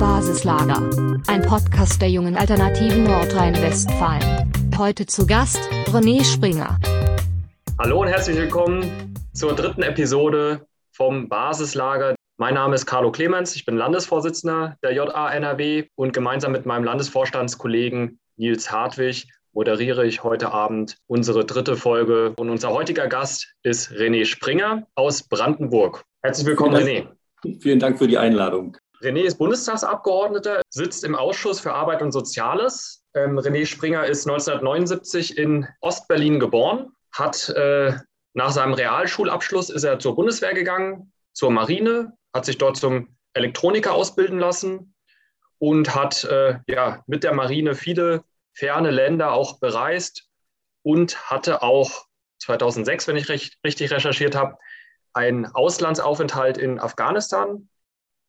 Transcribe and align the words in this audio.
Basislager. 0.00 0.90
Ein 1.26 1.42
Podcast 1.42 2.00
der 2.00 2.08
jungen 2.08 2.34
Alternativen 2.34 3.04
Nordrhein-Westfalen. 3.04 4.50
Heute 4.78 5.04
zu 5.04 5.26
Gast 5.26 5.58
René 5.88 6.24
Springer. 6.24 6.78
Hallo 7.78 8.00
und 8.00 8.08
herzlich 8.08 8.38
willkommen 8.38 9.14
zur 9.34 9.54
dritten 9.54 9.82
Episode 9.82 10.66
vom 10.92 11.28
Basislager. 11.28 12.14
Mein 12.38 12.54
Name 12.54 12.76
ist 12.76 12.86
Carlo 12.86 13.12
Clemens, 13.12 13.54
ich 13.54 13.66
bin 13.66 13.76
Landesvorsitzender 13.76 14.78
der 14.82 14.94
JA 14.94 15.32
NRW 15.34 15.84
und 15.96 16.14
gemeinsam 16.14 16.52
mit 16.52 16.64
meinem 16.64 16.84
Landesvorstandskollegen 16.84 18.18
Nils 18.38 18.72
Hartwig 18.72 19.28
moderiere 19.52 20.06
ich 20.06 20.24
heute 20.24 20.50
Abend 20.50 20.96
unsere 21.08 21.44
dritte 21.44 21.76
Folge. 21.76 22.32
Und 22.38 22.48
unser 22.48 22.70
heutiger 22.70 23.06
Gast 23.06 23.52
ist 23.62 23.90
René 23.90 24.24
Springer 24.24 24.86
aus 24.94 25.24
Brandenburg. 25.24 26.04
Herzlich 26.22 26.46
willkommen, 26.46 26.74
René. 26.74 27.06
Vielen 27.60 27.80
Dank 27.80 27.98
für 27.98 28.08
die 28.08 28.16
Einladung. 28.16 28.78
René 29.02 29.22
ist 29.22 29.38
Bundestagsabgeordneter, 29.38 30.60
sitzt 30.68 31.04
im 31.04 31.14
Ausschuss 31.14 31.60
für 31.60 31.72
Arbeit 31.72 32.02
und 32.02 32.12
Soziales. 32.12 33.04
Ähm, 33.14 33.38
René 33.38 33.64
Springer 33.64 34.06
ist 34.06 34.28
1979 34.28 35.38
in 35.38 35.66
Ostberlin 35.80 36.38
geboren, 36.38 36.92
hat 37.12 37.48
äh, 37.50 37.94
nach 38.34 38.50
seinem 38.50 38.74
Realschulabschluss 38.74 39.70
ist 39.70 39.84
er 39.84 39.98
zur 39.98 40.14
Bundeswehr 40.14 40.54
gegangen, 40.54 41.12
zur 41.32 41.50
Marine, 41.50 42.12
hat 42.34 42.44
sich 42.44 42.58
dort 42.58 42.76
zum 42.76 43.16
Elektroniker 43.32 43.94
ausbilden 43.94 44.38
lassen 44.38 44.94
und 45.58 45.94
hat 45.94 46.24
äh, 46.24 46.58
ja, 46.66 47.02
mit 47.06 47.24
der 47.24 47.34
Marine 47.34 47.74
viele 47.74 48.22
ferne 48.52 48.90
Länder 48.90 49.32
auch 49.32 49.58
bereist 49.60 50.28
und 50.82 51.30
hatte 51.30 51.62
auch 51.62 52.06
2006, 52.40 53.08
wenn 53.08 53.16
ich 53.16 53.28
recht, 53.28 53.58
richtig 53.64 53.90
recherchiert 53.90 54.34
habe, 54.34 54.56
einen 55.12 55.46
Auslandsaufenthalt 55.46 56.56
in 56.58 56.78
Afghanistan, 56.78 57.68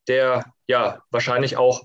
der 0.08 0.46
ja 0.68 1.02
wahrscheinlich 1.12 1.58
auch 1.58 1.84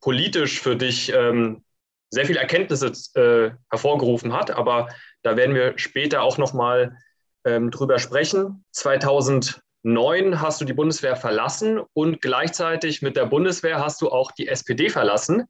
politisch 0.00 0.60
für 0.60 0.76
dich 0.76 1.12
ähm, 1.12 1.64
sehr 2.10 2.26
viele 2.26 2.40
Erkenntnisse 2.40 2.92
äh, 3.14 3.56
hervorgerufen 3.70 4.32
hat. 4.32 4.50
Aber 4.50 4.88
da 5.22 5.36
werden 5.36 5.54
wir 5.54 5.76
später 5.78 6.22
auch 6.22 6.38
noch 6.38 6.52
mal 6.52 6.96
ähm, 7.44 7.70
drüber 7.70 7.98
sprechen. 7.98 8.64
2009 8.72 10.40
hast 10.40 10.60
du 10.60 10.64
die 10.64 10.72
Bundeswehr 10.72 11.16
verlassen 11.16 11.80
und 11.92 12.22
gleichzeitig 12.22 13.02
mit 13.02 13.16
der 13.16 13.26
Bundeswehr 13.26 13.80
hast 13.80 14.00
du 14.02 14.10
auch 14.10 14.30
die 14.32 14.48
SPD 14.48 14.88
verlassen 14.88 15.48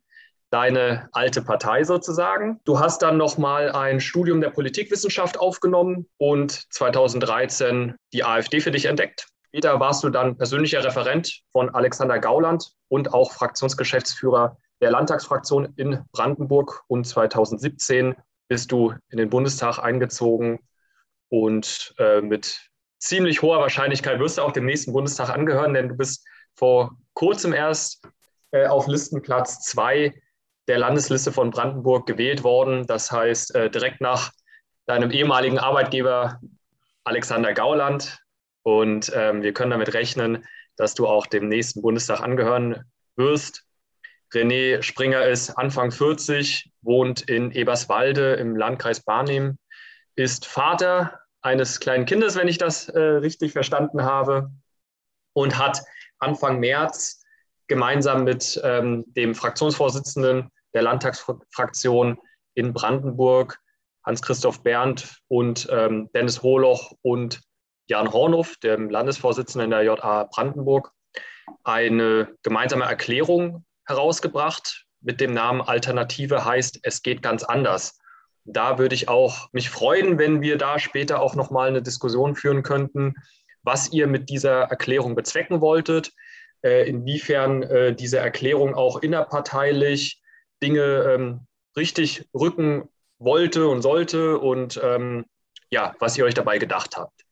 deine 0.51 1.09
alte 1.13 1.43
Partei 1.43 1.85
sozusagen. 1.85 2.61
Du 2.65 2.79
hast 2.79 3.03
dann 3.03 3.17
nochmal 3.17 3.73
ein 3.73 4.01
Studium 4.01 4.41
der 4.41 4.51
Politikwissenschaft 4.51 5.39
aufgenommen 5.39 6.09
und 6.19 6.73
2013 6.73 7.97
die 8.13 8.25
AfD 8.25 8.61
für 8.61 8.71
dich 8.71 8.87
entdeckt. 8.87 9.27
Später 9.57 9.81
warst 9.81 10.05
du 10.05 10.11
dann 10.11 10.37
persönlicher 10.37 10.85
Referent 10.85 11.41
von 11.51 11.75
Alexander 11.75 12.19
Gauland 12.19 12.73
und 12.89 13.15
auch 13.15 13.33
Fraktionsgeschäftsführer 13.33 14.59
der 14.83 14.91
Landtagsfraktion 14.91 15.73
in 15.77 16.05
Brandenburg. 16.13 16.83
Und 16.89 17.07
2017 17.07 18.15
bist 18.49 18.71
du 18.71 18.93
in 19.09 19.17
den 19.17 19.31
Bundestag 19.31 19.79
eingezogen 19.79 20.59
und 21.31 21.95
äh, 21.97 22.21
mit 22.21 22.69
ziemlich 22.99 23.41
hoher 23.41 23.61
Wahrscheinlichkeit 23.61 24.21
wirst 24.21 24.37
du 24.37 24.43
auch 24.43 24.53
dem 24.53 24.67
nächsten 24.67 24.93
Bundestag 24.93 25.31
angehören, 25.31 25.73
denn 25.73 25.89
du 25.89 25.95
bist 25.95 26.27
vor 26.55 26.95
kurzem 27.15 27.55
erst 27.55 28.07
äh, 28.51 28.67
auf 28.67 28.89
Listenplatz 28.89 29.65
zwei 29.65 30.13
der 30.69 30.77
Landesliste 30.77 31.33
von 31.33 31.49
Brandenburg 31.49 32.07
gewählt 32.07 32.45
worden. 32.45 32.87
Das 32.87 33.11
heißt, 33.11 33.55
äh, 33.55 33.71
direkt 33.71 34.03
nach 34.03 34.33
deinem 34.85 35.11
ehemaligen 35.11 35.59
Arbeitgeber 35.59 36.43
Alexander 37.05 37.55
Gauland. 37.55 38.21
Und 38.67 39.13
ähm, 39.15 39.43
wir 39.43 39.53
können 39.53 39.71
damit 39.71 39.95
rechnen, 39.95 40.45
dass 40.75 40.95
du 40.95 41.07
auch 41.07 41.27
dem 41.27 41.47
nächsten 41.47 41.83
Bundestag 41.83 42.21
angehören 42.21 42.83
wirst. 43.15 43.65
René 44.35 44.83
Springer 44.83 45.25
ist 45.25 45.51
Anfang 45.51 45.93
40, 45.93 46.73
wohnt 46.83 47.23
in 47.31 47.53
Eberswalde 47.53 48.35
im 48.35 48.57
Landkreis 48.57 49.05
Barnim, 49.05 49.57
ist 50.17 50.47
Vater 50.47 51.21
eines 51.43 51.79
kleinen 51.79 52.07
Kindes, 52.07 52.35
wenn 52.35 52.49
ich 52.49 52.59
das 52.59 52.89
äh, 52.89 52.99
richtig 52.99 53.53
verstanden 53.53 54.03
habe, 54.03 54.51
und 55.33 55.57
hat 55.57 55.85
Anfang 56.19 56.59
März 56.59 57.23
gemeinsam 57.69 58.25
mit 58.25 58.61
ähm, 58.65 59.05
dem 59.07 59.37
Fraktionsvorsitzenden 59.37 60.51
der 60.75 60.83
Landtagsfraktion 60.83 62.19
in 62.55 62.73
Brandenburg, 62.73 63.61
Hans-Christoph 64.05 64.65
Berndt 64.65 65.21
und 65.29 65.69
ähm, 65.71 66.11
Dennis 66.13 66.43
Hohloch 66.43 66.91
und 67.03 67.46
Jan 67.89 68.13
Hornow, 68.13 68.57
dem 68.63 68.91
Landesvorsitzenden 68.91 69.71
der 69.71 69.83
JA 69.83 70.25
Brandenburg, 70.25 70.93
eine 71.65 72.29
gemeinsame 72.43 72.85
Erklärung 72.85 73.65
herausgebracht 73.87 74.87
mit 75.01 75.21
dem 75.21 75.33
Namen 75.33 75.61
Alternative 75.61 76.45
heißt, 76.45 76.81
es 76.83 77.03
geht 77.03 77.23
ganz 77.23 77.45
anders. 77.45 77.99
Da 78.45 78.79
würde 78.79 78.95
ich 78.95 79.09
auch 79.09 79.49
mich 79.53 79.71
freuen, 79.71 80.19
wenn 80.19 80.41
wir 80.41 80.59
da 80.59 80.79
später 80.79 81.21
auch 81.21 81.35
nochmal 81.35 81.69
eine 81.69 81.83
Diskussion 81.83 82.35
führen 82.35 82.63
könnten, 82.63 83.15
was 83.63 83.93
ihr 83.93 84.07
mit 84.07 84.31
dieser 84.31 84.63
Erklärung 84.63 85.15
bezwecken 85.15 85.61
wolltet, 85.61 86.13
äh, 86.63 86.89
inwiefern 86.89 87.63
äh, 87.63 87.95
diese 87.95 88.19
Erklärung 88.19 88.75
auch 88.75 89.03
innerparteilich 89.03 90.23
Dinge 90.63 91.15
ähm, 91.15 91.47
richtig 91.77 92.29
rücken 92.35 92.89
wollte 93.19 93.69
und 93.69 93.83
sollte 93.83 94.39
und 94.39 94.81
ähm, 94.83 95.27
ja, 95.71 95.95
was 95.99 96.17
ihr 96.17 96.25
euch 96.25 96.35
dabei 96.35 96.59
gedacht 96.59 96.97
habt. 96.97 97.26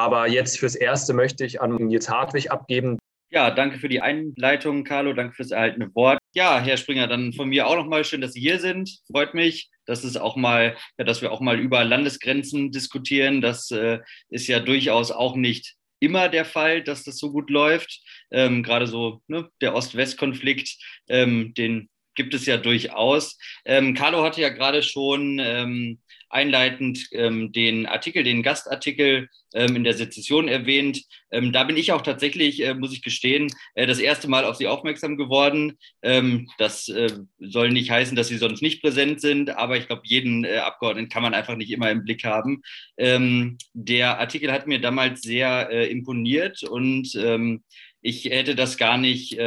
Aber 0.00 0.28
jetzt 0.28 0.58
fürs 0.58 0.76
Erste 0.76 1.12
möchte 1.12 1.44
ich 1.44 1.60
an 1.60 1.74
Nils 1.76 2.08
Hartwig 2.08 2.50
abgeben. 2.50 2.98
Ja, 3.28 3.50
danke 3.50 3.78
für 3.78 3.90
die 3.90 4.00
Einleitung, 4.00 4.82
Carlo. 4.82 5.12
Danke 5.12 5.34
fürs 5.34 5.50
erhaltene 5.50 5.94
Wort. 5.94 6.18
Ja, 6.34 6.58
Herr 6.58 6.78
Springer, 6.78 7.06
dann 7.06 7.34
von 7.34 7.50
mir 7.50 7.66
auch 7.66 7.76
nochmal 7.76 8.02
schön, 8.06 8.22
dass 8.22 8.32
Sie 8.32 8.40
hier 8.40 8.58
sind. 8.60 8.90
Freut 9.12 9.34
mich, 9.34 9.68
dass 9.84 10.02
es 10.02 10.16
auch 10.16 10.36
mal, 10.36 10.74
ja, 10.96 11.04
dass 11.04 11.20
wir 11.20 11.30
auch 11.30 11.40
mal 11.40 11.60
über 11.60 11.84
Landesgrenzen 11.84 12.72
diskutieren. 12.72 13.42
Das 13.42 13.70
äh, 13.72 13.98
ist 14.30 14.46
ja 14.46 14.58
durchaus 14.58 15.10
auch 15.10 15.36
nicht 15.36 15.74
immer 15.98 16.30
der 16.30 16.46
Fall, 16.46 16.82
dass 16.82 17.04
das 17.04 17.18
so 17.18 17.30
gut 17.30 17.50
läuft. 17.50 18.00
Ähm, 18.30 18.62
Gerade 18.62 18.86
so 18.86 19.20
ne, 19.28 19.50
der 19.60 19.74
Ost-West-Konflikt, 19.74 20.78
ähm, 21.10 21.52
den 21.52 21.90
gibt 22.14 22.32
es 22.32 22.46
ja 22.46 22.56
durchaus. 22.56 23.36
Ähm, 23.66 23.92
Carlo 23.94 24.24
hatte 24.24 24.40
ja 24.40 24.48
gerade 24.48 24.82
schon 24.82 25.38
ähm, 25.38 26.00
einleitend 26.30 27.08
ähm, 27.12 27.52
den 27.52 27.86
Artikel, 27.86 28.22
den 28.22 28.42
Gastartikel 28.42 29.28
ähm, 29.52 29.76
in 29.76 29.84
der 29.84 29.94
Sezession 29.94 30.48
erwähnt. 30.48 31.02
Ähm, 31.30 31.52
da 31.52 31.64
bin 31.64 31.76
ich 31.76 31.92
auch 31.92 32.02
tatsächlich, 32.02 32.64
äh, 32.64 32.74
muss 32.74 32.92
ich 32.92 33.02
gestehen, 33.02 33.52
äh, 33.74 33.86
das 33.86 33.98
erste 33.98 34.28
Mal 34.28 34.44
auf 34.44 34.56
Sie 34.56 34.68
aufmerksam 34.68 35.16
geworden. 35.16 35.76
Ähm, 36.02 36.48
das 36.58 36.88
äh, 36.88 37.10
soll 37.38 37.70
nicht 37.70 37.90
heißen, 37.90 38.16
dass 38.16 38.28
Sie 38.28 38.38
sonst 38.38 38.62
nicht 38.62 38.80
präsent 38.80 39.20
sind, 39.20 39.50
aber 39.50 39.76
ich 39.76 39.86
glaube, 39.86 40.02
jeden 40.04 40.44
äh, 40.44 40.58
Abgeordneten 40.58 41.10
kann 41.10 41.22
man 41.22 41.34
einfach 41.34 41.56
nicht 41.56 41.70
immer 41.70 41.90
im 41.90 42.04
Blick 42.04 42.24
haben. 42.24 42.62
Ähm, 42.96 43.58
der 43.72 44.20
Artikel 44.20 44.52
hat 44.52 44.66
mir 44.66 44.80
damals 44.80 45.22
sehr 45.22 45.68
äh, 45.70 45.90
imponiert 45.90 46.62
und 46.62 47.14
ähm, 47.16 47.64
ich 48.02 48.24
hätte 48.24 48.54
das 48.54 48.78
gar 48.78 48.96
nicht 48.96 49.38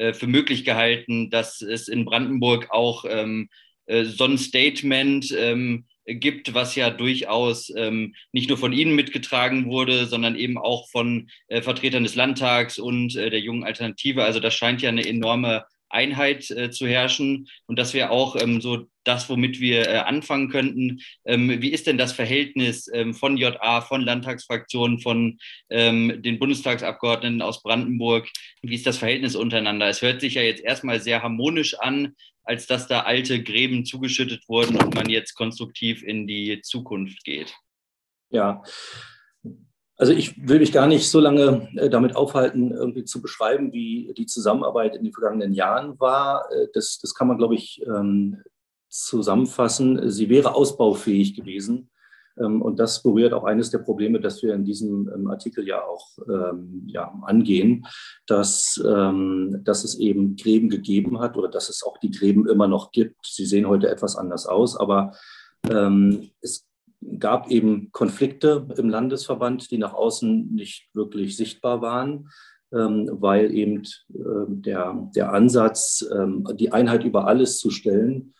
äh, 0.00 0.14
für 0.14 0.28
möglich 0.28 0.64
gehalten, 0.64 1.28
dass 1.30 1.60
es 1.60 1.88
in 1.88 2.04
Brandenburg 2.04 2.70
auch 2.70 3.04
ähm, 3.08 3.48
äh, 3.90 4.04
so 4.04 4.24
ein 4.24 4.38
Statement 4.38 5.34
ähm, 5.36 5.84
gibt, 6.06 6.54
was 6.54 6.74
ja 6.74 6.90
durchaus 6.90 7.72
ähm, 7.76 8.14
nicht 8.32 8.48
nur 8.48 8.58
von 8.58 8.72
Ihnen 8.72 8.94
mitgetragen 8.94 9.66
wurde, 9.66 10.06
sondern 10.06 10.36
eben 10.36 10.58
auch 10.58 10.88
von 10.88 11.28
äh, 11.48 11.62
Vertretern 11.62 12.02
des 12.02 12.14
Landtags 12.14 12.78
und 12.78 13.16
äh, 13.16 13.30
der 13.30 13.40
jungen 13.40 13.64
Alternative. 13.64 14.24
Also 14.24 14.40
das 14.40 14.54
scheint 14.54 14.82
ja 14.82 14.88
eine 14.88 15.06
enorme 15.06 15.64
Einheit 15.90 16.50
äh, 16.50 16.70
zu 16.70 16.86
herrschen. 16.86 17.48
Und 17.66 17.78
das 17.78 17.94
wäre 17.94 18.10
auch 18.10 18.36
ähm, 18.36 18.60
so 18.60 18.86
das, 19.04 19.28
womit 19.28 19.60
wir 19.60 19.88
äh, 19.88 19.96
anfangen 19.98 20.48
könnten. 20.48 21.00
Ähm, 21.24 21.60
wie 21.60 21.70
ist 21.70 21.86
denn 21.86 21.98
das 21.98 22.12
Verhältnis 22.12 22.88
ähm, 22.92 23.14
von 23.14 23.36
JA, 23.36 23.80
von 23.80 24.02
Landtagsfraktionen, 24.02 25.00
von 25.00 25.38
ähm, 25.68 26.22
den 26.22 26.38
Bundestagsabgeordneten 26.38 27.42
aus 27.42 27.62
Brandenburg? 27.62 28.28
Wie 28.62 28.74
ist 28.74 28.86
das 28.86 28.98
Verhältnis 28.98 29.36
untereinander? 29.36 29.88
Es 29.88 30.02
hört 30.02 30.20
sich 30.20 30.34
ja 30.34 30.42
jetzt 30.42 30.62
erstmal 30.62 31.00
sehr 31.00 31.22
harmonisch 31.22 31.74
an, 31.78 32.14
als 32.44 32.66
dass 32.66 32.88
da 32.88 33.00
alte 33.00 33.42
Gräben 33.42 33.84
zugeschüttet 33.84 34.48
wurden 34.48 34.76
und 34.76 34.94
man 34.94 35.08
jetzt 35.08 35.34
konstruktiv 35.34 36.02
in 36.02 36.26
die 36.26 36.60
Zukunft 36.62 37.24
geht. 37.24 37.54
Ja, 38.30 38.62
also 40.00 40.14
ich 40.14 40.48
will 40.48 40.60
mich 40.60 40.72
gar 40.72 40.86
nicht 40.86 41.10
so 41.10 41.20
lange 41.20 41.68
äh, 41.76 41.90
damit 41.90 42.16
aufhalten, 42.16 42.72
irgendwie 42.72 43.04
zu 43.04 43.20
beschreiben, 43.20 43.70
wie 43.74 44.14
die 44.16 44.24
Zusammenarbeit 44.24 44.96
in 44.96 45.04
den 45.04 45.12
vergangenen 45.12 45.52
Jahren 45.52 46.00
war. 46.00 46.50
Äh, 46.50 46.68
das, 46.72 46.98
das 47.00 47.14
kann 47.14 47.28
man, 47.28 47.36
glaube 47.36 47.54
ich, 47.54 47.82
ähm, 47.86 48.42
zusammenfassen. 48.88 50.10
Sie 50.10 50.30
wäre 50.30 50.54
ausbaufähig 50.54 51.36
gewesen. 51.36 51.90
Ähm, 52.38 52.62
und 52.62 52.78
das 52.78 53.02
berührt 53.02 53.34
auch 53.34 53.44
eines 53.44 53.68
der 53.68 53.80
Probleme, 53.80 54.20
das 54.20 54.42
wir 54.42 54.54
in 54.54 54.64
diesem 54.64 55.10
ähm, 55.14 55.28
Artikel 55.28 55.68
ja 55.68 55.84
auch 55.84 56.08
ja, 56.86 57.14
angehen, 57.22 57.86
dass, 58.26 58.80
dass 58.82 59.84
es 59.84 59.98
eben 59.98 60.36
Gräben 60.36 60.68
gegeben 60.68 61.18
hat 61.20 61.36
oder 61.36 61.48
dass 61.48 61.68
es 61.68 61.82
auch 61.82 61.98
die 61.98 62.10
Gräben 62.10 62.48
immer 62.48 62.68
noch 62.68 62.90
gibt. 62.90 63.26
Sie 63.26 63.46
sehen 63.46 63.66
heute 63.66 63.88
etwas 63.88 64.16
anders 64.16 64.46
aus, 64.46 64.78
aber 64.78 65.12
es 66.40 66.69
gab 67.18 67.50
eben 67.50 67.90
Konflikte 67.92 68.68
im 68.76 68.88
Landesverband, 68.88 69.70
die 69.70 69.78
nach 69.78 69.94
außen 69.94 70.54
nicht 70.54 70.88
wirklich 70.94 71.36
sichtbar 71.36 71.80
waren. 71.82 72.28
ähm, 72.72 73.08
weil 73.12 73.52
eben 73.52 73.82
ähm, 74.14 74.62
der, 74.62 75.10
der 75.14 75.32
Ansatz, 75.32 76.06
ähm, 76.14 76.46
die 76.54 76.72
Einheit 76.72 77.04
über 77.04 77.26
alles 77.26 77.58
zu 77.58 77.70
stellen, 77.70 78.34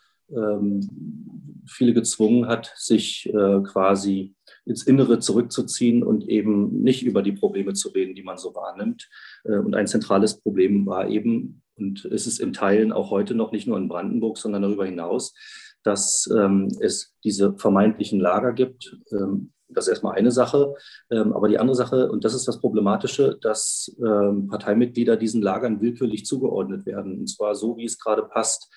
viele 1.66 1.92
gezwungen 1.92 2.46
hat, 2.46 2.72
sich 2.76 3.28
äh, 3.34 3.60
quasi 3.62 4.34
ins 4.64 4.86
Innere 4.86 5.18
zurückzuziehen 5.18 6.02
und 6.02 6.28
eben 6.28 6.82
nicht 6.82 7.02
über 7.02 7.22
die 7.22 7.32
Probleme 7.32 7.72
zu 7.72 7.88
reden, 7.88 8.14
die 8.14 8.22
man 8.22 8.38
so 8.38 8.54
wahrnimmt. 8.54 9.08
Äh, 9.44 9.56
und 9.58 9.74
ein 9.74 9.86
zentrales 9.86 10.40
Problem 10.40 10.86
war 10.86 11.08
eben, 11.08 11.62
und 11.76 12.04
es 12.04 12.26
ist 12.26 12.38
in 12.38 12.52
Teilen 12.52 12.92
auch 12.92 13.10
heute 13.10 13.34
noch 13.34 13.52
nicht 13.52 13.66
nur 13.66 13.78
in 13.78 13.88
Brandenburg, 13.88 14.38
sondern 14.38 14.62
darüber 14.62 14.84
hinaus, 14.86 15.34
dass 15.82 16.28
ähm, 16.36 16.68
es 16.80 17.14
diese 17.24 17.54
vermeintlichen 17.56 18.20
Lager 18.20 18.52
gibt. 18.52 18.98
Ähm, 19.12 19.52
das 19.72 19.86
ist 19.86 19.90
erstmal 19.90 20.16
eine 20.16 20.30
Sache. 20.30 20.74
Ähm, 21.10 21.32
aber 21.32 21.48
die 21.48 21.58
andere 21.58 21.76
Sache, 21.76 22.10
und 22.10 22.24
das 22.24 22.34
ist 22.34 22.46
das 22.48 22.60
Problematische, 22.60 23.38
dass 23.40 23.94
ähm, 24.04 24.48
Parteimitglieder 24.48 25.16
diesen 25.16 25.42
Lagern 25.42 25.80
willkürlich 25.80 26.26
zugeordnet 26.26 26.86
werden. 26.86 27.20
Und 27.20 27.28
zwar 27.28 27.54
so, 27.54 27.76
wie 27.76 27.84
es 27.84 27.98
gerade 27.98 28.22
passt. 28.22 28.68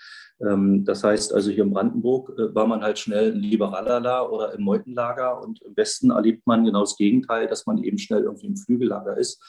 Ähm, 0.41 0.83
das 0.85 1.03
heißt 1.03 1.33
also 1.33 1.51
hier 1.51 1.63
in 1.63 1.73
Brandenburg 1.73 2.29
äh, 2.37 2.53
war 2.55 2.67
man 2.67 2.81
halt 2.81 2.99
schnell 2.99 3.33
ein 3.33 3.39
Liberaler 3.39 4.31
oder 4.31 4.53
im 4.53 4.63
Meutenlager 4.63 5.41
und 5.41 5.61
im 5.61 5.75
Westen 5.75 6.11
erlebt 6.11 6.45
man 6.47 6.65
genau 6.65 6.81
das 6.81 6.95
Gegenteil, 6.95 7.47
dass 7.47 7.65
man 7.65 7.83
eben 7.83 7.97
schnell 7.97 8.23
irgendwie 8.23 8.47
im 8.47 8.57
Flügellager 8.57 9.17
ist. 9.17 9.41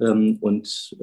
Ähm, 0.00 0.38
und 0.40 0.96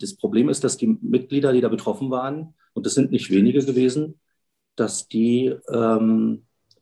das 0.00 0.16
Problem 0.16 0.48
ist, 0.48 0.64
dass 0.64 0.76
die 0.76 0.98
Mitglieder, 1.00 1.52
die 1.52 1.60
da 1.60 1.68
betroffen 1.68 2.10
waren, 2.10 2.54
und 2.74 2.86
das 2.86 2.94
sind 2.94 3.12
nicht 3.12 3.30
wenige 3.30 3.64
gewesen, 3.64 4.20
dass 4.80 5.08
die 5.08 5.54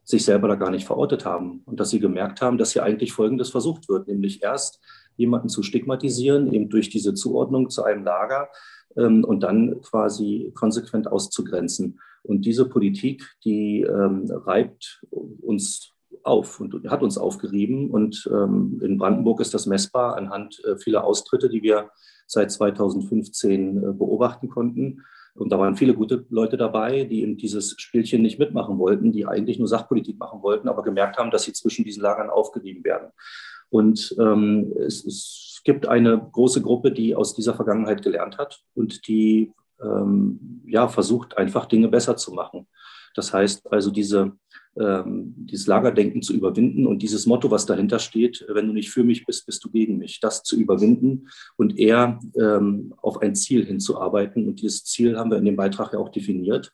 sich 0.06 0.24
selber 0.24 0.46
da 0.46 0.54
gar 0.54 0.70
nicht 0.70 0.86
verortet 0.86 1.24
haben 1.24 1.62
und 1.66 1.80
dass 1.80 1.90
sie 1.90 1.98
gemerkt 1.98 2.40
haben, 2.40 2.58
dass 2.58 2.72
hier 2.72 2.84
eigentlich 2.84 3.12
Folgendes 3.12 3.50
versucht 3.50 3.88
wird, 3.88 4.06
nämlich 4.06 4.42
erst 4.42 4.80
jemanden 5.16 5.48
zu 5.48 5.62
stigmatisieren, 5.62 6.52
eben 6.52 6.68
durch 6.68 6.88
diese 6.90 7.14
Zuordnung 7.14 7.70
zu 7.70 7.82
einem 7.82 8.04
Lager 8.04 8.48
ähm, 8.96 9.24
und 9.24 9.40
dann 9.40 9.80
quasi 9.82 10.52
konsequent 10.54 11.08
auszugrenzen. 11.08 11.98
Und 12.22 12.44
diese 12.44 12.68
Politik, 12.68 13.24
die 13.44 13.82
ähm, 13.82 14.30
reibt 14.30 15.04
uns 15.10 15.92
auf 16.22 16.60
und 16.60 16.88
hat 16.88 17.02
uns 17.02 17.18
aufgerieben. 17.18 17.90
Und 17.90 18.28
ähm, 18.32 18.80
in 18.82 18.98
Brandenburg 18.98 19.40
ist 19.40 19.54
das 19.54 19.66
messbar 19.66 20.16
anhand 20.16 20.62
äh, 20.64 20.76
vieler 20.76 21.04
Austritte, 21.04 21.48
die 21.48 21.62
wir 21.62 21.90
seit 22.26 22.50
2015 22.50 23.76
äh, 23.76 23.92
beobachten 23.92 24.48
konnten. 24.48 25.02
Und 25.36 25.50
da 25.50 25.58
waren 25.58 25.76
viele 25.76 25.94
gute 25.94 26.24
Leute 26.30 26.56
dabei, 26.56 27.04
die 27.04 27.22
eben 27.22 27.36
dieses 27.36 27.74
Spielchen 27.78 28.22
nicht 28.22 28.38
mitmachen 28.38 28.78
wollten, 28.78 29.12
die 29.12 29.26
eigentlich 29.26 29.58
nur 29.58 29.68
Sachpolitik 29.68 30.18
machen 30.18 30.42
wollten, 30.42 30.68
aber 30.68 30.82
gemerkt 30.82 31.18
haben, 31.18 31.30
dass 31.30 31.44
sie 31.44 31.52
zwischen 31.52 31.84
diesen 31.84 32.02
Lagern 32.02 32.30
aufgerieben 32.30 32.84
werden. 32.84 33.10
Und 33.68 34.14
ähm, 34.18 34.72
es, 34.78 35.04
es, 35.04 35.42
gibt 35.64 35.88
eine 35.88 36.16
große 36.30 36.62
Gruppe, 36.62 36.92
die 36.92 37.16
aus 37.16 37.34
dieser 37.34 37.54
Vergangenheit 37.54 38.00
gelernt 38.00 38.38
hat 38.38 38.60
und 38.74 39.08
die 39.08 39.52
ähm, 39.82 40.62
ja, 40.64 40.86
versucht, 40.86 41.36
einfach 41.36 41.66
Dinge 41.66 41.88
besser 41.88 42.16
zu 42.16 42.32
machen. 42.32 42.68
Das 43.16 43.32
heißt 43.32 43.72
also, 43.72 43.90
diese, 43.90 44.38
dieses 44.78 45.66
Lagerdenken 45.66 46.20
zu 46.20 46.34
überwinden 46.34 46.86
und 46.86 47.00
dieses 47.00 47.24
Motto, 47.24 47.50
was 47.50 47.64
dahinter 47.64 47.98
steht, 47.98 48.44
wenn 48.48 48.66
du 48.66 48.74
nicht 48.74 48.90
für 48.90 49.04
mich 49.04 49.24
bist, 49.24 49.46
bist 49.46 49.64
du 49.64 49.70
gegen 49.70 49.96
mich, 49.96 50.20
das 50.20 50.42
zu 50.42 50.54
überwinden 50.54 51.28
und 51.56 51.78
eher 51.78 52.20
ähm, 52.38 52.92
auf 52.98 53.22
ein 53.22 53.34
Ziel 53.34 53.64
hinzuarbeiten. 53.64 54.46
Und 54.46 54.60
dieses 54.60 54.84
Ziel 54.84 55.16
haben 55.16 55.30
wir 55.30 55.38
in 55.38 55.46
dem 55.46 55.56
Beitrag 55.56 55.94
ja 55.94 55.98
auch 55.98 56.10
definiert. 56.10 56.72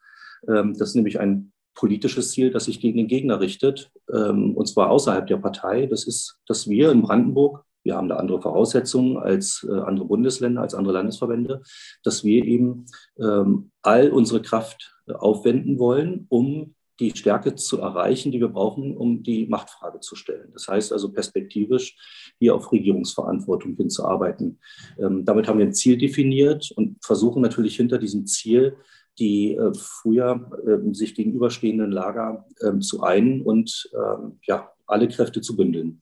Ähm, 0.49 0.75
das 0.77 0.91
ist 0.91 0.95
nämlich 0.97 1.21
ein 1.21 1.53
politisches 1.75 2.33
Ziel, 2.33 2.51
das 2.51 2.65
sich 2.65 2.81
gegen 2.81 2.99
den 2.99 3.07
Gegner 3.07 3.41
richtet, 3.41 3.91
ähm, 4.13 4.57
und 4.57 4.67
zwar 4.67 4.91
außerhalb 4.91 5.27
der 5.27 5.39
Partei. 5.39 5.87
Das 5.87 6.05
ist, 6.07 6.39
dass 6.47 6.69
wir 6.69 6.91
in 6.91 7.03
Brandenburg, 7.03 7.65
wir 7.85 7.97
haben 7.97 8.09
da 8.09 8.17
andere 8.17 8.41
Voraussetzungen 8.41 9.17
als 9.17 9.67
äh, 9.69 9.81
andere 9.81 10.07
Bundesländer, 10.07 10.63
als 10.63 10.75
andere 10.75 10.95
Landesverbände, 10.95 11.63
dass 12.03 12.25
wir 12.25 12.45
eben 12.45 12.87
ähm, 13.19 13.71
all 13.83 14.11
unsere 14.11 14.43
Kraft 14.43 14.95
aufwenden 15.07 15.79
wollen, 15.79 16.27
um 16.29 16.75
die 17.11 17.17
Stärke 17.17 17.55
zu 17.55 17.81
erreichen, 17.81 18.33
die 18.33 18.41
wir 18.41 18.49
brauchen, 18.49 18.97
um 18.97 19.23
die 19.23 19.47
Machtfrage 19.47 20.01
zu 20.01 20.15
stellen. 20.15 20.51
Das 20.53 20.69
heißt 20.69 20.93
also 20.93 21.13
perspektivisch 21.13 21.97
hier 22.39 22.55
auf 22.55 22.71
Regierungsverantwortung 22.71 23.77
hinzuarbeiten. 23.77 24.59
Ähm, 24.99 25.25
damit 25.25 25.49
haben 25.49 25.59
wir 25.59 25.67
ein 25.67 25.75
Ziel 25.75 25.99
definiert 25.99 26.71
und 26.77 26.97
versuchen 27.05 27.43
natürlich 27.43 27.77
hinter 27.77 27.99
diesem 27.99 28.27
Ziel 28.27 28.77
die 29.19 29.55
äh, 29.55 29.73
früher 29.75 30.51
äh, 30.67 30.95
sich 30.95 31.15
gegenüberstehenden 31.15 31.93
Lager 31.93 32.47
äh, 32.61 32.79
zu 32.79 33.03
ein 33.03 33.43
und 33.43 33.91
ähm, 33.95 34.39
ja, 34.47 34.73
alle 34.87 35.09
Kräfte 35.09 35.41
zu 35.41 35.57
bündeln. 35.57 36.01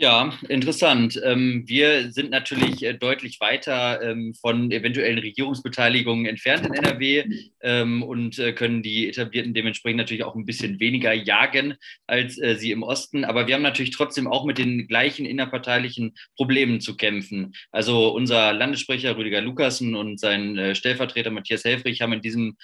Ja, 0.00 0.32
interessant. 0.48 1.20
Ähm, 1.22 1.64
wir 1.66 2.10
sind 2.10 2.30
natürlich 2.30 2.82
äh, 2.82 2.94
deutlich 2.94 3.38
weiter 3.38 4.00
ähm, 4.00 4.32
von 4.32 4.70
eventuellen 4.70 5.18
Regierungsbeteiligungen 5.18 6.24
entfernt 6.24 6.64
in 6.64 6.72
NRW 6.72 7.24
ähm, 7.60 8.02
und 8.02 8.38
äh, 8.38 8.54
können 8.54 8.82
die 8.82 9.10
etablierten 9.10 9.52
dementsprechend 9.52 9.98
natürlich 9.98 10.24
auch 10.24 10.34
ein 10.34 10.46
bisschen 10.46 10.80
weniger 10.80 11.12
jagen 11.12 11.74
als 12.06 12.40
äh, 12.40 12.56
sie 12.56 12.70
im 12.70 12.82
Osten. 12.82 13.26
Aber 13.26 13.46
wir 13.46 13.54
haben 13.54 13.60
natürlich 13.60 13.90
trotzdem 13.90 14.26
auch 14.26 14.46
mit 14.46 14.56
den 14.56 14.88
gleichen 14.88 15.26
innerparteilichen 15.26 16.14
Problemen 16.34 16.80
zu 16.80 16.96
kämpfen. 16.96 17.52
Also 17.70 18.08
unser 18.08 18.54
Landessprecher 18.54 19.18
Rüdiger 19.18 19.42
Lukassen 19.42 19.94
und 19.94 20.18
sein 20.18 20.74
Stellvertreter 20.74 21.30
Matthias 21.30 21.64
Helfrich 21.64 22.00
haben 22.00 22.14
in 22.14 22.22
diesem 22.22 22.56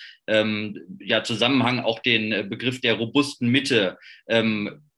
Zusammenhang 1.25 1.81
auch 1.81 1.99
den 1.99 2.49
Begriff 2.49 2.81
der 2.81 2.95
robusten 2.95 3.49
Mitte 3.49 3.99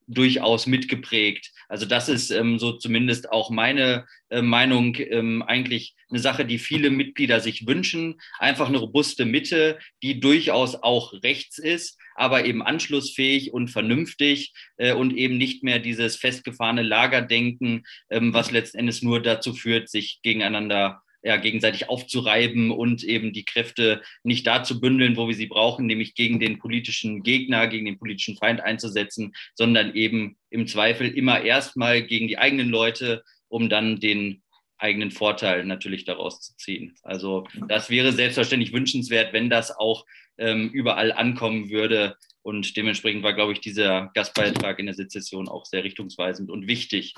durchaus 0.08 0.66
mitgeprägt. 0.66 1.52
Also 1.69 1.87
das 1.87 2.08
ist 2.08 2.31
ähm, 2.31 2.58
so 2.58 2.72
zumindest 2.72 3.31
auch 3.31 3.50
meine 3.50 4.06
äh, 4.31 4.43
Meinung 4.43 4.96
ähm, 4.96 5.43
eigentlich 5.43 5.94
eine 6.10 6.19
Sache, 6.19 6.46
die 6.46 6.58
viele 6.58 6.90
Mitglieder 6.90 7.40
sich 7.40 7.66
wünschen. 7.66 8.20
Einfach 8.38 8.69
eine 8.69 8.78
robuste 8.78 9.26
Mitte, 9.26 9.78
die 10.02 10.19
durchaus 10.19 10.75
auch 10.75 11.12
rechts 11.22 11.58
ist, 11.58 11.99
aber 12.14 12.46
eben 12.46 12.62
anschlussfähig 12.62 13.52
und 13.52 13.69
vernünftig 13.69 14.55
äh, 14.78 14.94
und 14.94 15.14
eben 15.14 15.37
nicht 15.37 15.62
mehr 15.62 15.78
dieses 15.78 16.16
festgefahrene 16.16 16.82
Lagerdenken, 16.82 17.84
ähm, 18.11 18.32
was 18.32 18.50
letztendlich 18.50 19.02
nur 19.02 19.22
dazu 19.22 19.52
führt, 19.52 19.90
sich 19.90 20.20
gegeneinander 20.22 21.02
ja, 21.22 21.36
gegenseitig 21.36 21.88
aufzureiben 21.88 22.70
und 22.70 23.02
eben 23.02 23.32
die 23.32 23.44
Kräfte 23.44 24.02
nicht 24.22 24.46
da 24.46 24.62
zu 24.62 24.80
bündeln, 24.80 25.16
wo 25.16 25.26
wir 25.26 25.34
sie 25.34 25.46
brauchen, 25.46 25.86
nämlich 25.86 26.14
gegen 26.14 26.38
den 26.38 26.58
politischen 26.58 27.22
Gegner, 27.22 27.66
gegen 27.66 27.86
den 27.86 27.98
politischen 27.98 28.36
Feind 28.36 28.60
einzusetzen, 28.60 29.34
sondern 29.54 29.94
eben 29.94 30.36
im 30.50 30.66
Zweifel 30.66 31.08
immer 31.08 31.42
erstmal 31.42 32.02
gegen 32.02 32.28
die 32.28 32.38
eigenen 32.38 32.68
Leute, 32.68 33.24
um 33.48 33.68
dann 33.68 33.98
den 33.98 34.42
eigenen 34.78 35.10
Vorteil 35.10 35.64
natürlich 35.64 36.04
daraus 36.04 36.40
zu 36.40 36.56
ziehen. 36.56 36.96
Also 37.02 37.46
das 37.66 37.90
wäre 37.90 38.12
selbstverständlich 38.12 38.72
wünschenswert, 38.72 39.32
wenn 39.32 39.50
das 39.50 39.76
auch 39.76 40.06
ähm, 40.38 40.70
überall 40.70 41.12
ankommen 41.12 41.68
würde. 41.68 42.16
Und 42.42 42.76
dementsprechend 42.76 43.25
war, 43.25 43.34
glaube 43.34 43.52
ich, 43.52 43.60
dieser 43.60 44.10
Gastbeitrag 44.14 44.78
in 44.78 44.87
der 44.87 44.94
Sezession 44.94 45.48
auch 45.48 45.64
sehr 45.64 45.82
richtungsweisend 45.82 46.48
und 46.50 46.68
wichtig 46.68 47.14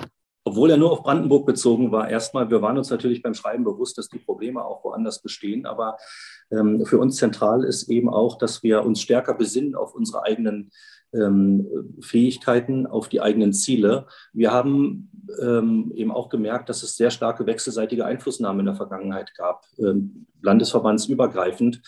obwohl 0.50 0.70
er 0.70 0.76
nur 0.76 0.90
auf 0.90 1.04
Brandenburg 1.04 1.46
bezogen 1.46 1.92
war, 1.92 2.08
erstmal, 2.10 2.50
wir 2.50 2.60
waren 2.60 2.76
uns 2.76 2.90
natürlich 2.90 3.22
beim 3.22 3.34
Schreiben 3.34 3.62
bewusst, 3.62 3.96
dass 3.98 4.08
die 4.08 4.18
Probleme 4.18 4.64
auch 4.64 4.82
woanders 4.82 5.22
bestehen. 5.22 5.64
Aber 5.64 5.96
ähm, 6.50 6.84
für 6.84 6.98
uns 6.98 7.16
zentral 7.16 7.62
ist 7.62 7.88
eben 7.88 8.08
auch, 8.08 8.36
dass 8.36 8.64
wir 8.64 8.84
uns 8.84 9.00
stärker 9.00 9.34
besinnen 9.34 9.76
auf 9.76 9.94
unsere 9.94 10.24
eigenen 10.24 10.72
ähm, 11.12 11.68
Fähigkeiten, 12.00 12.88
auf 12.88 13.08
die 13.08 13.20
eigenen 13.20 13.52
Ziele. 13.52 14.06
Wir 14.32 14.50
haben 14.50 15.08
ähm, 15.40 15.92
eben 15.94 16.10
auch 16.10 16.28
gemerkt, 16.28 16.68
dass 16.68 16.82
es 16.82 16.96
sehr 16.96 17.12
starke 17.12 17.46
wechselseitige 17.46 18.04
Einflussnahme 18.04 18.58
in 18.58 18.66
der 18.66 18.74
Vergangenheit 18.74 19.34
gab, 19.36 19.66
ähm, 19.78 20.26
landesverbandsübergreifend. 20.42 21.80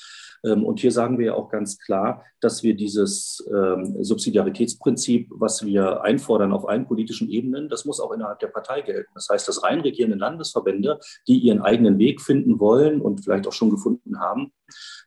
Ähm, 0.45 0.65
und 0.65 0.81
hier 0.81 0.93
sagen 0.93 1.19
wir 1.19 1.27
ja 1.27 1.35
auch 1.35 1.51
ganz 1.51 1.79
klar, 1.79 2.25
dass 2.41 2.63
wir 2.63 2.75
dieses 2.75 3.47
ähm, 3.53 4.03
Subsidiaritätsprinzip, 4.03 5.29
was 5.31 5.65
wir 5.65 6.03
einfordern 6.03 6.53
auf 6.53 6.69
allen 6.69 6.87
politischen 6.87 7.31
Ebenen, 7.31 7.69
das 7.69 7.85
muss 7.85 8.01
auch 8.01 8.13
innerhalb 8.13 8.41
der 8.41 8.49
Partei 8.49 8.83
gelten. 8.83 9.11
Das 9.15 9.29
heißt, 9.29 9.47
dass 9.49 9.63
rein 9.63 9.81
regierende 9.81 10.17
Landesverbände, 10.17 10.99
die 11.29 11.39
ihren 11.39 11.63
eigenen 11.63 11.99
Weg 11.99 12.21
finden 12.21 12.59
wollen 12.59 13.01
und 13.01 13.25
vielleicht 13.25 13.47
auch 13.47 13.53
schon 13.53 13.71
gefunden 13.71 14.21
haben, 14.21 14.53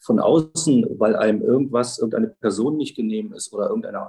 von 0.06 0.20
außen, 0.20 0.86
weil 1.00 1.16
einem 1.16 1.42
irgendwas, 1.42 1.98
irgendeine 1.98 2.28
Person 2.28 2.78
nicht 2.78 2.96
genehm 2.96 3.34
ist 3.34 3.52
oder 3.52 3.70
irgendeine 3.70 4.08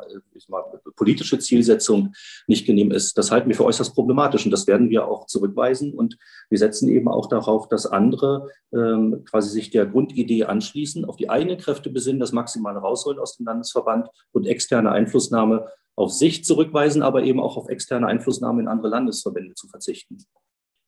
mal, 0.49 0.63
politische 0.95 1.39
Zielsetzung 1.39 2.15
nicht 2.47 2.67
genehm 2.67 2.91
ist, 2.91 3.17
das 3.17 3.31
halten 3.31 3.49
wir 3.49 3.57
für 3.57 3.65
äußerst 3.65 3.95
problematisch 3.95 4.45
und 4.45 4.51
das 4.51 4.67
werden 4.67 4.91
wir 4.91 5.09
auch 5.09 5.27
zurückweisen 5.27 5.95
und 5.95 6.19
wir 6.51 6.59
setzen 6.59 6.89
eben 6.89 7.09
auch 7.09 7.29
darauf, 7.29 7.69
dass 7.69 7.87
andere 7.87 8.49
ähm, 8.73 9.25
quasi 9.25 9.51
sich 9.51 9.71
der 9.71 9.87
Grundidee 9.87 10.45
anschließen, 10.45 11.05
auf 11.05 11.17
die 11.17 11.31
eigenen 11.31 11.59
Kräfte 11.59 11.91
besinnen, 11.91 12.21
das 12.21 12.33
Maximale 12.33 12.79
rausholen 12.79 13.19
aus 13.19 13.37
dem 13.37 13.47
Landesverband 13.47 14.09
und 14.33 14.47
externe 14.47 14.93
Einflussnahme 14.93 15.67
auf 15.97 16.13
sich 16.13 16.45
zurückweisen, 16.45 17.03
aber 17.03 17.23
eben 17.23 17.41
auch 17.41 17.57
auf 17.57 17.69
externe 17.69 18.07
Einflussnahme 18.07 18.61
in 18.61 18.69
andere 18.69 18.89
Landesverbände 18.89 19.55
zu 19.55 19.67
verzichten. 19.67 20.19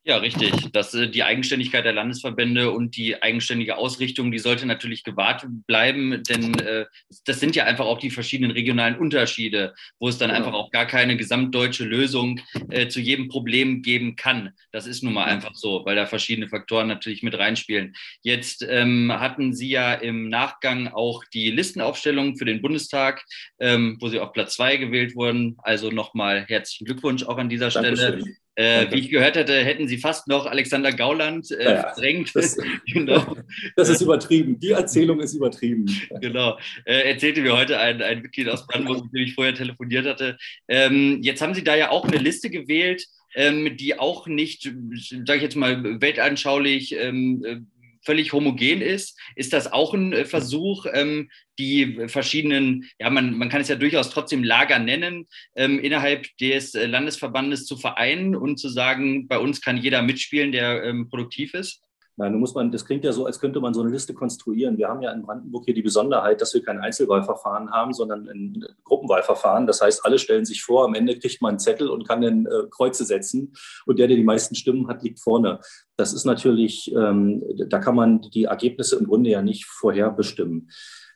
Ja, 0.08 0.16
richtig. 0.16 0.54
Das, 0.72 0.94
äh, 0.94 1.06
die 1.06 1.22
Eigenständigkeit 1.22 1.84
der 1.84 1.92
Landesverbände 1.92 2.70
und 2.70 2.96
die 2.96 3.22
eigenständige 3.22 3.76
Ausrichtung, 3.76 4.32
die 4.32 4.38
sollte 4.38 4.64
natürlich 4.64 5.04
gewahrt 5.04 5.44
bleiben, 5.66 6.22
denn 6.22 6.58
äh, 6.60 6.86
das 7.26 7.40
sind 7.40 7.54
ja 7.54 7.64
einfach 7.64 7.84
auch 7.84 7.98
die 7.98 8.08
verschiedenen 8.08 8.50
regionalen 8.50 8.96
Unterschiede, 8.96 9.74
wo 9.98 10.08
es 10.08 10.16
dann 10.16 10.30
ja. 10.30 10.36
einfach 10.36 10.54
auch 10.54 10.70
gar 10.70 10.86
keine 10.86 11.18
gesamtdeutsche 11.18 11.84
Lösung 11.84 12.40
äh, 12.70 12.88
zu 12.88 13.00
jedem 13.00 13.28
Problem 13.28 13.82
geben 13.82 14.16
kann. 14.16 14.54
Das 14.72 14.86
ist 14.86 15.02
nun 15.02 15.12
mal 15.12 15.24
einfach 15.24 15.54
so, 15.54 15.84
weil 15.84 15.96
da 15.96 16.06
verschiedene 16.06 16.48
Faktoren 16.48 16.88
natürlich 16.88 17.22
mit 17.22 17.36
reinspielen. 17.36 17.94
Jetzt 18.22 18.66
ähm, 18.66 19.12
hatten 19.12 19.52
Sie 19.52 19.68
ja 19.68 19.92
im 19.92 20.30
Nachgang 20.30 20.88
auch 20.88 21.22
die 21.34 21.50
Listenaufstellung 21.50 22.38
für 22.38 22.46
den 22.46 22.62
Bundestag, 22.62 23.22
ähm, 23.60 23.98
wo 24.00 24.08
Sie 24.08 24.20
auf 24.20 24.32
Platz 24.32 24.54
zwei 24.54 24.78
gewählt 24.78 25.14
wurden. 25.16 25.58
Also 25.58 25.90
nochmal 25.90 26.46
herzlichen 26.48 26.86
Glückwunsch 26.86 27.24
auch 27.24 27.36
an 27.36 27.50
dieser 27.50 27.68
Dankeschön. 27.68 28.20
Stelle. 28.22 28.36
Äh, 28.58 28.90
wie 28.90 28.98
ich 28.98 29.08
gehört 29.08 29.36
hätte, 29.36 29.54
hätten 29.64 29.86
Sie 29.86 29.98
fast 29.98 30.26
noch 30.26 30.46
Alexander 30.46 30.90
Gauland 30.90 31.48
äh, 31.52 31.62
ja, 31.62 31.80
verdrängt. 31.80 32.34
Das, 32.34 32.56
genau. 32.92 33.36
das, 33.76 33.88
ist 33.88 34.00
übertrieben. 34.00 34.58
Die 34.58 34.72
Erzählung 34.72 35.20
ist 35.20 35.34
übertrieben. 35.34 35.86
Genau. 36.20 36.58
Äh, 36.84 37.08
erzählte 37.12 37.40
mir 37.40 37.56
heute 37.56 37.78
ein, 37.78 38.02
ein 38.02 38.20
Mitglied 38.20 38.48
aus 38.48 38.66
Brandenburg, 38.66 39.04
mit 39.04 39.12
dem 39.12 39.22
ich 39.28 39.34
vorher 39.34 39.54
telefoniert 39.54 40.06
hatte. 40.06 40.36
Ähm, 40.66 41.20
jetzt 41.22 41.40
haben 41.40 41.54
Sie 41.54 41.62
da 41.62 41.76
ja 41.76 41.92
auch 41.92 42.04
eine 42.04 42.16
Liste 42.16 42.50
gewählt, 42.50 43.06
ähm, 43.36 43.76
die 43.76 43.96
auch 43.96 44.26
nicht, 44.26 44.64
sage 44.64 45.36
ich 45.36 45.42
jetzt 45.42 45.54
mal, 45.54 46.00
weltanschaulich 46.00 46.96
ähm, 46.96 47.44
äh, 47.46 47.60
völlig 48.08 48.32
homogen 48.32 48.80
ist. 48.80 49.20
Ist 49.36 49.52
das 49.52 49.70
auch 49.70 49.92
ein 49.92 50.14
äh, 50.14 50.24
Versuch, 50.24 50.86
ähm, 50.90 51.28
die 51.58 52.08
verschiedenen, 52.08 52.88
ja, 52.98 53.10
man, 53.10 53.36
man 53.36 53.50
kann 53.50 53.60
es 53.60 53.68
ja 53.68 53.76
durchaus 53.76 54.08
trotzdem 54.08 54.42
Lager 54.42 54.78
nennen, 54.78 55.26
ähm, 55.56 55.78
innerhalb 55.78 56.24
des 56.38 56.74
äh, 56.74 56.86
Landesverbandes 56.86 57.66
zu 57.66 57.76
vereinen 57.76 58.34
und 58.34 58.56
zu 58.58 58.70
sagen, 58.70 59.28
bei 59.28 59.38
uns 59.38 59.60
kann 59.60 59.76
jeder 59.76 60.00
mitspielen, 60.00 60.52
der 60.52 60.84
ähm, 60.84 61.10
produktiv 61.10 61.52
ist? 61.52 61.82
Nein, 62.20 62.34
muss 62.34 62.52
man, 62.52 62.72
das 62.72 62.84
klingt 62.84 63.04
ja 63.04 63.12
so, 63.12 63.26
als 63.26 63.38
könnte 63.38 63.60
man 63.60 63.72
so 63.72 63.80
eine 63.80 63.90
Liste 63.90 64.12
konstruieren. 64.12 64.76
Wir 64.76 64.88
haben 64.88 65.02
ja 65.02 65.12
in 65.12 65.22
Brandenburg 65.22 65.66
hier 65.66 65.75
die 65.75 65.82
Besonderheit, 65.82 66.40
dass 66.40 66.52
wir 66.52 66.64
kein 66.64 66.80
Einzelwahlverfahren 66.80 67.70
haben, 67.70 67.92
sondern 67.92 68.28
ein 68.28 68.64
Gruppenwahlverfahren. 68.82 69.68
Das 69.68 69.80
heißt, 69.80 70.04
alle 70.04 70.18
stellen 70.18 70.44
sich 70.44 70.64
vor, 70.64 70.84
am 70.84 70.94
Ende 70.94 71.16
kriegt 71.16 71.40
man 71.40 71.50
einen 71.50 71.58
Zettel 71.60 71.88
und 71.88 72.08
kann 72.08 72.20
dann 72.20 72.46
äh, 72.46 72.66
Kreuze 72.70 73.04
setzen 73.04 73.52
und 73.87 74.00
der, 74.00 74.08
der 74.08 74.16
die 74.16 74.25
meisten 74.25 74.56
Stimmen 74.56 74.88
hat, 74.88 75.04
liegt 75.04 75.20
vorne. 75.20 75.60
Das 75.96 76.12
ist 76.12 76.25
natürlich, 76.25 76.92
ähm, 76.92 77.44
da 77.68 77.78
kann 77.78 77.94
man 77.94 78.20
die 78.20 78.44
Ergebnisse 78.44 78.96
im 78.96 79.06
Grunde 79.06 79.30
ja 79.30 79.40
nicht 79.40 79.66
vorherbestimmen. 79.66 80.70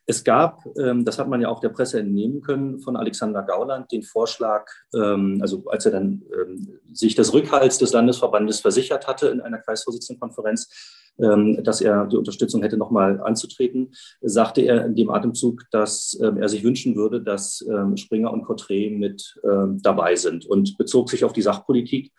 Es 0.06 0.24
gab, 0.24 0.64
ähm, 0.78 1.04
das 1.04 1.18
hat 1.18 1.28
man 1.28 1.40
ja 1.40 1.48
auch 1.48 1.60
der 1.60 1.68
Presse 1.68 2.00
entnehmen 2.00 2.42
können, 2.42 2.80
von 2.80 2.96
Alexander 2.96 3.42
Gauland 3.42 3.92
den 3.92 4.02
Vorschlag, 4.02 4.66
ähm, 4.94 5.38
also 5.40 5.64
als 5.68 5.86
er 5.86 5.92
dann 5.92 6.22
ähm, 6.34 6.80
sich 6.92 7.14
des 7.14 7.32
Rückhalts 7.32 7.78
des 7.78 7.92
Landesverbandes 7.92 8.60
versichert 8.60 9.06
hatte 9.06 9.28
in 9.28 9.40
einer 9.40 9.58
Kreisvorsitzendenkonferenz, 9.58 10.98
dass 11.18 11.82
er 11.82 12.06
die 12.06 12.16
Unterstützung 12.16 12.62
hätte, 12.62 12.78
nochmal 12.78 13.20
anzutreten, 13.20 13.92
sagte 14.22 14.62
er 14.62 14.86
in 14.86 14.94
dem 14.96 15.10
Atemzug, 15.10 15.64
dass 15.70 16.14
er 16.14 16.48
sich 16.48 16.64
wünschen 16.64 16.96
würde, 16.96 17.20
dass 17.20 17.62
Springer 17.96 18.32
und 18.32 18.44
Cottret 18.44 18.98
mit 18.98 19.38
dabei 19.42 20.16
sind 20.16 20.46
und 20.46 20.78
bezog 20.78 21.10
sich 21.10 21.24
auf 21.24 21.34
die 21.34 21.42
Sachpolitik. 21.42 22.12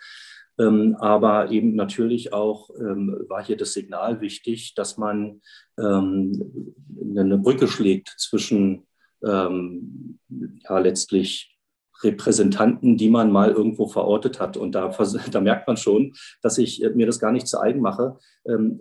Ähm, 0.59 0.95
aber 0.99 1.51
eben 1.51 1.75
natürlich 1.75 2.33
auch 2.33 2.69
ähm, 2.79 3.25
war 3.27 3.43
hier 3.43 3.57
das 3.57 3.73
Signal 3.73 4.21
wichtig, 4.21 4.75
dass 4.75 4.97
man 4.97 5.41
ähm, 5.79 6.73
eine 7.17 7.37
Brücke 7.37 7.67
schlägt 7.67 8.13
zwischen 8.17 8.87
ja, 9.25 10.79
letztlich 10.79 11.53
Repräsentanten, 12.03 12.97
die 12.97 13.09
man 13.09 13.31
mal 13.31 13.51
irgendwo 13.51 13.87
verortet 13.87 14.39
hat. 14.39 14.57
Und 14.57 14.73
da, 14.73 14.87
da 15.31 15.41
merkt 15.41 15.67
man 15.67 15.77
schon, 15.77 16.13
dass 16.41 16.57
ich 16.57 16.83
äh, 16.83 16.89
mir 16.89 17.05
das 17.05 17.19
gar 17.19 17.31
nicht 17.31 17.47
zu 17.47 17.59
eigen 17.59 17.81
mache. 17.81 18.17
Ähm, 18.45 18.79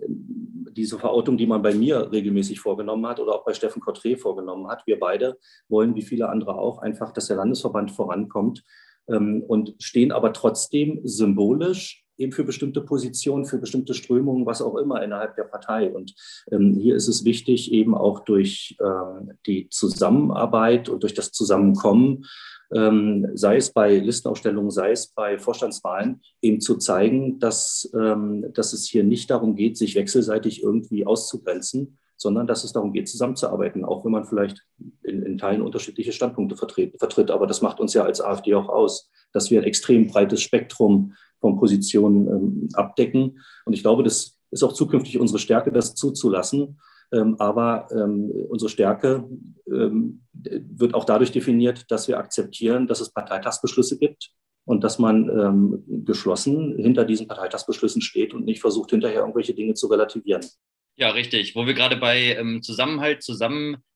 diese 0.71 0.97
Verortung, 0.97 1.37
die 1.37 1.47
man 1.47 1.61
bei 1.61 1.73
mir 1.73 2.11
regelmäßig 2.11 2.59
vorgenommen 2.59 3.05
hat 3.07 3.19
oder 3.19 3.35
auch 3.35 3.45
bei 3.45 3.53
Steffen 3.53 3.81
Cottret 3.81 4.19
vorgenommen 4.19 4.67
hat, 4.67 4.85
wir 4.87 4.99
beide 4.99 5.37
wollen, 5.69 5.95
wie 5.95 6.01
viele 6.01 6.29
andere 6.29 6.55
auch, 6.55 6.79
einfach, 6.79 7.11
dass 7.11 7.27
der 7.27 7.37
Landesverband 7.37 7.91
vorankommt 7.91 8.63
und 9.05 9.75
stehen 9.79 10.11
aber 10.11 10.33
trotzdem 10.33 11.01
symbolisch 11.03 12.03
eben 12.17 12.31
für 12.31 12.43
bestimmte 12.43 12.81
Positionen, 12.81 13.45
für 13.45 13.57
bestimmte 13.57 13.93
Strömungen, 13.93 14.45
was 14.45 14.61
auch 14.61 14.75
immer 14.75 15.03
innerhalb 15.03 15.35
der 15.35 15.43
Partei. 15.43 15.91
Und 15.91 16.13
ähm, 16.51 16.75
hier 16.75 16.95
ist 16.95 17.07
es 17.07 17.25
wichtig, 17.25 17.71
eben 17.71 17.95
auch 17.95 18.19
durch 18.19 18.77
ähm, 18.81 19.31
die 19.45 19.69
Zusammenarbeit 19.69 20.89
und 20.89 21.03
durch 21.03 21.13
das 21.13 21.31
Zusammenkommen, 21.31 22.25
ähm, 22.75 23.27
sei 23.33 23.57
es 23.57 23.71
bei 23.71 23.97
Listenausstellungen, 23.97 24.71
sei 24.71 24.91
es 24.91 25.07
bei 25.07 25.37
Vorstandswahlen, 25.37 26.21
eben 26.41 26.61
zu 26.61 26.77
zeigen, 26.77 27.39
dass, 27.39 27.91
ähm, 27.93 28.45
dass 28.53 28.73
es 28.73 28.87
hier 28.87 29.03
nicht 29.03 29.29
darum 29.29 29.55
geht, 29.55 29.77
sich 29.77 29.95
wechselseitig 29.95 30.63
irgendwie 30.63 31.05
auszugrenzen, 31.05 31.97
sondern 32.17 32.47
dass 32.47 32.63
es 32.63 32.73
darum 32.73 32.93
geht, 32.93 33.09
zusammenzuarbeiten, 33.09 33.83
auch 33.83 34.05
wenn 34.05 34.11
man 34.11 34.25
vielleicht 34.25 34.65
in, 35.03 35.23
in 35.23 35.37
Teilen 35.37 35.61
unterschiedliche 35.61 36.11
Standpunkte 36.11 36.55
vertritt, 36.55 36.97
vertritt. 36.97 37.31
Aber 37.31 37.47
das 37.47 37.61
macht 37.61 37.79
uns 37.79 37.93
ja 37.93 38.03
als 38.03 38.21
AfD 38.21 38.53
auch 38.55 38.69
aus, 38.69 39.09
dass 39.33 39.51
wir 39.51 39.59
ein 39.59 39.67
extrem 39.67 40.07
breites 40.07 40.41
Spektrum 40.41 41.13
von 41.39 41.57
Positionen 41.57 42.27
ähm, 42.27 42.69
abdecken. 42.73 43.39
Und 43.65 43.73
ich 43.73 43.81
glaube, 43.81 44.03
das 44.03 44.39
ist 44.51 44.63
auch 44.63 44.73
zukünftig 44.73 45.19
unsere 45.19 45.39
Stärke, 45.39 45.71
das 45.71 45.95
zuzulassen. 45.95 46.79
Ähm, 47.11 47.35
aber 47.39 47.87
ähm, 47.91 48.31
unsere 48.49 48.69
Stärke 48.69 49.27
ähm, 49.67 50.23
wird 50.33 50.93
auch 50.93 51.05
dadurch 51.05 51.31
definiert, 51.31 51.91
dass 51.91 52.07
wir 52.07 52.17
akzeptieren, 52.17 52.87
dass 52.87 53.01
es 53.01 53.11
Parteitagsbeschlüsse 53.11 53.97
gibt 53.97 54.31
und 54.65 54.83
dass 54.83 54.97
man 54.97 55.83
geschlossen 56.05 56.77
hinter 56.77 57.03
diesen 57.03 57.27
Parteitagsbeschlüssen 57.27 58.01
steht 58.01 58.33
und 58.33 58.45
nicht 58.45 58.61
versucht, 58.61 58.91
hinterher 58.91 59.19
irgendwelche 59.19 59.53
Dinge 59.53 59.73
zu 59.73 59.87
relativieren. 59.87 60.45
Ja, 60.95 61.09
richtig. 61.09 61.53
Wo 61.55 61.65
wir 61.65 61.73
gerade 61.73 61.97
bei 61.97 62.41
Zusammenhalt, 62.61 63.23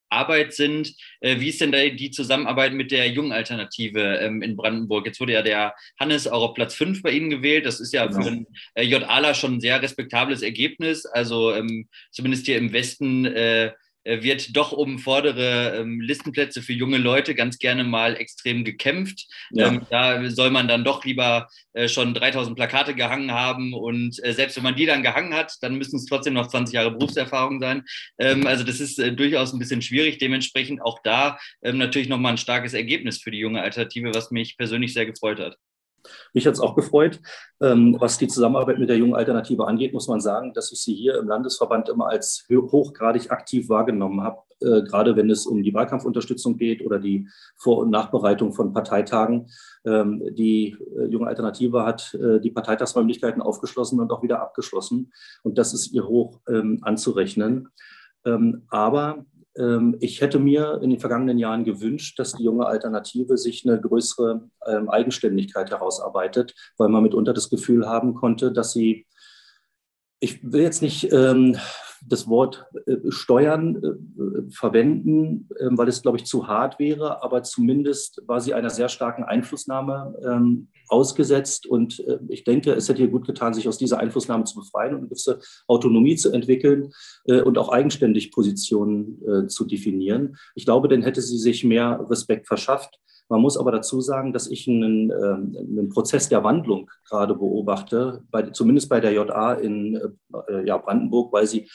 Zusammenarbeit 0.10 0.54
sind, 0.54 0.96
äh, 1.20 1.40
wie 1.40 1.50
ist 1.50 1.62
denn 1.62 1.72
da 1.72 1.86
die 1.88 2.12
Zusammenarbeit 2.12 2.74
mit 2.74 2.92
der 2.92 3.10
jungen 3.10 3.32
Alternative 3.32 4.20
ähm, 4.20 4.42
in 4.42 4.56
Brandenburg? 4.56 5.06
Jetzt 5.06 5.20
wurde 5.20 5.34
ja 5.34 5.42
der 5.42 5.74
Hannes 6.00 6.28
auch 6.28 6.50
auf 6.50 6.54
Platz 6.54 6.76
5 6.76 7.02
bei 7.02 7.12
Ihnen 7.12 7.30
gewählt. 7.30 7.66
Das 7.66 7.80
ist 7.80 7.94
ja 7.94 8.06
genau. 8.06 8.24
für 8.24 8.30
den 8.30 8.48
äh, 8.76 8.84
JALA 8.84 9.34
schon 9.34 9.56
ein 9.56 9.62
sehr 9.62 9.82
respektables 9.82 10.42
Ergebnis. 10.42 11.06
Also 11.06 11.54
ähm, 11.54 11.88
zumindest 12.12 12.46
hier 12.46 12.58
im 12.58 12.74
Westen 12.74 13.26
äh, 13.26 13.72
wird 14.08 14.56
doch 14.56 14.72
um 14.72 15.00
vordere 15.00 15.78
ähm, 15.78 16.02
Listenplätze 16.02 16.62
für 16.62 16.74
junge 16.74 16.98
Leute 16.98 17.36
ganz 17.36 17.58
gerne 17.60 17.84
mal 17.84 18.16
extrem 18.16 18.64
gekämpft. 18.64 19.28
Ja. 19.52 19.68
Ähm, 19.68 19.82
da 19.90 20.30
soll 20.30 20.50
man 20.50 20.68
dann 20.68 20.84
doch 20.84 21.04
lieber 21.06 21.48
äh, 21.74 21.88
schon 21.88 22.14
3000 22.14 22.56
Plakate 22.56 22.96
gehangen 22.96 23.32
haben 23.32 23.74
und 23.74 24.24
äh, 24.24 24.34
selbst 24.34 24.56
wenn 24.56 24.64
man 24.64 24.76
die 24.76 24.86
dann 24.86 25.04
gehangen 25.04 25.34
hat, 25.34 25.54
dann 25.62 25.78
müssen 25.78 25.98
es 25.98 26.06
trotzdem 26.06 26.34
noch 26.34 26.48
20 26.48 26.74
Jahre 26.74 26.92
Berufserfahrung 26.92 27.60
sein. 27.60 27.84
Ähm, 28.18 28.48
also 28.48 28.64
das 28.64 28.80
ist 28.80 29.00
äh, 29.00 29.12
durchaus 29.12 29.54
ein 29.54 29.60
bisschen 29.60 29.82
schwierig. 29.82 30.18
Dementsprechend 30.18 30.82
auch 30.82 31.00
da 31.04 31.38
natürlich 31.62 32.08
nochmal 32.08 32.34
ein 32.34 32.38
starkes 32.38 32.74
Ergebnis 32.74 33.20
für 33.22 33.32
die 33.32 33.40
junge 33.40 33.62
Alternative, 33.62 34.14
was 34.14 34.32
mich 34.32 34.58
persönlich 34.58 34.94
sehr 34.94 35.06
gefreut 35.06 35.40
hat. 35.40 35.58
Mich 36.34 36.48
hat 36.48 36.54
es 36.54 36.60
auch 36.60 36.76
gefreut. 36.76 37.20
Ähm, 37.62 37.98
was 38.00 38.18
die 38.18 38.28
Zusammenarbeit 38.28 38.80
mit 38.80 38.90
der 38.90 38.98
jungen 38.98 39.16
Alternative 39.16 39.68
angeht, 39.68 39.94
muss 39.94 40.08
man 40.08 40.20
sagen, 40.20 40.54
dass 40.54 40.72
ich 40.72 40.80
sie 40.80 40.94
hier 40.94 41.18
im 41.18 41.28
Landesverband 41.28 41.90
immer 41.90 42.08
als 42.08 42.46
hochgradig 42.50 43.32
aktiv 43.32 43.70
wahrgenommen 43.70 44.22
habe, 44.22 44.42
äh, 44.62 44.84
gerade 44.84 45.16
wenn 45.16 45.30
es 45.30 45.46
um 45.46 45.64
die 45.64 45.74
Wahlkampfunterstützung 45.74 46.58
geht 46.58 46.86
oder 46.86 47.00
die 47.00 47.28
Vor- 47.56 47.80
und 47.80 47.90
Nachbereitung 47.90 48.54
von 48.54 48.74
Parteitagen. 48.74 49.50
Ähm, 49.86 50.24
die 50.36 50.78
äh, 50.98 51.06
junge 51.06 51.28
Alternative 51.28 51.86
hat 51.86 52.14
äh, 52.14 52.40
die 52.40 52.52
Parteitagsräumlichkeiten 52.52 53.42
aufgeschlossen 53.42 54.00
und 54.00 54.12
auch 54.12 54.24
wieder 54.24 54.42
abgeschlossen. 54.42 55.12
Und 55.44 55.58
das 55.58 55.74
ist 55.74 55.92
ihr 55.94 56.08
hoch 56.08 56.40
ähm, 56.48 56.80
anzurechnen. 56.82 57.70
aber 58.70 59.26
ich 60.00 60.22
hätte 60.22 60.40
mir 60.40 60.80
in 60.84 60.92
den 60.92 61.00
vergangenen 61.00 61.40
Jahren 61.40 61.64
gewünscht, 61.64 62.20
dass 62.20 62.34
die 62.34 62.44
junge 62.44 62.66
Alternative 62.68 63.38
sich 63.38 63.66
eine 63.66 63.80
größere 63.80 64.50
ähm, 64.68 64.90
Eigenständigkeit 64.90 65.72
herausarbeitet, 65.72 66.54
weil 66.78 66.90
man 66.90 67.04
mitunter 67.04 67.34
das 67.34 67.50
Gefühl 67.50 67.88
haben 67.88 68.14
konnte, 68.14 68.52
dass 68.52 68.74
sie, 68.74 69.08
ich 70.20 70.44
will 70.44 70.62
jetzt 70.62 70.82
nicht 70.82 71.12
ähm, 71.12 71.58
das 72.06 72.28
Wort 72.28 72.66
äh, 72.86 72.98
Steuern 73.10 73.76
äh, 73.78 74.52
verwenden, 74.52 75.50
äh, 75.58 75.68
weil 75.72 75.88
es, 75.88 76.02
glaube 76.02 76.18
ich, 76.18 76.26
zu 76.26 76.48
hart 76.48 76.80
wäre, 76.80 77.24
aber 77.24 77.44
zumindest 77.44 78.22
war 78.28 78.42
sie 78.42 78.54
einer 78.54 78.70
sehr 78.70 78.90
starken 78.90 79.24
Einflussnahme 79.24 80.16
ähm, 80.26 80.68
ausgesetzt. 80.88 81.68
Und 81.68 82.00
äh, 82.02 82.20
ich 82.30 82.44
denke, 82.44 82.74
es 82.74 82.90
hätte 82.90 83.02
ihr 83.02 83.10
gut 83.10 83.26
getan, 83.26 83.54
sich 83.54 83.68
aus 83.68 83.78
dieser 83.78 84.00
Einflussnahme 84.00 84.44
zu 84.46 84.56
befreien 84.56 84.94
und 84.94 85.00
eine 85.00 85.08
gewisse 85.10 85.40
Autonomie 85.68 86.16
zu 86.16 86.32
entwickeln 86.32 86.92
und 87.26 87.58
auch 87.58 87.70
eigenständig 87.70 88.32
Positionen 88.32 89.50
zu 89.50 89.66
definieren. 89.66 90.38
Ich 90.56 90.66
glaube, 90.66 90.88
dann 90.88 91.02
hätte 91.02 91.22
sie 91.22 91.38
sich 91.38 91.64
mehr 91.64 92.06
Respekt 92.10 92.48
verschafft. 92.48 93.00
Man 93.30 93.42
muss 93.42 93.58
aber 93.58 93.72
dazu 93.72 94.02
sagen, 94.02 94.34
dass 94.34 94.48
ich 94.48 94.68
einen, 94.68 95.12
ähm, 95.12 95.56
einen 95.58 95.90
Prozess 95.90 96.30
der 96.30 96.44
Wandlung 96.44 96.90
gerade 97.08 97.36
beobachte, 97.36 98.24
bei, 98.32 98.44
zumindest 98.44 98.90
bei 98.90 99.00
der 99.00 99.12
JA 99.12 99.54
in 99.54 100.00
äh, 100.50 100.66
ja, 100.66 100.78
Brandenburg, 100.78 101.34
weil 101.34 101.48
sie 101.48 101.68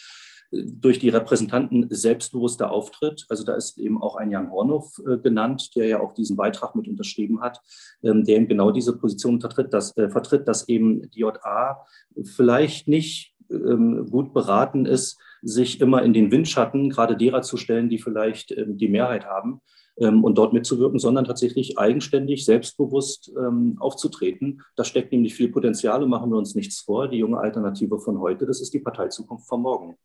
durch 0.52 0.98
die 0.98 1.08
Repräsentanten 1.08 1.86
selbstbewusster 1.90 2.70
auftritt. 2.70 3.24
Also 3.28 3.42
da 3.42 3.54
ist 3.54 3.78
eben 3.78 4.00
auch 4.02 4.16
ein 4.16 4.30
Jan 4.30 4.50
Hornow 4.50 4.92
äh, 5.06 5.16
genannt, 5.16 5.74
der 5.74 5.86
ja 5.86 6.00
auch 6.00 6.12
diesen 6.12 6.36
Beitrag 6.36 6.74
mit 6.74 6.88
unterschrieben 6.88 7.40
hat, 7.40 7.60
ähm, 8.02 8.24
der 8.24 8.36
eben 8.36 8.48
genau 8.48 8.70
diese 8.70 8.96
Position 8.96 9.40
vertritt, 9.40 9.72
dass, 9.72 9.96
äh, 9.96 10.10
vertritt, 10.10 10.46
dass 10.46 10.68
eben 10.68 11.10
die 11.10 11.20
JA 11.20 11.86
vielleicht 12.22 12.86
nicht 12.86 13.34
ähm, 13.50 14.06
gut 14.10 14.34
beraten 14.34 14.84
ist, 14.84 15.18
sich 15.40 15.80
immer 15.80 16.02
in 16.02 16.12
den 16.12 16.30
Windschatten 16.30 16.90
gerade 16.90 17.16
derer 17.16 17.42
zu 17.42 17.56
stellen, 17.56 17.88
die 17.88 17.98
vielleicht 17.98 18.52
ähm, 18.52 18.76
die 18.76 18.88
Mehrheit 18.88 19.24
haben 19.24 19.62
und 19.96 20.36
dort 20.36 20.52
mitzuwirken, 20.52 20.98
sondern 20.98 21.24
tatsächlich 21.24 21.78
eigenständig, 21.78 22.44
selbstbewusst 22.44 23.30
ähm, 23.36 23.76
aufzutreten. 23.78 24.62
Da 24.76 24.84
steckt 24.84 25.12
nämlich 25.12 25.34
viel 25.34 25.48
Potenzial 25.48 26.02
und 26.02 26.08
machen 26.08 26.30
wir 26.30 26.38
uns 26.38 26.54
nichts 26.54 26.80
vor. 26.80 27.08
Die 27.08 27.18
junge 27.18 27.38
Alternative 27.38 27.98
von 27.98 28.18
heute, 28.20 28.46
das 28.46 28.60
ist 28.60 28.72
die 28.72 28.80
Parteizukunft 28.80 29.46
von 29.46 29.60
morgen. 29.60 29.96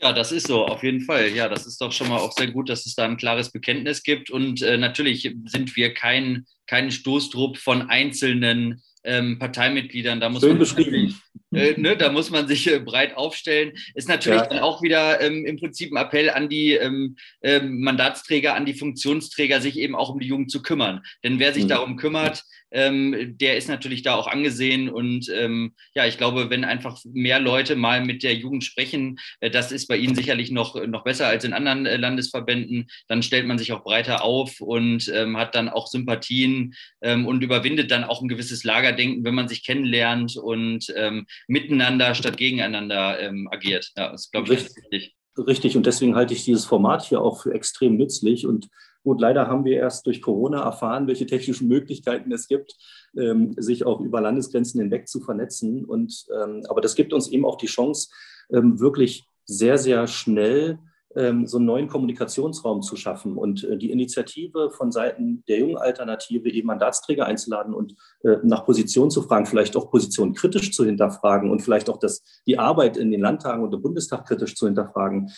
Ja, 0.00 0.12
das 0.12 0.32
ist 0.32 0.48
so, 0.48 0.66
auf 0.66 0.82
jeden 0.82 1.00
Fall. 1.00 1.30
Ja, 1.30 1.48
das 1.48 1.66
ist 1.66 1.80
doch 1.80 1.92
schon 1.92 2.08
mal 2.08 2.18
auch 2.18 2.32
sehr 2.32 2.50
gut, 2.50 2.68
dass 2.68 2.84
es 2.84 2.94
da 2.94 3.04
ein 3.04 3.16
klares 3.16 3.52
Bekenntnis 3.52 4.02
gibt. 4.02 4.30
Und 4.30 4.60
äh, 4.62 4.76
natürlich 4.76 5.22
sind 5.44 5.76
wir 5.76 5.94
kein, 5.94 6.46
kein 6.66 6.90
Stoßtrupp 6.90 7.58
von 7.58 7.82
einzelnen 7.82 8.82
ähm, 9.04 9.38
Parteimitgliedern. 9.38 10.20
Da 10.20 10.28
muss 10.28 10.42
Schön 10.42 10.50
man 10.50 10.58
beschrieben. 10.58 11.14
Äh, 11.54 11.80
ne, 11.80 11.96
da 11.96 12.10
muss 12.10 12.30
man 12.30 12.48
sich 12.48 12.70
äh, 12.70 12.78
breit 12.78 13.16
aufstellen. 13.16 13.72
Ist 13.94 14.08
natürlich 14.08 14.40
ja. 14.40 14.46
dann 14.46 14.58
auch 14.60 14.82
wieder 14.82 15.20
ähm, 15.20 15.44
im 15.44 15.58
Prinzip 15.58 15.92
ein 15.92 15.96
Appell 15.96 16.30
an 16.30 16.48
die 16.48 16.72
ähm, 16.72 17.16
ähm, 17.42 17.80
Mandatsträger, 17.80 18.54
an 18.54 18.66
die 18.66 18.74
Funktionsträger, 18.74 19.60
sich 19.60 19.78
eben 19.78 19.94
auch 19.94 20.10
um 20.10 20.20
die 20.20 20.28
Jugend 20.28 20.50
zu 20.50 20.62
kümmern. 20.62 21.02
Denn 21.22 21.38
wer 21.38 21.52
sich 21.52 21.64
mhm. 21.64 21.68
darum 21.68 21.96
kümmert, 21.96 22.44
ähm, 22.74 23.36
der 23.38 23.56
ist 23.56 23.68
natürlich 23.68 24.02
da 24.02 24.14
auch 24.14 24.26
angesehen. 24.26 24.90
Und 24.90 25.30
ähm, 25.34 25.74
ja, 25.94 26.06
ich 26.06 26.18
glaube, 26.18 26.50
wenn 26.50 26.64
einfach 26.64 27.00
mehr 27.04 27.40
Leute 27.40 27.76
mal 27.76 28.04
mit 28.04 28.22
der 28.22 28.34
Jugend 28.34 28.64
sprechen, 28.64 29.18
äh, 29.40 29.50
das 29.50 29.72
ist 29.72 29.86
bei 29.86 29.96
Ihnen 29.96 30.14
sicherlich 30.14 30.50
noch, 30.50 30.84
noch 30.86 31.04
besser 31.04 31.28
als 31.28 31.44
in 31.44 31.52
anderen 31.52 31.86
äh, 31.86 31.96
Landesverbänden, 31.96 32.88
dann 33.08 33.22
stellt 33.22 33.46
man 33.46 33.58
sich 33.58 33.72
auch 33.72 33.84
breiter 33.84 34.24
auf 34.24 34.60
und 34.60 35.10
ähm, 35.14 35.36
hat 35.36 35.54
dann 35.54 35.68
auch 35.68 35.86
Sympathien 35.86 36.74
ähm, 37.00 37.26
und 37.26 37.42
überwindet 37.42 37.90
dann 37.90 38.04
auch 38.04 38.20
ein 38.20 38.28
gewisses 38.28 38.64
Lagerdenken, 38.64 39.24
wenn 39.24 39.34
man 39.34 39.48
sich 39.48 39.64
kennenlernt 39.64 40.36
und 40.36 40.92
ähm, 40.96 41.26
miteinander 41.46 42.14
statt 42.14 42.36
gegeneinander 42.36 43.20
ähm, 43.20 43.48
agiert. 43.50 43.92
Ja, 43.96 44.10
das 44.10 44.30
glaube 44.30 44.52
ich 44.52 44.60
richtig. 44.60 45.14
Richtig, 45.36 45.76
und 45.76 45.86
deswegen 45.86 46.14
halte 46.14 46.32
ich 46.32 46.44
dieses 46.44 46.64
Format 46.64 47.04
hier 47.06 47.20
auch 47.20 47.42
für 47.42 47.52
extrem 47.52 47.96
nützlich 47.96 48.46
und 48.46 48.68
Gut, 49.04 49.20
leider 49.20 49.48
haben 49.48 49.66
wir 49.66 49.76
erst 49.76 50.06
durch 50.06 50.22
Corona 50.22 50.62
erfahren, 50.62 51.06
welche 51.06 51.26
technischen 51.26 51.68
Möglichkeiten 51.68 52.32
es 52.32 52.48
gibt, 52.48 52.74
ähm, 53.18 53.54
sich 53.58 53.84
auch 53.84 54.00
über 54.00 54.22
Landesgrenzen 54.22 54.80
hinweg 54.80 55.08
zu 55.08 55.20
vernetzen. 55.20 55.84
Und, 55.84 56.24
ähm, 56.34 56.62
aber 56.70 56.80
das 56.80 56.94
gibt 56.94 57.12
uns 57.12 57.28
eben 57.28 57.44
auch 57.44 57.58
die 57.58 57.66
Chance, 57.66 58.08
ähm, 58.50 58.80
wirklich 58.80 59.24
sehr, 59.44 59.76
sehr 59.76 60.06
schnell 60.06 60.78
so 61.16 61.58
einen 61.58 61.66
neuen 61.66 61.86
Kommunikationsraum 61.86 62.82
zu 62.82 62.96
schaffen 62.96 63.38
und 63.38 63.62
äh, 63.62 63.76
die 63.76 63.92
Initiative 63.92 64.72
von 64.72 64.90
Seiten 64.90 65.44
der 65.46 65.60
jungen 65.60 65.76
Alternative, 65.76 66.50
eben 66.50 66.66
Mandatsträger 66.66 67.24
einzuladen 67.24 67.72
und 67.72 67.94
äh, 68.24 68.38
nach 68.42 68.64
Position 68.64 69.12
zu 69.12 69.22
fragen, 69.22 69.46
vielleicht 69.46 69.76
auch 69.76 69.92
Positionen 69.92 70.34
kritisch 70.34 70.72
zu 70.72 70.84
hinterfragen 70.84 71.52
und 71.52 71.62
vielleicht 71.62 71.88
auch 71.88 71.98
das, 72.00 72.24
die 72.48 72.58
Arbeit 72.58 72.96
in 72.96 73.12
den 73.12 73.20
Landtagen 73.20 73.62
und 73.62 73.72
im 73.72 73.80
Bundestag 73.80 74.26
kritisch 74.26 74.56
zu 74.56 74.66
hinterfragen. 74.66 75.30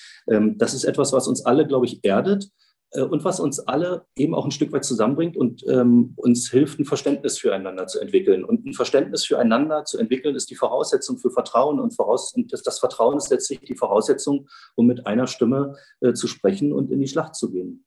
Das 0.57 0.73
ist 0.73 0.85
etwas, 0.85 1.13
was 1.13 1.29
uns 1.29 1.45
alle, 1.45 1.67
glaube 1.67 1.85
ich, 1.85 2.03
erdet 2.03 2.49
und 3.03 3.25
was 3.25 3.41
uns 3.41 3.61
alle 3.61 4.05
eben 4.17 4.35
auch 4.35 4.45
ein 4.45 4.51
Stück 4.51 4.73
weit 4.73 4.85
zusammenbringt 4.85 5.37
und 5.37 5.65
ähm, 5.69 6.15
uns 6.17 6.51
hilft, 6.51 6.79
ein 6.79 6.85
Verständnis 6.85 7.39
füreinander 7.39 7.87
zu 7.87 8.01
entwickeln. 8.01 8.45
Und 8.45 8.67
ein 8.67 8.73
Verständnis 8.73 9.25
füreinander 9.25 9.85
zu 9.85 9.99
entwickeln, 9.99 10.35
ist 10.35 10.51
die 10.51 10.55
Voraussetzung 10.55 11.19
für 11.19 11.31
Vertrauen 11.31 11.81
und, 11.81 11.95
voraus 11.95 12.33
und 12.35 12.53
das, 12.53 12.63
das 12.63 12.79
Vertrauen 12.79 13.17
ist 13.17 13.31
letztlich 13.31 13.61
die 13.61 13.77
Voraussetzung, 13.77 14.49
um 14.75 14.87
mit 14.87 15.07
einer 15.07 15.27
Stimme 15.27 15.77
äh, 16.01 16.13
zu 16.13 16.27
sprechen 16.27 16.73
und 16.73 16.91
in 16.91 17.01
die 17.01 17.09
Schlacht 17.09 17.35
zu 17.35 17.51
gehen. 17.51 17.85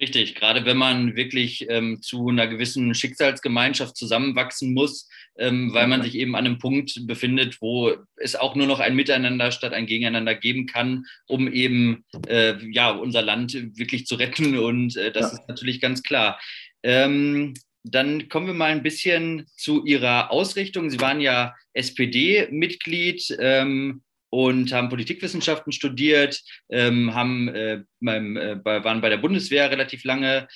Richtig, 0.00 0.34
gerade 0.34 0.64
wenn 0.64 0.78
man 0.78 1.14
wirklich 1.14 1.66
ähm, 1.68 2.00
zu 2.00 2.28
einer 2.28 2.46
gewissen 2.46 2.94
Schicksalsgemeinschaft 2.94 3.98
zusammenwachsen 3.98 4.72
muss, 4.72 5.10
ähm, 5.38 5.74
weil 5.74 5.88
man 5.88 6.02
sich 6.02 6.14
eben 6.14 6.34
an 6.36 6.46
einem 6.46 6.58
Punkt 6.58 7.06
befindet, 7.06 7.60
wo 7.60 7.92
es 8.16 8.34
auch 8.34 8.54
nur 8.54 8.66
noch 8.66 8.80
ein 8.80 8.96
Miteinander 8.96 9.52
statt 9.52 9.74
ein 9.74 9.84
Gegeneinander 9.84 10.34
geben 10.34 10.64
kann, 10.64 11.04
um 11.26 11.52
eben 11.52 12.06
äh, 12.28 12.54
ja, 12.70 12.90
unser 12.90 13.20
Land 13.20 13.52
wirklich 13.76 14.06
zu 14.06 14.14
retten. 14.14 14.56
Und 14.56 14.96
äh, 14.96 15.12
das 15.12 15.32
ja. 15.32 15.38
ist 15.38 15.48
natürlich 15.48 15.82
ganz 15.82 16.02
klar. 16.02 16.40
Ähm, 16.82 17.52
dann 17.82 18.30
kommen 18.30 18.46
wir 18.46 18.54
mal 18.54 18.70
ein 18.70 18.82
bisschen 18.82 19.46
zu 19.54 19.84
Ihrer 19.84 20.30
Ausrichtung. 20.30 20.88
Sie 20.88 21.00
waren 21.00 21.20
ja 21.20 21.54
SPD-Mitglied. 21.74 23.36
Ähm, 23.38 24.02
und 24.30 24.72
haben 24.72 24.88
Politikwissenschaften 24.88 25.72
studiert, 25.72 26.40
ähm, 26.70 27.14
haben, 27.14 27.48
äh, 27.48 27.82
beim, 28.00 28.36
äh, 28.36 28.64
waren 28.64 29.00
bei 29.00 29.08
der 29.08 29.18
Bundeswehr 29.18 29.70
relativ 29.70 30.04
lange 30.04 30.48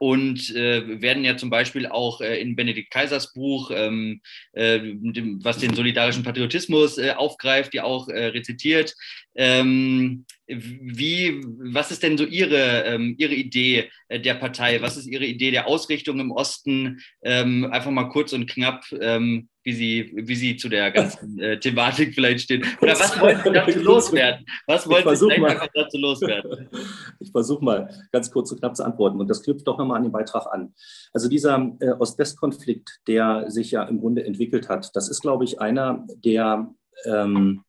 und 0.00 0.54
äh, 0.56 1.02
werden 1.02 1.24
ja 1.24 1.36
zum 1.36 1.50
Beispiel 1.50 1.86
auch 1.86 2.22
äh, 2.22 2.40
in 2.40 2.56
Benedikt 2.56 2.90
Kaisers 2.90 3.34
Buch, 3.34 3.70
ähm, 3.74 4.22
äh, 4.52 4.78
dem, 4.78 5.44
was 5.44 5.58
den 5.58 5.74
solidarischen 5.74 6.22
Patriotismus 6.22 6.96
äh, 6.96 7.10
aufgreift, 7.10 7.74
ja 7.74 7.84
auch 7.84 8.08
rezitiert. 8.08 8.94
Ähm, 9.34 10.24
wie, 10.46 11.42
was 11.44 11.90
ist 11.90 12.02
denn 12.02 12.16
so 12.16 12.24
Ihre, 12.24 12.84
ähm, 12.84 13.14
Ihre 13.18 13.34
Idee 13.34 13.90
der 14.10 14.34
Partei? 14.34 14.80
Was 14.80 14.96
ist 14.96 15.06
Ihre 15.06 15.26
Idee 15.26 15.50
der 15.50 15.66
Ausrichtung 15.66 16.18
im 16.18 16.32
Osten? 16.32 17.00
Ähm, 17.22 17.66
einfach 17.70 17.90
mal 17.90 18.08
kurz 18.08 18.32
und 18.32 18.48
knapp, 18.48 18.84
ähm, 19.00 19.49
wie, 19.62 19.72
Sie, 19.72 20.12
wie 20.14 20.34
Sie 20.34 20.56
zu 20.56 20.68
der 20.68 20.90
ganzen 20.92 21.38
äh, 21.38 21.58
Thematik 21.58 22.14
vielleicht 22.14 22.44
stehen. 22.44 22.64
Oder 22.80 22.92
was 22.92 23.20
wollen 23.20 23.40
Sie 23.44 23.52
dazu 23.52 23.78
loswerden? 23.80 24.46
Was 24.66 24.88
wollen 24.88 25.16
Sie 25.16 25.68
dazu 25.74 25.98
loswerden? 25.98 26.68
Ich 27.20 27.30
versuche 27.32 27.62
mal 27.64 27.88
ganz 28.12 28.30
kurz 28.30 28.50
und 28.50 28.60
knapp 28.60 28.76
zu 28.76 28.84
antworten. 28.84 29.20
Und 29.20 29.28
das 29.28 29.42
knüpft 29.42 29.66
doch 29.66 29.78
nochmal 29.78 29.98
an 29.98 30.04
den 30.04 30.12
Beitrag 30.12 30.46
an. 30.52 30.74
Also 31.12 31.28
dieser 31.28 31.72
äh, 31.80 31.90
Ost-West-Konflikt, 31.90 33.00
der 33.06 33.50
sich 33.50 33.70
ja 33.70 33.82
im 33.84 34.00
Grunde 34.00 34.24
entwickelt 34.24 34.68
hat, 34.68 34.90
das 34.94 35.08
ist, 35.08 35.20
glaube 35.20 35.44
ich, 35.44 35.60
einer 35.60 36.06
der 36.24 36.70
ähm, 37.04 37.64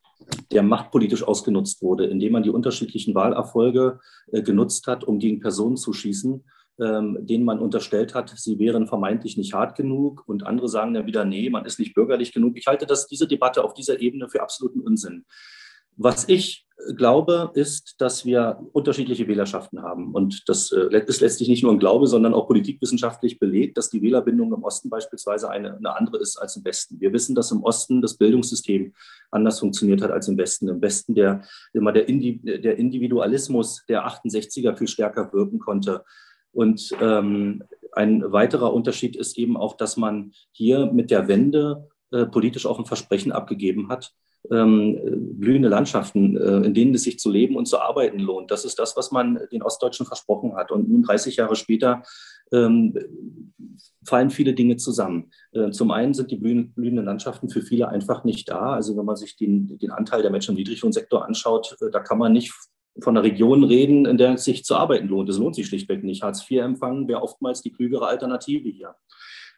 der 0.51 0.63
machtpolitisch 0.63 1.23
ausgenutzt 1.23 1.82
wurde, 1.82 2.06
indem 2.06 2.34
man 2.34 2.43
die 2.43 2.49
unterschiedlichen 2.49 3.15
Wahlerfolge 3.15 3.99
äh, 4.32 4.41
genutzt 4.41 4.88
hat, 4.88 5.04
um 5.04 5.19
gegen 5.19 5.39
Personen 5.39 5.77
zu 5.77 5.93
schießen, 5.93 6.43
ähm, 6.82 7.17
denen 7.22 7.46
man 7.46 7.60
unterstellt 7.60 8.15
hat, 8.15 8.34
sie 8.36 8.60
wären 8.60 8.88
vermeintlich 8.88 9.38
nicht 9.38 9.54
hart 9.54 9.78
genug 9.78 10.24
und 10.28 10.46
andere 10.46 10.67
sagen 10.67 10.94
dann 10.94 11.06
wieder, 11.06 11.26
nee, 11.26 11.50
man 11.50 11.65
ist 11.65 11.80
nicht 11.80 11.94
bürgerlich 11.94 12.34
genug. 12.34 12.58
Ich 12.58 12.67
halte 12.67 12.86
das, 12.86 13.08
diese 13.08 13.28
Debatte 13.28 13.63
auf 13.63 13.74
dieser 13.74 14.02
Ebene 14.02 14.28
für 14.28 14.41
absoluten 14.41 14.82
Unsinn. 14.82 15.26
Was 15.98 16.28
ich 16.28 16.65
glaube, 16.96 17.52
ist, 17.54 17.96
dass 18.00 18.26
wir 18.26 18.60
unterschiedliche 18.74 19.28
Wählerschaften 19.28 19.82
haben. 19.82 20.13
Und 20.13 20.50
das 20.50 20.72
äh, 20.72 21.04
ist 21.06 21.22
letztlich 21.22 21.50
nicht 21.50 21.63
nur 21.63 21.72
ein 21.72 21.80
Glaube, 21.80 22.08
sondern 22.08 22.34
auch 22.34 22.48
politikwissenschaftlich 22.48 23.39
belegt, 23.39 23.78
dass 23.78 23.89
die 23.89 24.02
Wählerbindung 24.02 24.54
im 24.54 24.63
Osten 24.63 24.89
beispielsweise 24.89 25.50
eine, 25.50 25.78
eine 25.78 25.96
andere 25.96 26.17
ist 26.17 26.38
als 26.38 26.56
im 26.56 26.65
Westen. 26.65 27.00
Wir 27.00 27.13
wissen, 27.13 27.36
dass 27.36 27.52
im 27.52 27.63
Osten 27.63 28.02
das 28.02 28.17
Bildungssystem 28.17 28.94
anders 29.30 29.60
funktioniert 29.60 30.02
hat 30.02 30.12
als 30.12 30.28
im 30.28 30.38
Westen. 30.38 30.67
Im 30.70 30.82
Westen 30.82 31.13
der, 31.13 31.44
immer 31.74 31.91
der, 31.91 32.06
der 32.06 32.78
Individualismus 32.78 33.84
der 33.88 34.08
68er 34.08 34.76
viel 34.76 34.88
stärker 34.88 35.32
wirken 35.34 35.60
konnte. 35.60 36.04
Und 36.53 36.91
ähm, 37.01 37.63
ein 37.93 38.31
weiterer 38.31 38.73
Unterschied 38.73 39.15
ist 39.15 39.37
eben 39.37 39.57
auch, 39.57 39.75
dass 39.75 39.97
man 39.97 40.31
hier 40.51 40.87
mit 40.87 41.11
der 41.11 41.27
Wende 41.27 41.89
äh, 42.11 42.25
politisch 42.25 42.65
auch 42.65 42.79
ein 42.79 42.85
Versprechen 42.85 43.31
abgegeben 43.31 43.89
hat, 43.89 44.13
ähm, 44.49 44.99
blühende 45.37 45.69
Landschaften, 45.69 46.35
äh, 46.35 46.65
in 46.65 46.73
denen 46.73 46.95
es 46.95 47.03
sich 47.03 47.19
zu 47.19 47.29
leben 47.29 47.55
und 47.55 47.67
zu 47.67 47.79
arbeiten 47.79 48.19
lohnt. 48.19 48.49
Das 48.49 48.65
ist 48.65 48.79
das, 48.79 48.97
was 48.97 49.11
man 49.11 49.39
den 49.51 49.61
Ostdeutschen 49.61 50.05
versprochen 50.05 50.55
hat. 50.55 50.71
Und 50.71 50.89
nun 50.89 51.03
30 51.03 51.35
Jahre 51.35 51.55
später 51.55 52.03
ähm, 52.51 52.97
fallen 54.03 54.29
viele 54.29 54.53
Dinge 54.53 54.77
zusammen. 54.77 55.31
Äh, 55.51 55.71
zum 55.71 55.91
einen 55.91 56.13
sind 56.13 56.31
die 56.31 56.37
blühenden 56.37 57.05
Landschaften 57.05 57.49
für 57.49 57.61
viele 57.61 57.89
einfach 57.89 58.23
nicht 58.23 58.49
da. 58.49 58.73
Also 58.73 58.97
wenn 58.97 59.05
man 59.05 59.15
sich 59.15 59.37
den, 59.37 59.77
den 59.77 59.91
Anteil 59.91 60.21
der 60.21 60.31
Menschen 60.31 60.51
im 60.51 60.57
Niedriglohnsektor 60.57 61.23
anschaut, 61.23 61.77
äh, 61.81 61.91
da 61.91 61.99
kann 61.99 62.17
man 62.17 62.33
nicht 62.33 62.53
von 62.99 63.15
einer 63.15 63.23
Region 63.25 63.63
reden, 63.63 64.06
in 64.06 64.17
der 64.17 64.34
es 64.34 64.43
sich 64.43 64.63
zu 64.63 64.75
arbeiten 64.75 65.08
lohnt. 65.08 65.30
Es 65.30 65.38
lohnt 65.38 65.56
sich 65.56 65.67
schlichtweg 65.67 66.04
nicht. 66.04 66.23
Hartz 66.23 66.49
IV 66.49 66.62
empfangen 66.62 67.08
wäre 67.08 67.21
oftmals 67.21 67.62
die 67.62 67.71
klügere 67.71 68.08
Alternative 68.08 68.69
hier. 68.69 68.95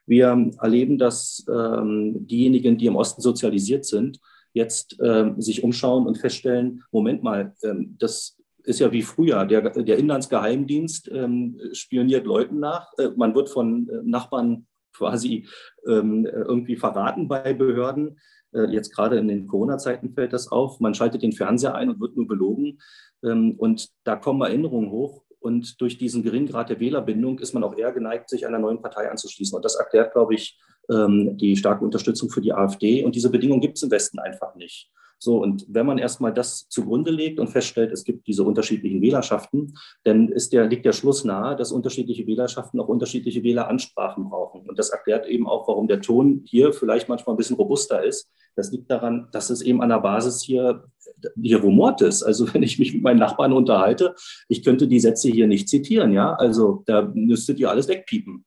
Wir 0.05 0.51
erleben, 0.59 0.97
dass 0.97 1.45
ähm, 1.49 2.27
diejenigen, 2.27 2.77
die 2.77 2.87
im 2.87 2.95
Osten 2.95 3.21
sozialisiert 3.21 3.85
sind, 3.85 4.19
jetzt 4.53 4.97
ähm, 5.01 5.41
sich 5.41 5.63
umschauen 5.63 6.05
und 6.05 6.17
feststellen, 6.17 6.83
Moment 6.91 7.23
mal, 7.23 7.55
ähm, 7.63 7.95
das 7.99 8.37
ist 8.63 8.79
ja 8.79 8.91
wie 8.91 9.01
früher, 9.01 9.45
der, 9.45 9.61
der 9.71 9.97
Inlandsgeheimdienst 9.97 11.09
ähm, 11.11 11.59
spioniert 11.73 12.25
Leuten 12.25 12.59
nach, 12.59 12.87
äh, 12.97 13.09
man 13.15 13.35
wird 13.35 13.49
von 13.49 13.89
äh, 13.89 14.01
Nachbarn 14.03 14.67
quasi 14.93 15.47
ähm, 15.87 16.25
irgendwie 16.25 16.75
verraten 16.75 17.27
bei 17.27 17.53
Behörden. 17.53 18.19
Äh, 18.53 18.71
jetzt 18.71 18.95
gerade 18.95 19.17
in 19.17 19.27
den 19.27 19.47
Corona-Zeiten 19.47 20.13
fällt 20.13 20.33
das 20.33 20.51
auf. 20.51 20.79
Man 20.79 20.93
schaltet 20.93 21.21
den 21.21 21.31
Fernseher 21.31 21.75
ein 21.75 21.89
und 21.89 21.99
wird 21.99 22.15
nur 22.15 22.27
belogen. 22.27 22.79
Ähm, 23.23 23.55
und 23.57 23.89
da 24.03 24.15
kommen 24.15 24.41
Erinnerungen 24.41 24.91
hoch. 24.91 25.23
Und 25.39 25.81
durch 25.81 25.97
diesen 25.97 26.23
geringen 26.23 26.47
Grad 26.47 26.69
der 26.69 26.79
Wählerbindung 26.79 27.39
ist 27.39 27.53
man 27.53 27.63
auch 27.63 27.77
eher 27.77 27.91
geneigt, 27.91 28.29
sich 28.29 28.47
einer 28.47 28.59
neuen 28.59 28.81
Partei 28.81 29.11
anzuschließen. 29.11 29.55
Und 29.55 29.65
das 29.65 29.75
erklärt, 29.75 30.13
glaube 30.13 30.35
ich, 30.35 30.57
ähm, 30.89 31.37
die 31.37 31.57
starke 31.57 31.83
Unterstützung 31.83 32.29
für 32.29 32.41
die 32.41 32.53
AfD. 32.53 33.03
Und 33.03 33.15
diese 33.15 33.29
Bedingungen 33.29 33.61
gibt 33.61 33.77
es 33.77 33.83
im 33.83 33.91
Westen 33.91 34.19
einfach 34.19 34.55
nicht. 34.55 34.89
So, 35.19 35.41
und 35.41 35.65
wenn 35.69 35.85
man 35.85 35.97
erstmal 35.97 36.33
das 36.33 36.67
zugrunde 36.69 37.11
legt 37.11 37.39
und 37.39 37.47
feststellt, 37.47 37.91
es 37.91 38.03
gibt 38.03 38.27
diese 38.27 38.43
unterschiedlichen 38.43 39.01
Wählerschaften, 39.01 39.73
dann 40.03 40.29
ist 40.29 40.53
der, 40.53 40.67
liegt 40.67 40.85
der 40.85 40.93
Schluss 40.93 41.23
nahe, 41.23 41.55
dass 41.55 41.71
unterschiedliche 41.71 42.27
Wählerschaften 42.27 42.79
auch 42.79 42.87
unterschiedliche 42.87 43.43
Wähleransprachen 43.43 44.29
brauchen. 44.29 44.67
Und 44.67 44.77
das 44.77 44.89
erklärt 44.89 45.27
eben 45.27 45.47
auch, 45.47 45.67
warum 45.67 45.87
der 45.87 46.01
Ton 46.01 46.41
hier 46.45 46.73
vielleicht 46.73 47.09
manchmal 47.09 47.35
ein 47.35 47.37
bisschen 47.37 47.55
robuster 47.55 48.03
ist. 48.03 48.29
Das 48.55 48.71
liegt 48.71 48.91
daran, 48.91 49.29
dass 49.31 49.49
es 49.49 49.61
eben 49.61 49.81
an 49.81 49.89
der 49.89 49.99
Basis 49.99 50.43
hier, 50.43 50.83
hier 51.41 51.61
rumort 51.61 52.01
ist. 52.01 52.23
Also 52.23 52.47
wenn 52.53 52.63
ich 52.63 52.79
mich 52.79 52.93
mit 52.93 53.03
meinen 53.03 53.19
Nachbarn 53.19 53.53
unterhalte, 53.53 54.15
ich 54.47 54.63
könnte 54.63 54.87
die 54.87 54.99
Sätze 54.99 55.29
hier 55.29 55.47
nicht 55.47 55.69
zitieren, 55.69 56.11
ja. 56.11 56.33
Also 56.33 56.83
da 56.85 57.11
müsstet 57.13 57.59
ihr 57.59 57.69
alles 57.69 57.87
wegpiepen. 57.87 58.45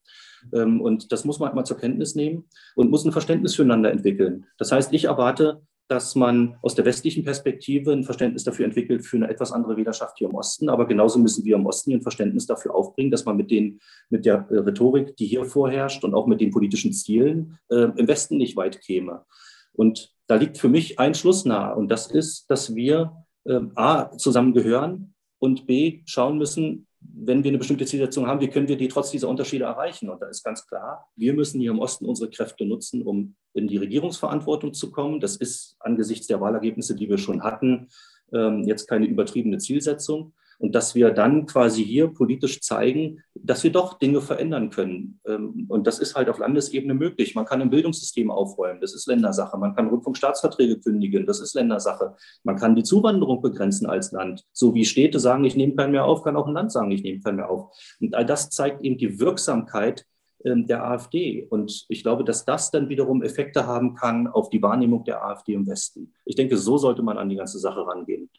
Ähm, 0.52 0.80
und 0.80 1.12
das 1.12 1.24
muss 1.24 1.38
man 1.38 1.48
halt 1.48 1.56
mal 1.56 1.64
zur 1.64 1.78
Kenntnis 1.78 2.14
nehmen 2.14 2.44
und 2.74 2.90
muss 2.90 3.04
ein 3.04 3.12
Verständnis 3.12 3.54
füreinander 3.54 3.90
entwickeln. 3.90 4.46
Das 4.58 4.72
heißt, 4.72 4.92
ich 4.92 5.04
erwarte 5.04 5.62
dass 5.88 6.14
man 6.16 6.56
aus 6.62 6.74
der 6.74 6.84
westlichen 6.84 7.24
Perspektive 7.24 7.92
ein 7.92 8.04
Verständnis 8.04 8.44
dafür 8.44 8.64
entwickelt 8.64 9.04
für 9.04 9.16
eine 9.16 9.28
etwas 9.28 9.52
andere 9.52 9.76
Wählerschaft 9.76 10.18
hier 10.18 10.28
im 10.28 10.34
Osten. 10.34 10.68
Aber 10.68 10.86
genauso 10.86 11.18
müssen 11.18 11.44
wir 11.44 11.56
im 11.56 11.66
Osten 11.66 11.92
ein 11.92 12.02
Verständnis 12.02 12.46
dafür 12.46 12.74
aufbringen, 12.74 13.10
dass 13.10 13.24
man 13.24 13.36
mit, 13.36 13.50
den, 13.50 13.80
mit 14.10 14.24
der 14.24 14.46
äh, 14.50 14.58
Rhetorik, 14.58 15.16
die 15.16 15.26
hier 15.26 15.44
vorherrscht 15.44 16.02
und 16.02 16.14
auch 16.14 16.26
mit 16.26 16.40
den 16.40 16.50
politischen 16.50 16.92
Zielen 16.92 17.58
äh, 17.70 17.88
im 17.96 18.08
Westen 18.08 18.36
nicht 18.36 18.56
weit 18.56 18.80
käme. 18.80 19.24
Und 19.72 20.12
da 20.26 20.34
liegt 20.34 20.58
für 20.58 20.68
mich 20.68 20.98
ein 20.98 21.14
Schluss 21.14 21.44
nahe. 21.44 21.76
Und 21.76 21.88
das 21.88 22.10
ist, 22.10 22.50
dass 22.50 22.74
wir 22.74 23.24
äh, 23.44 23.60
A, 23.76 24.10
zusammengehören 24.16 25.14
und 25.38 25.66
B, 25.66 26.02
schauen 26.06 26.38
müssen, 26.38 26.86
wenn 27.14 27.44
wir 27.44 27.50
eine 27.50 27.58
bestimmte 27.58 27.86
Zielsetzung 27.86 28.26
haben, 28.26 28.40
wie 28.40 28.48
können 28.48 28.68
wir 28.68 28.76
die 28.76 28.88
trotz 28.88 29.10
dieser 29.10 29.28
Unterschiede 29.28 29.64
erreichen? 29.64 30.08
Und 30.10 30.20
da 30.22 30.28
ist 30.28 30.44
ganz 30.44 30.66
klar, 30.66 31.08
wir 31.16 31.34
müssen 31.34 31.60
hier 31.60 31.70
im 31.70 31.78
Osten 31.78 32.06
unsere 32.06 32.30
Kräfte 32.30 32.64
nutzen, 32.64 33.02
um 33.02 33.34
in 33.54 33.68
die 33.68 33.76
Regierungsverantwortung 33.76 34.74
zu 34.74 34.90
kommen. 34.90 35.20
Das 35.20 35.36
ist 35.36 35.76
angesichts 35.80 36.26
der 36.26 36.40
Wahlergebnisse, 36.40 36.94
die 36.94 37.08
wir 37.08 37.18
schon 37.18 37.42
hatten, 37.42 37.88
ähm, 38.32 38.64
jetzt 38.64 38.86
keine 38.86 39.06
übertriebene 39.06 39.58
Zielsetzung 39.58 40.32
und 40.58 40.74
dass 40.74 40.94
wir 40.94 41.10
dann 41.10 41.46
quasi 41.46 41.84
hier 41.84 42.08
politisch 42.08 42.60
zeigen, 42.60 43.22
dass 43.34 43.62
wir 43.64 43.72
doch 43.72 43.98
Dinge 43.98 44.20
verändern 44.20 44.70
können. 44.70 45.20
Ähm, 45.26 45.66
und 45.68 45.86
das 45.86 45.98
ist 45.98 46.14
halt 46.14 46.28
auf 46.28 46.38
Landesebene 46.38 46.94
möglich. 46.94 47.34
Man 47.34 47.44
kann 47.44 47.60
im 47.60 47.70
Bildungssystem 47.70 48.30
aufräumen, 48.30 48.80
das 48.80 48.94
ist 48.94 49.06
Ländersache. 49.06 49.56
Man 49.58 49.74
kann 49.74 49.88
Rundfunkstaatsverträge 49.88 50.80
kündigen, 50.80 51.26
das 51.26 51.40
ist 51.40 51.54
Ländersache. 51.54 52.16
Man 52.44 52.56
kann 52.56 52.74
die 52.74 52.82
Zuwanderung 52.82 53.42
begrenzen 53.42 53.86
als 53.86 54.12
Land. 54.12 54.44
So 54.52 54.74
wie 54.74 54.84
Städte 54.84 55.20
sagen, 55.20 55.44
ich 55.44 55.56
nehme 55.56 55.74
keinen 55.74 55.92
mehr 55.92 56.04
auf, 56.04 56.22
kann 56.22 56.36
auch 56.36 56.46
ein 56.46 56.54
Land 56.54 56.72
sagen, 56.72 56.90
ich 56.90 57.02
nehme 57.02 57.20
keinen 57.20 57.36
mehr 57.36 57.50
auf. 57.50 57.70
Und 58.00 58.14
all 58.14 58.24
das 58.24 58.50
zeigt 58.50 58.82
eben 58.82 58.98
die 58.98 59.20
Wirksamkeit 59.20 60.06
ähm, 60.44 60.66
der 60.66 60.84
AfD. 60.84 61.46
Und 61.48 61.86
ich 61.88 62.02
glaube, 62.02 62.24
dass 62.24 62.44
das 62.44 62.70
dann 62.70 62.88
wiederum 62.88 63.22
Effekte 63.22 63.66
haben 63.66 63.94
kann 63.94 64.26
auf 64.26 64.50
die 64.50 64.62
Wahrnehmung 64.62 65.04
der 65.04 65.24
AfD 65.24 65.54
im 65.54 65.66
Westen. 65.66 66.14
Ich 66.24 66.36
denke, 66.36 66.56
so 66.56 66.78
sollte 66.78 67.02
man 67.02 67.18
an 67.18 67.28
die 67.28 67.36
ganze 67.36 67.58
Sache 67.58 67.86
rangehen. 67.86 68.30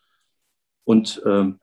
Und 0.85 1.21
ähm, 1.25 1.59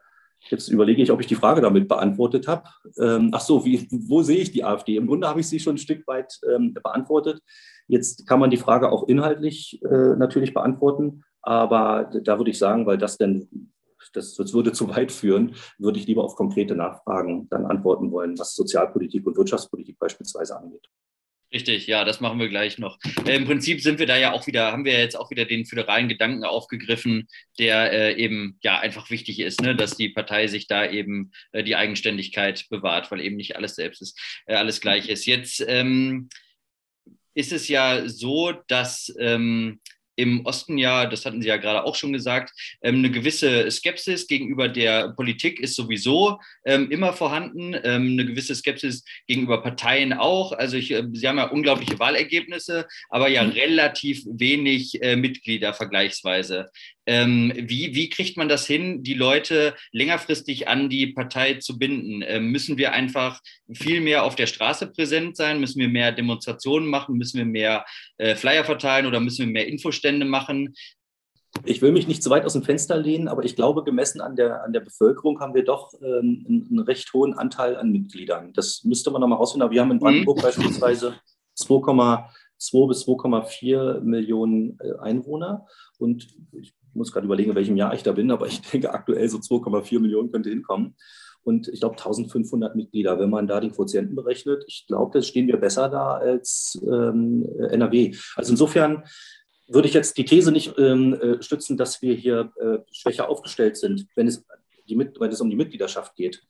Jetzt 0.50 0.68
überlege 0.68 1.02
ich, 1.02 1.11
ob 1.11 1.20
ich 1.20 1.26
die 1.26 1.35
Frage 1.35 1.61
damit 1.61 1.88
beantwortet 1.88 2.48
habe. 2.48 2.64
Ähm, 2.98 3.30
ach 3.33 3.40
so, 3.40 3.64
wie, 3.64 3.88
wo 3.90 4.22
sehe 4.22 4.38
ich 4.38 4.52
die 4.52 4.64
AfD? 4.64 4.96
Im 4.96 5.07
Grunde 5.07 5.28
habe 5.28 5.40
ich 5.40 5.48
sie 5.48 5.61
schon 5.61 5.74
ein 5.74 5.78
Stück 5.78 6.07
weit 6.07 6.38
ähm, 6.52 6.74
beantwortet. 6.74 7.40
Jetzt 7.87 8.26
kann 8.26 8.40
man 8.40 8.50
die 8.50 8.57
Frage 8.57 8.90
auch 8.90 9.09
inhaltlich 9.09 9.80
äh, 9.85 10.16
natürlich 10.16 10.54
beantworten, 10.54 11.22
aber 11.42 12.11
da 12.22 12.38
würde 12.38 12.50
ich 12.50 12.59
sagen, 12.59 12.87
weil 12.87 12.98
das 12.98 13.18
denn, 13.18 13.70
das, 14.12 14.35
das 14.35 14.54
würde 14.54 14.72
zu 14.72 14.88
weit 14.94 15.12
führen, 15.12 15.54
würde 15.78 15.98
ich 15.98 16.07
lieber 16.07 16.24
auf 16.24 16.37
konkrete 16.37 16.74
Nachfragen 16.74 17.48
dann 17.50 17.66
antworten 17.66 18.11
wollen, 18.11 18.38
was 18.38 18.54
Sozialpolitik 18.54 19.26
und 19.26 19.37
Wirtschaftspolitik 19.37 19.98
beispielsweise 19.98 20.57
angeht. 20.59 20.88
Richtig, 21.55 21.87
ja, 21.87 22.05
das 22.05 22.21
machen 22.21 22.40
wir 22.40 22.49
gleich 22.49 22.79
noch. 22.79 22.99
Äh, 23.25 23.37
Im 23.37 23.45
Prinzip 23.45 23.81
sind 23.81 24.01
wir 24.01 24.07
da 24.07 24.17
ja 24.17 24.33
auch 24.33 24.49
wieder, 24.49 24.73
haben 24.73 24.85
wir 24.85 24.99
jetzt 24.99 25.17
auch 25.17 25.31
wieder 25.31 25.45
den 25.45 25.64
föderalen 25.64 26.09
Gedanken 26.09 26.43
aufgegriffen, 26.43 27.29
der 27.61 27.93
äh, 27.93 28.14
eben 28.17 28.59
ja 28.64 28.81
einfach 28.81 29.09
wichtig 29.09 29.38
ist, 29.38 29.62
ne? 29.62 29.77
dass 29.77 29.97
die 29.97 30.09
Partei 30.09 30.49
sich 30.49 30.67
da 30.67 30.90
eben 30.90 31.31
äh, 31.53 31.62
die 31.62 31.77
Eigenständigkeit 31.77 32.67
bewahrt, 32.71 33.12
weil 33.12 33.21
eben 33.21 33.37
nicht 33.37 33.55
alles 33.55 33.77
selbst 33.77 34.03
ist, 34.03 34.21
äh, 34.47 34.57
alles 34.57 34.81
gleich 34.81 35.09
ist. 35.09 35.27
Jetzt 35.27 35.64
ähm, 35.69 36.29
ist 37.35 37.53
es 37.53 37.69
ja 37.69 38.09
so, 38.09 38.51
dass 38.67 39.14
ähm, 39.21 39.81
im 40.16 40.44
Osten 40.46 40.79
ja, 40.79 41.07
das 41.07 41.24
hatten 41.24 41.42
Sie 41.42 41.48
ja 41.48 41.57
gerade 41.57 41.85
auch 41.85 41.94
schon 41.94 42.12
gesagt, 42.12 42.53
ähm, 42.83 42.96
eine 42.96 43.11
gewisse 43.11 43.70
Skepsis 43.70 44.27
gegenüber 44.27 44.68
der 44.68 45.11
Politik 45.11 45.61
ist 45.61 45.74
sowieso 45.74 46.38
ähm, 46.64 46.90
immer 46.90 47.12
vorhanden, 47.12 47.74
ähm, 47.85 48.12
eine 48.12 48.27
gewisse 48.27 48.55
Skepsis 48.55 49.05
gegenüber 49.27 49.62
Parteien 49.62 50.12
auch. 50.12 50.53
Also 50.53 50.77
ich, 50.77 50.88
Sie 50.88 51.29
haben 51.29 51.38
ja 51.38 51.44
unglaubliche 51.44 51.98
Wahlergebnisse, 51.98 52.87
aber 53.09 53.29
ja 53.29 53.44
mhm. 53.44 53.50
relativ 53.50 54.24
wenig 54.27 55.03
äh, 55.03 55.16
Mitglieder 55.16 55.74
vergleichsweise. 55.74 56.70
Ähm, 57.07 57.53
wie, 57.57 57.95
wie 57.95 58.09
kriegt 58.09 58.37
man 58.37 58.49
das 58.49 58.67
hin, 58.67 59.03
die 59.03 59.14
Leute 59.14 59.75
längerfristig 59.93 60.69
an 60.69 60.88
die 60.88 61.09
Partei 61.09 61.55
zu 61.55 61.79
binden? 61.79 62.23
Ähm, 62.27 62.51
müssen 62.51 62.79
wir 62.79 62.93
einfach 62.93 63.40
viel 63.73 64.01
mehr 64.01 64.25
auf 64.25 64.37
der 64.37 64.47
Straße 64.47 64.87
präsent 64.87 65.37
sein? 65.37 65.61
Müssen 65.61 65.81
wir 65.81 65.88
mehr 65.88 66.12
Demonstrationen 66.12 66.88
machen? 66.88 67.17
Müssen 67.17 67.38
wir 67.38 67.45
mehr 67.45 67.85
äh, 68.17 68.35
Flyer 68.35 68.64
verteilen 68.64 69.07
oder 69.07 69.21
müssen 69.21 69.47
wir 69.47 69.53
mehr 69.53 69.67
Infostände 69.67 70.25
machen? 70.25 70.75
Ich 71.64 71.81
will 71.83 71.93
mich 71.93 72.09
nicht 72.09 72.23
zu 72.23 72.31
weit 72.31 72.45
aus 72.45 72.55
dem 72.55 72.64
Fenster 72.64 72.97
lehnen, 72.97 73.29
aber 73.29 73.45
ich 73.45 73.55
glaube, 73.55 73.85
gemessen 73.85 74.21
an 74.21 74.35
der, 74.35 74.64
an 74.64 74.73
der 74.73 74.81
Bevölkerung 74.81 75.38
haben 75.40 75.55
wir 75.55 75.64
doch 75.64 75.93
ähm, 76.03 76.45
einen, 76.49 76.67
einen, 76.69 76.79
recht 76.81 77.12
hohen 77.12 77.35
Anteil 77.35 77.77
an 77.77 77.93
Mitgliedern. 77.93 78.53
Das 78.55 78.83
müsste 78.83 79.11
man 79.11 79.21
nochmal 79.21 79.38
rausfinden. 79.38 79.62
Aber 79.62 79.73
wir 79.73 79.81
haben 79.81 79.93
in 79.93 80.01
Brandenburg 80.01 80.38
mhm. 80.38 80.43
beispielsweise 80.43 81.14
2,2 81.57 82.88
bis 82.88 83.07
2,4 83.07 84.01
Millionen 84.01 84.79
äh, 84.81 84.99
Einwohner. 84.99 85.67
Und 85.99 86.27
ich 86.53 86.75
muss 86.94 87.12
gerade 87.12 87.26
überlegen, 87.26 87.50
in 87.50 87.57
welchem 87.57 87.76
Jahr 87.76 87.94
ich 87.94 88.02
da 88.02 88.12
bin, 88.12 88.30
aber 88.30 88.46
ich 88.46 88.61
denke 88.72 88.92
aktuell 88.92 89.28
so 89.28 89.38
2,4 89.38 90.00
Millionen 90.00 90.30
könnte 90.30 90.50
hinkommen. 90.50 90.94
Und 91.42 91.68
ich 91.68 91.80
glaube 91.80 91.96
1500 91.96 92.74
Mitglieder, 92.74 93.18
wenn 93.18 93.28
man 93.28 93.46
da 93.46 93.61
die 93.61 93.70
Quotienten 93.70 94.16
berechnet, 94.16 94.64
ich 94.66 94.87
glaube, 94.87 95.11
da 95.12 95.22
stehen 95.22 95.46
wir 95.46 95.59
besser 95.59 95.90
da 95.90 96.14
als 96.14 96.80
ähm, 96.83 97.46
NRW. 97.70 98.16
Also 98.35 98.52
insofern 98.52 99.04
würde 99.68 99.88
ich 99.88 99.94
jetzt 99.94 100.16
die 100.16 100.24
These 100.24 100.52
nicht 100.52 100.78
ähm, 100.78 101.14
äh, 101.14 101.42
stützen, 101.42 101.76
dass 101.76 102.00
wir 102.02 102.14
hier 102.14 102.50
äh, 102.57 102.78
schwächer 102.90 103.28
aufgestellt 103.28 103.76
sind, 103.76 104.07
wenn 104.14 104.26
es, 104.26 104.44
die, 104.88 104.98
wenn 104.98 105.30
es 105.30 105.40
um 105.40 105.50
die 105.50 105.57
Mitgliedschaft 105.57 106.14
geht. 106.14 106.42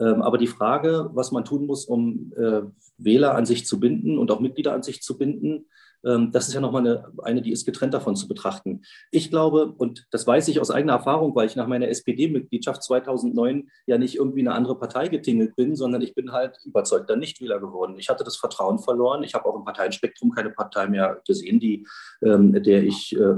Ähm, 0.00 0.22
aber 0.22 0.38
die 0.38 0.46
Frage, 0.46 1.10
was 1.12 1.30
man 1.30 1.44
tun 1.44 1.66
muss, 1.66 1.84
um 1.84 2.32
äh, 2.36 2.62
Wähler 2.96 3.34
an 3.34 3.46
sich 3.46 3.66
zu 3.66 3.80
binden 3.80 4.18
und 4.18 4.30
auch 4.30 4.40
Mitglieder 4.40 4.72
an 4.72 4.82
sich 4.82 5.02
zu 5.02 5.18
binden, 5.18 5.66
das 6.02 6.48
ist 6.48 6.54
ja 6.54 6.60
nochmal 6.60 6.86
eine, 6.86 7.12
eine, 7.22 7.42
die 7.42 7.50
ist 7.50 7.64
getrennt 7.64 7.92
davon 7.92 8.14
zu 8.14 8.28
betrachten. 8.28 8.82
Ich 9.10 9.30
glaube, 9.30 9.74
und 9.78 10.06
das 10.10 10.26
weiß 10.26 10.46
ich 10.48 10.60
aus 10.60 10.70
eigener 10.70 10.92
Erfahrung, 10.92 11.34
weil 11.34 11.46
ich 11.46 11.56
nach 11.56 11.66
meiner 11.66 11.88
SPD-Mitgliedschaft 11.88 12.82
2009 12.84 13.68
ja 13.86 13.98
nicht 13.98 14.16
irgendwie 14.16 14.40
eine 14.40 14.52
andere 14.52 14.78
Partei 14.78 15.08
getingelt 15.08 15.56
bin, 15.56 15.74
sondern 15.74 16.00
ich 16.02 16.14
bin 16.14 16.32
halt 16.32 16.58
überzeugter 16.64 17.16
Nichtwähler 17.16 17.58
geworden. 17.58 17.96
Ich 17.98 18.08
hatte 18.08 18.22
das 18.22 18.36
Vertrauen 18.36 18.78
verloren. 18.78 19.24
Ich 19.24 19.34
habe 19.34 19.46
auch 19.46 19.56
im 19.56 19.64
Parteienspektrum 19.64 20.30
keine 20.30 20.50
Partei 20.50 20.86
mehr 20.86 21.20
gesehen, 21.26 21.58
die, 21.58 21.86
ähm, 22.22 22.62
der 22.62 22.84
ich 22.84 23.16
äh, 23.16 23.34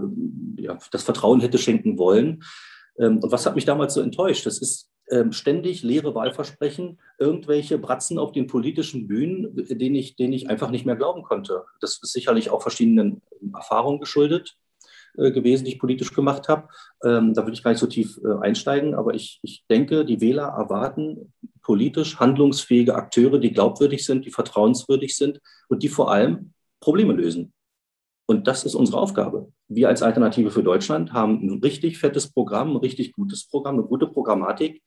ja, 0.59 0.79
das 0.91 1.03
Vertrauen 1.03 1.41
hätte 1.41 1.59
schenken 1.59 1.99
wollen. 1.99 2.43
Ähm, 2.99 3.19
und 3.19 3.33
was 3.33 3.47
hat 3.47 3.55
mich 3.55 3.65
damals 3.65 3.95
so 3.95 4.01
enttäuscht? 4.01 4.45
Das 4.45 4.59
ist 4.59 4.91
ähm, 5.00 5.00
ständig 5.31 5.83
leere 5.83 6.15
Wahlversprechen, 6.15 6.99
irgendwelche 7.19 7.79
Bratzen 7.79 8.19
auf 8.19 8.33
den 8.33 8.47
politischen 8.47 9.09
Bühnen, 9.09 9.55
denen 9.55 9.95
ich, 9.95 10.17
denen 10.17 10.33
ich 10.33 10.49
einfach 10.49 10.71
nicht 10.71 10.87
mehr 10.87 10.97
glauben 10.97 11.23
konnte. 11.23 11.65
Das 11.81 11.99
ist 12.03 12.13
sicherlich 12.13 12.51
auch 12.51 12.63
verschiedenen 12.63 13.23
Erfahrungen 13.55 14.01
geschuldet 14.01 14.57
äh, 15.17 15.33
gewesen, 15.33 15.65
die 15.65 15.73
ich 15.73 15.79
politisch 15.79 16.15
gemacht 16.15 16.49
habe. 16.49 16.69
Ähm, 17.05 17.35
da 17.35 17.45
will 17.47 17.53
ich 17.53 17.63
gar 17.63 17.73
nicht 17.73 17.81
so 17.81 17.87
tief 17.87 18.21
äh, 18.25 18.41
einsteigen, 18.41 18.95
aber 18.95 19.15
ich, 19.15 19.41
ich 19.43 19.65
denke, 19.69 20.05
die 20.05 20.21
Wähler 20.21 20.55
erwarten 20.57 21.33
politisch 21.63 22.19
handlungsfähige 22.19 22.95
Akteure, 22.95 23.39
die 23.39 23.53
glaubwürdig 23.53 24.05
sind, 24.05 24.25
die 24.25 24.31
vertrauenswürdig 24.31 25.17
sind 25.17 25.41
und 25.69 25.83
die 25.83 25.89
vor 25.89 26.13
allem 26.13 26.53
Probleme 26.81 27.13
lösen. 27.13 27.53
Und 28.31 28.47
das 28.47 28.63
ist 28.63 28.77
unsere 28.77 29.01
Aufgabe. 29.01 29.53
Wir 29.67 29.89
als 29.89 30.05
Alternative 30.05 30.53
für 30.53 30.63
Deutschland 30.63 31.13
haben 31.13 31.43
ein 31.43 31.59
richtig 31.65 31.99
fettes 31.99 32.33
Programm, 32.33 32.71
ein 32.71 32.77
richtig 32.77 33.11
gutes 33.11 33.49
Programm, 33.49 33.75
eine 33.75 33.89
gute 33.89 34.07
Programmatik. 34.07 34.85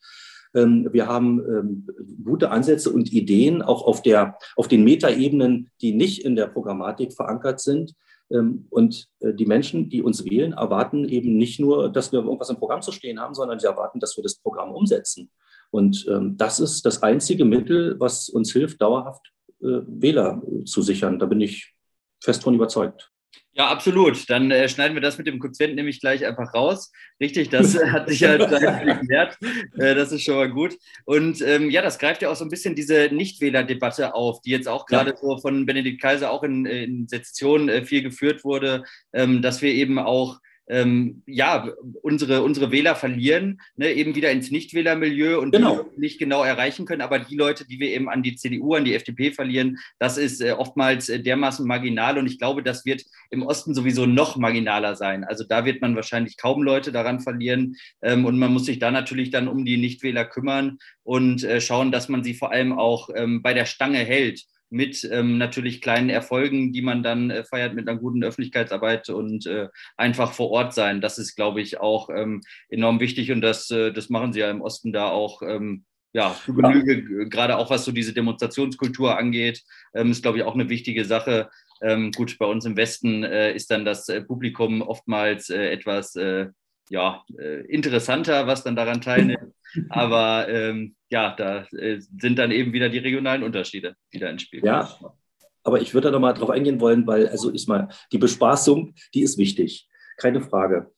Ähm, 0.56 0.88
wir 0.94 1.08
haben 1.08 1.40
ähm, 1.40 1.88
gute 2.24 2.52
Ansätze 2.52 2.90
und 2.90 3.12
Ideen 3.12 3.62
auch 3.62 3.86
auf, 3.86 4.02
der, 4.02 4.38
auf 4.56 4.70
den 4.70 4.86
Metaebenen, 4.86 5.70
die 5.82 5.92
nicht 5.92 6.24
in 6.24 6.38
der 6.38 6.48
Programmatik 6.48 7.12
verankert 7.12 7.60
sind. 7.60 7.96
Ähm, 8.32 8.66
und 8.70 9.10
äh, 9.20 9.34
die 9.34 9.46
Menschen, 9.46 9.90
die 9.90 10.02
uns 10.02 10.24
wählen, 10.24 10.54
erwarten 10.54 11.04
eben 11.10 11.36
nicht 11.36 11.60
nur, 11.60 11.92
dass 11.92 12.14
wir 12.14 12.20
irgendwas 12.24 12.50
im 12.50 12.56
Programm 12.56 12.82
zu 12.82 12.94
stehen 12.94 13.20
haben, 13.20 13.34
sondern 13.34 13.60
sie 13.60 13.68
erwarten, 13.68 14.00
dass 14.00 14.16
wir 14.16 14.24
das 14.24 14.36
Programm 14.36 14.72
umsetzen. 14.72 15.30
Und 15.70 16.08
das 16.38 16.62
ist 16.62 16.86
das 16.86 17.04
einzige 17.04 17.44
Mittel, 17.44 18.00
was 18.00 18.30
uns 18.30 18.54
hilft, 18.54 18.80
dauerhaft 18.82 19.34
äh, 19.60 19.82
Wähler 19.86 20.42
zu 20.64 20.82
sichern. 20.82 21.20
Da 21.20 21.26
bin 21.26 21.42
ich 21.42 21.74
fest 22.22 22.44
von 22.44 22.54
überzeugt. 22.54 23.13
Ja, 23.56 23.70
absolut. 23.70 24.28
Dann 24.30 24.50
äh, 24.50 24.68
schneiden 24.68 24.96
wir 24.96 25.02
das 25.02 25.20
mit 25.20 25.28
dem 25.28 25.40
Quotient 25.40 25.76
nämlich 25.76 26.00
gleich 26.00 26.26
einfach 26.26 26.54
raus. 26.56 26.92
Richtig, 27.20 27.50
das 27.50 27.78
hat 27.92 28.10
sich 28.10 28.20
ja 28.20 28.38
geklärt. 28.38 29.38
Äh, 29.78 29.94
das 29.94 30.12
ist 30.12 30.24
schon 30.24 30.36
mal 30.36 30.50
gut. 30.50 30.76
Und 31.06 31.40
ähm, 31.42 31.70
ja, 31.70 31.84
das 31.84 32.00
greift 32.00 32.24
ja 32.24 32.30
auch 32.32 32.36
so 32.36 32.46
ein 32.46 32.50
bisschen 32.50 32.74
diese 32.74 33.10
Nichtwählerdebatte 33.12 34.16
auf, 34.16 34.42
die 34.42 34.50
jetzt 34.50 34.68
auch 34.68 34.88
gerade 34.88 35.12
ja. 35.12 35.18
so 35.18 35.38
von 35.38 35.68
Benedikt 35.68 36.02
Kaiser 36.02 36.32
auch 36.32 36.42
in, 36.42 36.66
in 36.66 37.08
Sektionen 37.08 37.70
äh, 37.70 37.86
viel 37.86 38.02
geführt 38.02 38.44
wurde, 38.44 38.86
ähm, 39.14 39.44
dass 39.44 39.62
wir 39.62 39.72
eben 39.72 40.00
auch 40.00 40.40
ähm, 40.68 41.24
ja, 41.26 41.70
unsere, 42.02 42.42
unsere 42.44 42.72
Wähler 42.72 42.96
verlieren, 42.96 43.60
ne, 43.76 43.92
eben 43.94 44.16
wieder 44.16 44.32
ins 44.32 44.50
Nichtwählermilieu 44.50 45.40
und 45.40 45.52
genau. 45.52 45.86
nicht 45.98 46.20
genau 46.20 46.44
erreichen 46.44 46.86
können. 46.86 47.02
Aber 47.02 47.20
die 47.20 47.36
Leute, 47.36 47.66
die 47.68 47.80
wir 47.80 47.90
eben 47.90 48.10
an 48.10 48.24
die 48.24 48.36
CDU, 48.36 48.76
an 48.76 48.86
die 48.86 48.96
FDP 48.96 49.32
verlieren, 49.32 49.78
das 50.00 50.18
ist 50.18 50.42
äh, 50.42 50.52
oftmals 50.52 51.10
äh, 51.10 51.20
dermaßen 51.20 51.68
marginal. 51.68 52.18
Und 52.18 52.28
ich 52.28 52.40
glaube, 52.40 52.64
das 52.64 52.86
wird 52.86 53.04
im 53.30 53.44
Osten 53.44 53.74
sowieso 53.74 54.06
noch 54.06 54.38
marginaler 54.38 54.96
sein. 54.96 55.24
Also 55.24 55.44
da 55.44 55.66
wird 55.66 55.82
man 55.82 55.96
wahrscheinlich 55.96 56.38
kaum 56.38 56.64
Leute 56.64 56.92
daran 56.92 57.20
verlieren. 57.20 57.76
Ähm, 58.02 58.26
und 58.26 58.40
man 58.40 58.54
muss 58.54 58.66
sich 58.66 58.80
da 58.80 58.92
natürlich 58.92 59.32
dann 59.32 59.48
um 59.48 59.66
die 59.66 59.78
Nichtwähler 59.78 60.26
kümmern 60.26 60.78
und 61.04 61.44
äh, 61.44 61.60
schauen, 61.60 61.92
dass 61.92 62.08
man 62.08 62.24
sie 62.24 62.34
vor 62.34 62.52
allem 62.52 62.72
auch 62.72 63.10
ähm, 63.14 63.42
bei 63.42 63.54
der 63.54 63.66
Stange 63.66 64.00
hält 64.00 64.46
mit 64.70 65.08
ähm, 65.12 65.38
natürlich 65.38 65.82
kleinen 65.82 66.10
Erfolgen, 66.10 66.74
die 66.74 66.82
man 66.82 67.04
dann 67.04 67.30
äh, 67.30 67.44
feiert 67.44 67.76
mit 67.76 67.88
einer 67.88 68.00
guten 68.00 68.24
Öffentlichkeitsarbeit 68.24 69.10
und 69.10 69.46
äh, 69.46 69.68
einfach 69.98 70.34
vor 70.34 70.50
Ort 70.50 70.74
sein. 70.74 71.02
Das 71.02 71.20
ist, 71.20 71.36
glaube 71.36 71.62
ich, 71.62 71.80
auch 71.80 72.10
ähm, 72.10 72.42
enorm 72.70 73.00
wichtig 73.00 73.32
und 73.32 73.42
das, 73.42 73.70
äh, 73.70 73.92
das 73.92 74.10
machen 74.10 74.34
sie 74.34 74.40
ja 74.40 74.50
im 74.50 74.62
Osten 74.62 74.92
da 74.92 75.10
auch. 75.10 75.42
Ähm, 75.42 75.86
ja, 76.14 76.36
Genüge, 76.46 77.24
ja. 77.24 77.28
gerade 77.28 77.58
auch 77.58 77.70
was 77.72 77.86
so 77.86 77.92
diese 77.92 78.14
Demonstrationskultur 78.14 79.18
angeht, 79.18 79.64
ähm, 79.96 80.12
ist, 80.12 80.22
glaube 80.22 80.38
ich, 80.38 80.44
auch 80.44 80.54
eine 80.54 80.70
wichtige 80.70 81.06
Sache. 81.06 81.50
Ähm, 81.82 82.12
gut, 82.12 82.38
bei 82.38 82.46
uns 82.46 82.66
im 82.66 82.78
Westen 82.78 83.24
äh, 83.24 83.54
ist 83.54 83.72
dann 83.72 83.84
das 83.84 84.08
äh, 84.10 84.22
Publikum 84.22 84.82
oftmals 84.82 85.50
äh, 85.50 85.72
etwas 85.72 86.16
ja, 86.90 87.24
interessanter, 87.68 88.46
was 88.48 88.64
dann 88.64 88.76
daran 88.76 89.02
teilnimmt. 89.02 89.54
Aber 89.90 90.48
ähm, 90.50 90.96
ja, 91.10 91.36
da 91.36 91.66
äh, 91.72 92.00
sind 92.00 92.38
dann 92.38 92.52
eben 92.52 92.74
wieder 92.74 92.90
die 92.90 93.00
regionalen 93.00 93.44
Unterschiede 93.44 93.96
wieder 94.12 94.30
ins 94.30 94.44
Spiel. 94.44 94.64
Ja, 94.64 94.90
aber 95.64 95.82
ich 95.82 95.94
würde 95.94 96.08
da 96.08 96.12
nochmal 96.12 96.34
drauf 96.34 96.50
eingehen 96.50 96.82
wollen, 96.82 97.08
weil, 97.08 97.28
also 97.30 97.50
ist 97.50 97.68
mal, 97.68 97.88
die 98.12 98.18
Bespaßung, 98.18 98.94
die 99.14 99.22
ist 99.22 99.38
wichtig, 99.38 99.88
keine 100.18 100.42
Frage. 100.42 100.92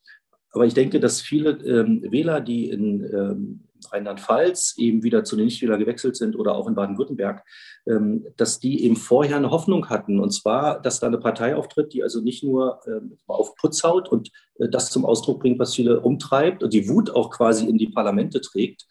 Aber 0.52 0.66
ich 0.66 0.74
denke, 0.74 1.00
dass 1.00 1.22
viele 1.22 1.52
ähm, 1.52 2.02
Wähler, 2.10 2.42
die 2.42 2.70
in 2.70 3.04
ähm, 3.04 3.65
Rheinland-Pfalz 3.92 4.76
eben 4.78 5.04
wieder 5.04 5.24
zu 5.24 5.36
den 5.36 5.46
Nichtwählern 5.46 5.80
gewechselt 5.80 6.16
sind 6.16 6.36
oder 6.36 6.56
auch 6.56 6.68
in 6.68 6.76
Baden-Württemberg, 6.76 7.44
ähm, 7.88 8.26
dass 8.38 8.60
die 8.60 8.84
eben 8.84 8.96
vorher 8.96 9.38
eine 9.38 9.52
Hoffnung 9.52 9.90
hatten. 9.90 10.20
Und 10.20 10.32
zwar, 10.32 10.82
dass 10.82 11.00
da 11.00 11.08
eine 11.08 11.18
Partei 11.18 11.56
auftritt, 11.56 11.94
die 11.94 12.04
also 12.04 12.22
nicht 12.22 12.44
nur 12.44 12.80
ähm, 12.88 13.18
auf 13.28 13.56
Putz 13.56 13.84
haut 13.84 14.10
und 14.10 14.32
äh, 14.60 14.70
das 14.70 14.90
zum 14.90 15.06
Ausdruck 15.06 15.42
bringt, 15.42 15.60
was 15.60 15.76
viele 15.76 16.02
umtreibt 16.02 16.64
und 16.64 16.74
die 16.74 16.90
Wut 16.90 17.10
auch 17.10 17.30
quasi 17.32 17.68
in 17.68 17.78
die 17.78 17.90
Parlamente 17.90 18.42
trägt 18.42 18.86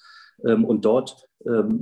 ähm, 0.47 0.65
und 0.65 0.85
dort 0.85 1.27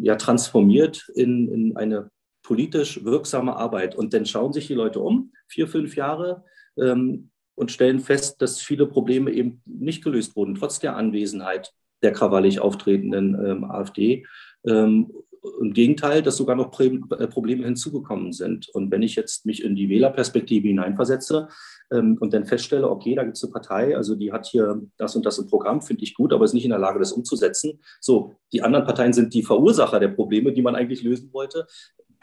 ja 0.00 0.16
transformiert 0.16 1.08
in, 1.14 1.46
in 1.46 1.76
eine 1.76 2.10
politisch 2.42 3.04
wirksame 3.04 3.54
Arbeit. 3.54 3.94
Und 3.94 4.12
dann 4.12 4.26
schauen 4.26 4.52
sich 4.52 4.66
die 4.66 4.74
Leute 4.74 4.98
um, 4.98 5.30
vier, 5.46 5.68
fünf 5.68 5.94
Jahre, 5.94 6.42
und 6.74 7.70
stellen 7.70 8.00
fest, 8.00 8.42
dass 8.42 8.60
viele 8.60 8.86
Probleme 8.86 9.30
eben 9.30 9.62
nicht 9.66 10.02
gelöst 10.02 10.34
wurden, 10.34 10.56
trotz 10.56 10.80
der 10.80 10.96
Anwesenheit 10.96 11.72
der 12.02 12.12
krawallig 12.12 12.60
auftretenden 12.60 13.34
ähm, 13.44 13.64
AfD. 13.64 14.26
Ähm, 14.66 15.12
Im 15.60 15.72
Gegenteil, 15.72 16.22
dass 16.22 16.36
sogar 16.36 16.54
noch 16.54 16.78
äh, 16.78 17.26
Probleme 17.26 17.64
hinzugekommen 17.64 18.32
sind. 18.32 18.68
Und 18.70 18.90
wenn 18.90 19.02
ich 19.02 19.16
jetzt 19.16 19.44
mich 19.46 19.64
in 19.64 19.74
die 19.74 19.88
Wählerperspektive 19.88 20.68
hineinversetze 20.68 21.48
ähm, 21.90 22.16
und 22.20 22.32
dann 22.32 22.44
feststelle, 22.44 22.88
okay, 22.88 23.14
da 23.14 23.24
gibt 23.24 23.36
es 23.36 23.42
eine 23.42 23.52
Partei, 23.52 23.96
also 23.96 24.14
die 24.14 24.32
hat 24.32 24.46
hier 24.46 24.80
das 24.96 25.16
und 25.16 25.26
das 25.26 25.38
im 25.38 25.48
Programm, 25.48 25.82
finde 25.82 26.04
ich 26.04 26.14
gut, 26.14 26.32
aber 26.32 26.44
ist 26.44 26.54
nicht 26.54 26.64
in 26.64 26.70
der 26.70 26.78
Lage, 26.78 26.98
das 26.98 27.12
umzusetzen. 27.12 27.80
So, 28.00 28.34
die 28.52 28.62
anderen 28.62 28.84
Parteien 28.84 29.12
sind 29.12 29.34
die 29.34 29.42
Verursacher 29.42 29.98
der 29.98 30.08
Probleme, 30.08 30.52
die 30.52 30.62
man 30.62 30.76
eigentlich 30.76 31.02
lösen 31.02 31.32
wollte. 31.32 31.66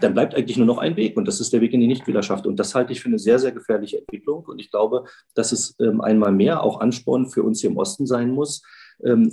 Dann 0.02 0.14
bleibt 0.14 0.34
eigentlich 0.34 0.56
nur 0.56 0.66
noch 0.66 0.78
ein 0.78 0.96
Weg 0.96 1.18
und 1.18 1.28
das 1.28 1.42
ist 1.42 1.52
der 1.52 1.60
Weg 1.60 1.74
in 1.74 1.82
die 1.82 1.88
Nichtwählerschaft. 1.88 2.48
Und 2.48 2.58
das 2.58 2.74
halte 2.74 2.94
ich 2.94 3.02
für 3.02 3.10
eine 3.10 3.20
sehr, 3.20 3.38
sehr 3.38 3.52
gefährliche 3.52 3.98
Entwicklung. 3.98 4.46
Und 4.46 4.60
ich 4.60 4.72
glaube, 4.72 5.04
dass 5.36 5.52
es 5.52 5.76
ähm, 5.82 6.00
einmal 6.00 6.32
mehr 6.32 6.64
auch 6.64 6.80
Ansporn 6.80 7.28
für 7.30 7.44
uns 7.44 7.60
hier 7.60 7.70
im 7.70 7.78
Osten 7.78 8.08
sein 8.08 8.32
muss, 8.32 8.64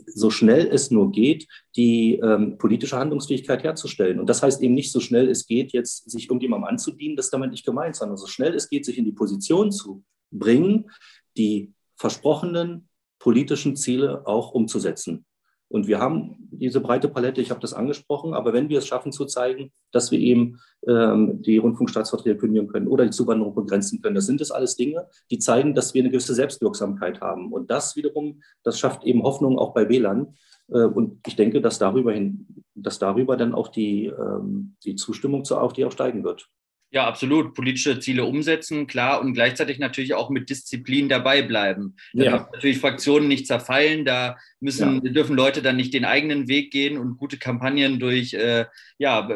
so 0.06 0.30
schnell 0.30 0.66
es 0.66 0.90
nur 0.90 1.10
geht, 1.10 1.46
die 1.74 2.20
ähm, 2.22 2.56
politische 2.58 2.96
Handlungsfähigkeit 2.96 3.64
herzustellen. 3.64 4.20
Und 4.20 4.28
das 4.28 4.42
heißt 4.42 4.62
eben 4.62 4.74
nicht 4.74 4.92
so 4.92 5.00
schnell 5.00 5.28
es 5.28 5.46
geht, 5.46 5.72
jetzt 5.72 6.10
sich 6.10 6.26
irgendjemandem 6.26 6.68
anzudienen, 6.68 7.16
das 7.16 7.26
ist 7.26 7.32
damit 7.32 7.50
nicht 7.50 7.66
gemeint, 7.66 7.96
sondern 7.96 8.16
so 8.16 8.26
schnell 8.26 8.54
es 8.54 8.68
geht, 8.68 8.84
sich 8.84 8.98
in 8.98 9.04
die 9.04 9.12
Position 9.12 9.72
zu 9.72 10.04
bringen, 10.30 10.90
die 11.36 11.72
versprochenen 11.96 12.88
politischen 13.18 13.76
Ziele 13.76 14.26
auch 14.26 14.52
umzusetzen. 14.52 15.24
Und 15.68 15.88
wir 15.88 15.98
haben 15.98 16.48
diese 16.50 16.80
breite 16.80 17.08
Palette, 17.08 17.40
ich 17.40 17.50
habe 17.50 17.60
das 17.60 17.74
angesprochen, 17.74 18.34
aber 18.34 18.52
wenn 18.52 18.68
wir 18.68 18.78
es 18.78 18.86
schaffen 18.86 19.12
zu 19.12 19.24
zeigen, 19.24 19.72
dass 19.90 20.10
wir 20.10 20.18
eben 20.18 20.60
ähm, 20.86 21.42
die 21.42 21.58
Rundfunkstaatsverträge 21.58 22.36
kündigen 22.38 22.68
können 22.68 22.86
oder 22.86 23.04
die 23.04 23.10
Zuwanderung 23.10 23.54
begrenzen 23.54 24.00
können, 24.00 24.14
das 24.14 24.26
sind 24.26 24.40
das 24.40 24.52
alles 24.52 24.76
Dinge, 24.76 25.08
die 25.30 25.38
zeigen, 25.38 25.74
dass 25.74 25.92
wir 25.92 26.02
eine 26.02 26.10
gewisse 26.10 26.34
Selbstwirksamkeit 26.34 27.20
haben. 27.20 27.52
Und 27.52 27.70
das 27.70 27.96
wiederum, 27.96 28.42
das 28.62 28.78
schafft 28.78 29.04
eben 29.04 29.22
Hoffnung 29.22 29.58
auch 29.58 29.74
bei 29.74 29.88
Wählern. 29.88 30.36
Äh, 30.68 30.84
und 30.84 31.20
ich 31.26 31.36
denke, 31.36 31.60
dass 31.60 31.78
darüber 31.78 32.12
hin, 32.12 32.46
dass 32.74 32.98
darüber 32.98 33.36
dann 33.36 33.54
auch 33.54 33.68
die, 33.68 34.06
ähm, 34.06 34.76
die 34.84 34.94
Zustimmung 34.94 35.44
zur 35.44 35.60
AfD 35.60 35.84
auch 35.84 35.92
steigen 35.92 36.22
wird. 36.22 36.48
Ja, 36.90 37.06
absolut. 37.06 37.54
Politische 37.54 37.98
Ziele 37.98 38.24
umsetzen, 38.24 38.86
klar, 38.86 39.20
und 39.20 39.34
gleichzeitig 39.34 39.78
natürlich 39.78 40.14
auch 40.14 40.30
mit 40.30 40.48
Disziplin 40.48 41.08
dabei 41.08 41.42
bleiben. 41.42 41.96
Da 42.12 42.24
ja. 42.24 42.48
natürlich 42.52 42.78
Fraktionen 42.78 43.28
nicht 43.28 43.46
zerfallen, 43.46 44.04
da 44.04 44.36
müssen, 44.60 45.04
ja. 45.04 45.12
dürfen 45.12 45.36
Leute 45.36 45.62
dann 45.62 45.76
nicht 45.76 45.92
den 45.92 46.04
eigenen 46.04 46.48
Weg 46.48 46.70
gehen 46.70 46.96
und 46.96 47.18
gute 47.18 47.38
Kampagnen 47.38 47.98
durch 47.98 48.34
äh, 48.34 48.66
ja, 48.98 49.28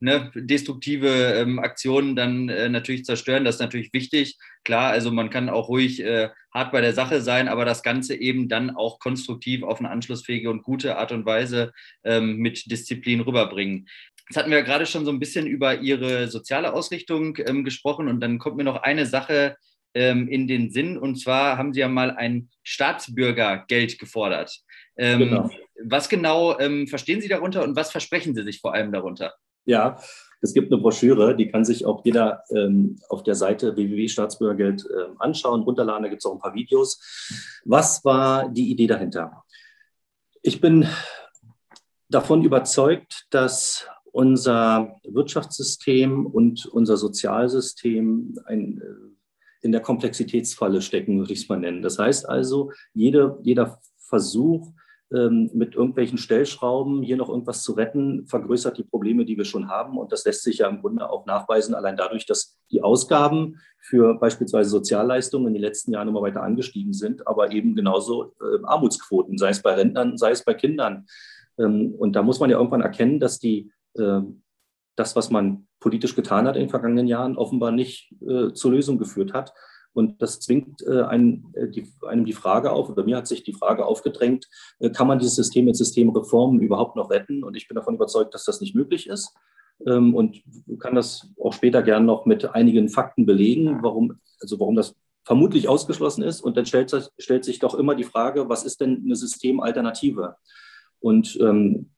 ne, 0.00 0.30
destruktive 0.34 1.08
ähm, 1.08 1.58
Aktionen 1.58 2.14
dann 2.14 2.48
äh, 2.48 2.68
natürlich 2.68 3.04
zerstören. 3.04 3.44
Das 3.44 3.56
ist 3.56 3.60
natürlich 3.60 3.92
wichtig. 3.92 4.38
Klar, 4.64 4.92
also 4.92 5.10
man 5.10 5.28
kann 5.28 5.48
auch 5.48 5.68
ruhig 5.68 6.02
äh, 6.04 6.30
hart 6.52 6.72
bei 6.72 6.80
der 6.80 6.92
Sache 6.92 7.20
sein, 7.20 7.48
aber 7.48 7.64
das 7.64 7.82
Ganze 7.82 8.14
eben 8.14 8.48
dann 8.48 8.70
auch 8.70 8.98
konstruktiv 8.98 9.62
auf 9.62 9.80
eine 9.80 9.90
anschlussfähige 9.90 10.50
und 10.50 10.62
gute 10.62 10.96
Art 10.98 11.12
und 11.12 11.26
Weise 11.26 11.72
ähm, 12.04 12.36
mit 12.36 12.70
Disziplin 12.70 13.20
rüberbringen. 13.20 13.88
Jetzt 14.28 14.36
hatten 14.36 14.50
wir 14.50 14.62
gerade 14.62 14.86
schon 14.86 15.04
so 15.04 15.10
ein 15.10 15.18
bisschen 15.18 15.46
über 15.46 15.78
Ihre 15.80 16.28
soziale 16.28 16.72
Ausrichtung 16.72 17.36
ähm, 17.46 17.64
gesprochen 17.64 18.08
und 18.08 18.20
dann 18.20 18.38
kommt 18.38 18.56
mir 18.56 18.64
noch 18.64 18.82
eine 18.82 19.06
Sache 19.06 19.56
ähm, 19.94 20.28
in 20.28 20.46
den 20.46 20.70
Sinn 20.70 20.96
und 20.96 21.16
zwar 21.16 21.58
haben 21.58 21.72
Sie 21.72 21.80
ja 21.80 21.88
mal 21.88 22.10
ein 22.10 22.48
Staatsbürgergeld 22.62 23.98
gefordert. 23.98 24.62
Ähm, 24.96 25.18
genau. 25.18 25.50
Was 25.84 26.08
genau 26.08 26.58
ähm, 26.58 26.86
verstehen 26.86 27.20
Sie 27.20 27.28
darunter 27.28 27.62
und 27.62 27.76
was 27.76 27.90
versprechen 27.90 28.34
Sie 28.34 28.42
sich 28.42 28.60
vor 28.60 28.72
allem 28.72 28.92
darunter? 28.92 29.34
Ja, 29.64 29.98
es 30.40 30.54
gibt 30.54 30.72
eine 30.72 30.80
Broschüre, 30.80 31.36
die 31.36 31.48
kann 31.50 31.64
sich 31.64 31.86
auch 31.86 32.04
jeder 32.04 32.42
ähm, 32.50 32.98
auf 33.08 33.22
der 33.22 33.36
Seite 33.36 33.76
www.staatsbürgergeld 33.76 34.84
äh, 34.86 35.06
anschauen, 35.18 35.62
runterladen, 35.62 36.02
da 36.02 36.08
gibt 36.08 36.22
es 36.22 36.26
auch 36.26 36.34
ein 36.34 36.40
paar 36.40 36.54
Videos. 36.54 37.00
Was 37.64 38.04
war 38.04 38.48
die 38.48 38.70
Idee 38.70 38.88
dahinter? 38.88 39.44
Ich 40.42 40.60
bin 40.60 40.88
davon 42.08 42.42
überzeugt, 42.42 43.26
dass 43.30 43.86
unser 44.12 45.00
Wirtschaftssystem 45.04 46.26
und 46.26 46.66
unser 46.66 46.96
Sozialsystem 46.96 48.38
ein, 48.44 48.80
äh, 48.80 49.64
in 49.64 49.72
der 49.72 49.80
Komplexitätsfalle 49.80 50.82
stecken, 50.82 51.18
würde 51.18 51.32
ich 51.32 51.42
es 51.42 51.48
mal 51.48 51.58
nennen. 51.58 51.82
Das 51.82 51.98
heißt 51.98 52.28
also, 52.28 52.72
jede, 52.94 53.38
jeder 53.42 53.80
Versuch, 53.96 54.72
ähm, 55.12 55.50
mit 55.52 55.74
irgendwelchen 55.74 56.16
Stellschrauben 56.16 57.02
hier 57.02 57.16
noch 57.16 57.28
irgendwas 57.28 57.62
zu 57.62 57.72
retten, 57.72 58.26
vergrößert 58.26 58.78
die 58.78 58.82
Probleme, 58.82 59.24
die 59.24 59.36
wir 59.36 59.44
schon 59.44 59.68
haben. 59.68 59.98
Und 59.98 60.10
das 60.10 60.24
lässt 60.24 60.42
sich 60.42 60.58
ja 60.58 60.68
im 60.68 60.80
Grunde 60.80 61.08
auch 61.10 61.26
nachweisen, 61.26 61.74
allein 61.74 61.96
dadurch, 61.96 62.24
dass 62.24 62.58
die 62.70 62.82
Ausgaben 62.82 63.60
für 63.78 64.14
beispielsweise 64.14 64.70
Sozialleistungen 64.70 65.48
in 65.48 65.54
den 65.54 65.62
letzten 65.62 65.92
Jahren 65.92 66.08
immer 66.08 66.22
weiter 66.22 66.42
angestiegen 66.42 66.94
sind, 66.94 67.26
aber 67.26 67.52
eben 67.52 67.74
genauso 67.74 68.34
äh, 68.40 68.64
Armutsquoten, 68.64 69.36
sei 69.36 69.50
es 69.50 69.62
bei 69.62 69.74
Rentnern, 69.74 70.16
sei 70.16 70.30
es 70.30 70.44
bei 70.44 70.54
Kindern. 70.54 71.06
Ähm, 71.58 71.94
und 71.98 72.16
da 72.16 72.22
muss 72.22 72.40
man 72.40 72.48
ja 72.48 72.56
irgendwann 72.56 72.80
erkennen, 72.80 73.20
dass 73.20 73.38
die 73.38 73.70
ähm, 73.70 73.81
das, 73.94 75.16
was 75.16 75.30
man 75.30 75.66
politisch 75.80 76.14
getan 76.14 76.46
hat 76.46 76.56
in 76.56 76.62
den 76.62 76.70
vergangenen 76.70 77.06
Jahren, 77.06 77.36
offenbar 77.36 77.72
nicht 77.72 78.14
äh, 78.22 78.52
zur 78.52 78.70
Lösung 78.70 78.98
geführt 78.98 79.34
hat. 79.34 79.52
Und 79.94 80.22
das 80.22 80.40
zwingt 80.40 80.80
äh, 80.86 81.02
einem, 81.02 81.52
äh, 81.54 81.68
die, 81.68 81.86
einem 82.06 82.24
die 82.24 82.32
Frage 82.32 82.72
auf, 82.72 82.88
oder 82.88 83.04
mir 83.04 83.16
hat 83.16 83.26
sich 83.26 83.42
die 83.42 83.52
Frage 83.52 83.84
aufgedrängt, 83.84 84.48
kann 84.94 85.06
man 85.06 85.18
dieses 85.18 85.34
System 85.34 85.66
mit 85.66 85.76
Systemreformen 85.76 86.60
überhaupt 86.60 86.96
noch 86.96 87.10
retten? 87.10 87.44
Und 87.44 87.56
ich 87.56 87.68
bin 87.68 87.74
davon 87.74 87.96
überzeugt, 87.96 88.32
dass 88.32 88.44
das 88.44 88.60
nicht 88.60 88.74
möglich 88.74 89.06
ist. 89.06 89.34
Ähm, 89.86 90.14
und 90.14 90.42
kann 90.78 90.94
das 90.94 91.28
auch 91.42 91.52
später 91.52 91.82
gern 91.82 92.06
noch 92.06 92.24
mit 92.24 92.54
einigen 92.54 92.88
Fakten 92.88 93.26
belegen, 93.26 93.80
warum, 93.82 94.20
also 94.40 94.58
warum 94.60 94.76
das 94.76 94.94
vermutlich 95.24 95.68
ausgeschlossen 95.68 96.22
ist. 96.22 96.40
Und 96.40 96.56
dann 96.56 96.66
stellt, 96.66 97.12
stellt 97.18 97.44
sich 97.44 97.58
doch 97.58 97.74
immer 97.74 97.94
die 97.94 98.04
Frage, 98.04 98.48
was 98.48 98.64
ist 98.64 98.80
denn 98.80 99.02
eine 99.04 99.16
Systemalternative? 99.16 100.36
Und 101.02 101.36
ähm, 101.40 101.90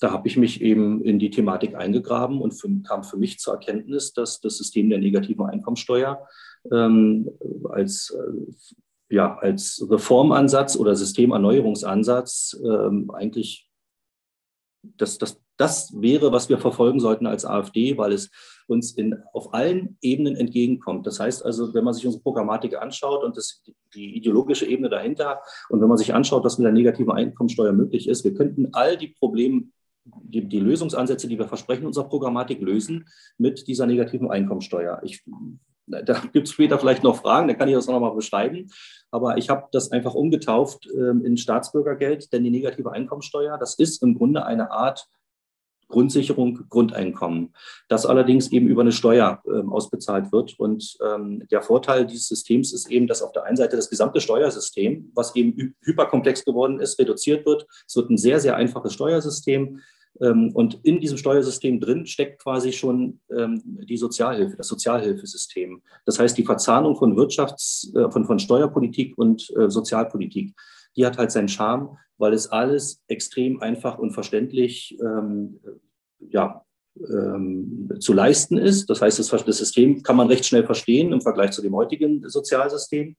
da 0.00 0.12
habe 0.12 0.28
ich 0.28 0.36
mich 0.36 0.60
eben 0.60 1.02
in 1.02 1.18
die 1.18 1.30
Thematik 1.30 1.74
eingegraben 1.74 2.40
und 2.40 2.52
für, 2.52 2.68
kam 2.82 3.04
für 3.04 3.16
mich 3.16 3.38
zur 3.38 3.54
Erkenntnis, 3.54 4.12
dass 4.12 4.40
das 4.40 4.58
System 4.58 4.90
der 4.90 4.98
negativen 4.98 5.46
Einkommensteuer 5.46 6.26
ähm, 6.72 7.30
als, 7.70 8.10
äh, 8.10 9.14
ja, 9.14 9.38
als 9.38 9.86
Reformansatz 9.88 10.76
oder 10.76 10.94
Systemerneuerungsansatz 10.96 12.60
ähm, 12.64 13.10
eigentlich 13.12 13.70
das, 14.82 15.18
das, 15.18 15.40
das 15.56 15.92
wäre, 16.00 16.32
was 16.32 16.48
wir 16.48 16.58
verfolgen 16.58 17.00
sollten 17.00 17.26
als 17.26 17.44
AfD, 17.44 17.96
weil 17.96 18.12
es 18.12 18.30
uns 18.68 18.92
in, 18.92 19.16
auf 19.32 19.54
allen 19.54 19.96
Ebenen 20.02 20.36
entgegenkommt. 20.36 21.06
Das 21.06 21.20
heißt 21.20 21.44
also, 21.44 21.74
wenn 21.74 21.84
man 21.84 21.94
sich 21.94 22.06
unsere 22.06 22.22
Programmatik 22.22 22.80
anschaut 22.80 23.24
und 23.24 23.36
das, 23.36 23.62
die 23.94 24.16
ideologische 24.16 24.66
Ebene 24.66 24.88
dahinter 24.88 25.40
und 25.68 25.80
wenn 25.80 25.88
man 25.88 25.98
sich 25.98 26.14
anschaut, 26.14 26.44
was 26.44 26.58
mit 26.58 26.66
der 26.66 26.72
negativen 26.72 27.12
Einkommensteuer 27.12 27.72
möglich 27.72 28.08
ist, 28.08 28.24
wir 28.24 28.34
könnten 28.34 28.68
all 28.72 28.96
die 28.96 29.08
Probleme, 29.08 29.64
die, 30.04 30.48
die 30.48 30.60
Lösungsansätze, 30.60 31.28
die 31.28 31.38
wir 31.38 31.48
versprechen, 31.48 31.86
unserer 31.86 32.08
Programmatik 32.08 32.60
lösen 32.60 33.08
mit 33.36 33.66
dieser 33.66 33.86
negativen 33.86 34.30
Einkommensteuer. 34.30 35.00
Ich 35.02 35.24
da 35.90 36.20
gibt 36.32 36.48
es 36.48 36.52
später 36.52 36.78
vielleicht 36.78 37.02
noch 37.02 37.16
Fragen, 37.16 37.48
da 37.48 37.54
kann 37.54 37.68
ich 37.68 37.74
das 37.74 37.88
auch 37.88 37.94
nochmal 37.94 38.14
beschreiben. 38.14 38.68
Aber 39.10 39.38
ich 39.38 39.48
habe 39.48 39.68
das 39.72 39.90
einfach 39.90 40.14
umgetauft 40.14 40.86
äh, 40.86 41.10
in 41.26 41.36
Staatsbürgergeld, 41.36 42.32
denn 42.32 42.44
die 42.44 42.50
negative 42.50 42.92
Einkommensteuer, 42.92 43.56
das 43.58 43.74
ist 43.78 44.02
im 44.02 44.14
Grunde 44.14 44.44
eine 44.44 44.70
Art 44.70 45.08
Grundsicherung, 45.88 46.66
Grundeinkommen, 46.68 47.54
das 47.88 48.06
allerdings 48.06 48.52
eben 48.52 48.68
über 48.68 48.82
eine 48.82 48.92
Steuer 48.92 49.42
äh, 49.46 49.66
ausbezahlt 49.68 50.32
wird. 50.32 50.58
Und 50.58 50.96
ähm, 51.04 51.46
der 51.50 51.62
Vorteil 51.62 52.06
dieses 52.06 52.28
Systems 52.28 52.72
ist 52.72 52.90
eben, 52.90 53.06
dass 53.06 53.22
auf 53.22 53.32
der 53.32 53.44
einen 53.44 53.56
Seite 53.56 53.76
das 53.76 53.90
gesamte 53.90 54.20
Steuersystem, 54.20 55.10
was 55.14 55.34
eben 55.34 55.74
hyperkomplex 55.82 56.44
geworden 56.44 56.80
ist, 56.80 56.98
reduziert 56.98 57.46
wird. 57.46 57.66
Es 57.86 57.96
wird 57.96 58.10
ein 58.10 58.18
sehr, 58.18 58.40
sehr 58.40 58.56
einfaches 58.56 58.92
Steuersystem. 58.92 59.80
Ähm, 60.20 60.50
und 60.54 60.80
in 60.82 61.00
diesem 61.00 61.16
Steuersystem 61.16 61.80
drin 61.80 62.06
steckt 62.06 62.42
quasi 62.42 62.72
schon 62.72 63.20
ähm, 63.30 63.62
die 63.64 63.96
Sozialhilfe, 63.96 64.56
das 64.56 64.68
Sozialhilfesystem. 64.68 65.82
Das 66.04 66.18
heißt, 66.18 66.36
die 66.36 66.44
Verzahnung 66.44 66.96
von 66.96 67.16
Wirtschafts-, 67.16 67.94
äh, 67.96 68.10
von, 68.10 68.24
von 68.24 68.38
Steuerpolitik 68.38 69.16
und 69.16 69.50
äh, 69.56 69.70
Sozialpolitik, 69.70 70.54
die 70.98 71.06
hat 71.06 71.16
halt 71.16 71.30
seinen 71.30 71.48
Charme, 71.48 71.96
weil 72.18 72.32
es 72.34 72.48
alles 72.48 73.02
extrem 73.06 73.62
einfach 73.62 73.98
und 73.98 74.10
verständlich 74.10 74.98
ähm, 75.00 75.60
ja, 76.18 76.64
ähm, 77.08 77.90
zu 78.00 78.12
leisten 78.12 78.58
ist. 78.58 78.90
Das 78.90 79.00
heißt, 79.00 79.20
das, 79.20 79.28
das, 79.28 79.58
System 79.58 80.02
kann 80.02 80.16
man 80.16 80.26
recht 80.26 80.44
schnell 80.44 80.66
verstehen 80.66 81.12
im 81.12 81.20
Vergleich 81.20 81.52
zu 81.52 81.62
dem 81.62 81.76
heutigen 81.76 82.28
Sozialsystem. 82.28 83.16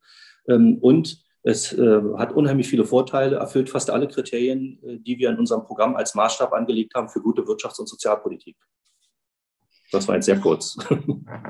Ähm, 0.49 0.77
und 0.81 1.23
es 1.41 1.71
äh, 1.71 2.01
hat 2.17 2.33
unheimlich 2.33 2.67
viele 2.67 2.83
Vorteile, 2.83 3.37
erfüllt 3.37 3.69
fast 3.69 3.89
alle 3.89 4.09
Kriterien, 4.09 4.79
äh, 4.83 4.97
die 4.99 5.17
wir 5.17 5.29
in 5.29 5.39
unserem 5.39 5.63
Programm 5.63 5.95
als 5.95 6.13
Maßstab 6.13 6.51
angelegt 6.51 6.93
haben 6.95 7.07
für 7.07 7.21
gute 7.21 7.43
Wirtschafts- 7.43 7.79
und 7.79 7.87
Sozialpolitik. 7.87 8.57
Das 9.91 10.07
war 10.07 10.15
jetzt 10.15 10.25
sehr 10.25 10.39
kurz. 10.39 10.77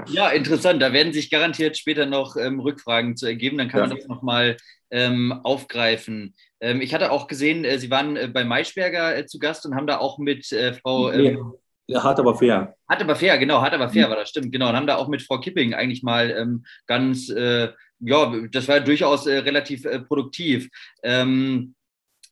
Ja, 0.08 0.30
interessant. 0.30 0.82
Da 0.82 0.92
werden 0.92 1.14
sich 1.14 1.30
garantiert 1.30 1.78
später 1.78 2.06
noch 2.06 2.36
ähm, 2.36 2.60
Rückfragen 2.60 3.16
zu 3.16 3.28
ergeben. 3.28 3.58
Dann 3.58 3.68
kann 3.70 3.82
ja. 3.82 3.88
man 3.88 3.98
das 3.98 4.08
nochmal 4.08 4.58
ähm, 4.92 5.40
aufgreifen. 5.44 6.36
Ähm, 6.60 6.82
ich 6.82 6.94
hatte 6.94 7.12
auch 7.12 7.28
gesehen, 7.28 7.64
äh, 7.64 7.78
Sie 7.80 7.92
waren 7.92 8.16
äh, 8.16 8.28
bei 8.28 8.44
Maischberger 8.44 9.18
äh, 9.18 9.26
zu 9.26 9.40
Gast 9.40 9.66
und 9.66 9.76
haben 9.76 9.88
da 9.88 9.98
auch 9.98 10.18
mit 10.18 10.52
äh, 10.52 10.74
Frau. 10.74 11.12
Nee, 11.12 11.38
ähm, 11.38 11.54
hart 11.94 12.20
aber 12.20 12.36
fair. 12.36 12.76
Hart 12.90 13.02
aber 13.02 13.16
fair, 13.16 13.38
genau. 13.38 13.62
Hart 13.62 13.74
aber 13.74 13.90
fair 13.90 14.08
mhm. 14.08 14.12
war 14.12 14.18
das, 14.18 14.30
stimmt. 14.30 14.52
Genau. 14.52 14.70
Und 14.70 14.76
haben 14.76 14.88
da 14.88 14.96
auch 14.96 15.08
mit 15.08 15.22
Frau 15.22 15.40
Kipping 15.40 15.74
eigentlich 15.74 16.04
mal 16.04 16.32
ähm, 16.32 16.66
ganz 16.88 17.30
äh, 17.30 17.70
ja, 18.00 18.34
das 18.52 18.68
war 18.68 18.80
durchaus 18.80 19.28
äh, 19.28 19.40
relativ 19.40 19.86
produktiv. 20.08 20.70
Ähm, 21.04 21.76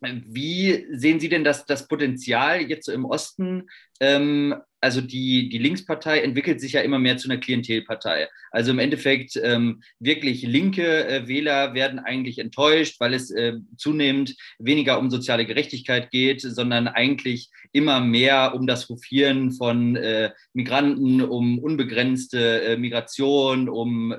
wie 0.02 0.86
sehen 0.92 1.20
Sie 1.20 1.30
denn 1.30 1.44
das, 1.44 1.66
das 1.66 1.88
Potenzial 1.88 2.62
jetzt 2.62 2.86
so 2.86 2.92
im 2.92 3.06
Osten? 3.06 3.70
Ähm, 4.00 4.56
also 4.80 5.02
die, 5.02 5.50
die 5.50 5.58
Linkspartei 5.58 6.20
entwickelt 6.22 6.62
sich 6.62 6.74
ja 6.74 6.82
immer 6.82 7.00
mehr 7.00 7.18
zu 7.18 7.30
einer 7.30 7.40
Klientelpartei. 7.40 8.28
Also 8.52 8.72
im 8.72 8.80
Endeffekt 8.80 9.36
ähm, 9.42 9.82
wirklich 10.00 10.44
linke 10.44 11.08
äh, 11.08 11.28
Wähler 11.28 11.74
werden 11.74 11.98
eigentlich 11.98 12.38
enttäuscht, 12.38 13.00
weil 13.00 13.16
es 13.16 13.32
äh, 13.32 13.54
zunehmend 13.76 14.36
weniger 14.60 15.00
um 15.00 15.10
soziale 15.10 15.46
Gerechtigkeit 15.46 16.12
geht, 16.12 16.42
sondern 16.42 16.88
eigentlich 16.88 17.50
immer 17.72 18.00
mehr 18.02 18.54
um 18.54 18.68
das 18.68 18.88
Hofieren 18.88 19.52
von 19.52 19.96
äh, 19.96 20.32
Migranten, 20.54 21.22
um 21.24 21.58
unbegrenzte 21.58 22.62
äh, 22.62 22.78
Migration, 22.78 23.70
um 23.70 24.14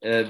äh, 0.00 0.24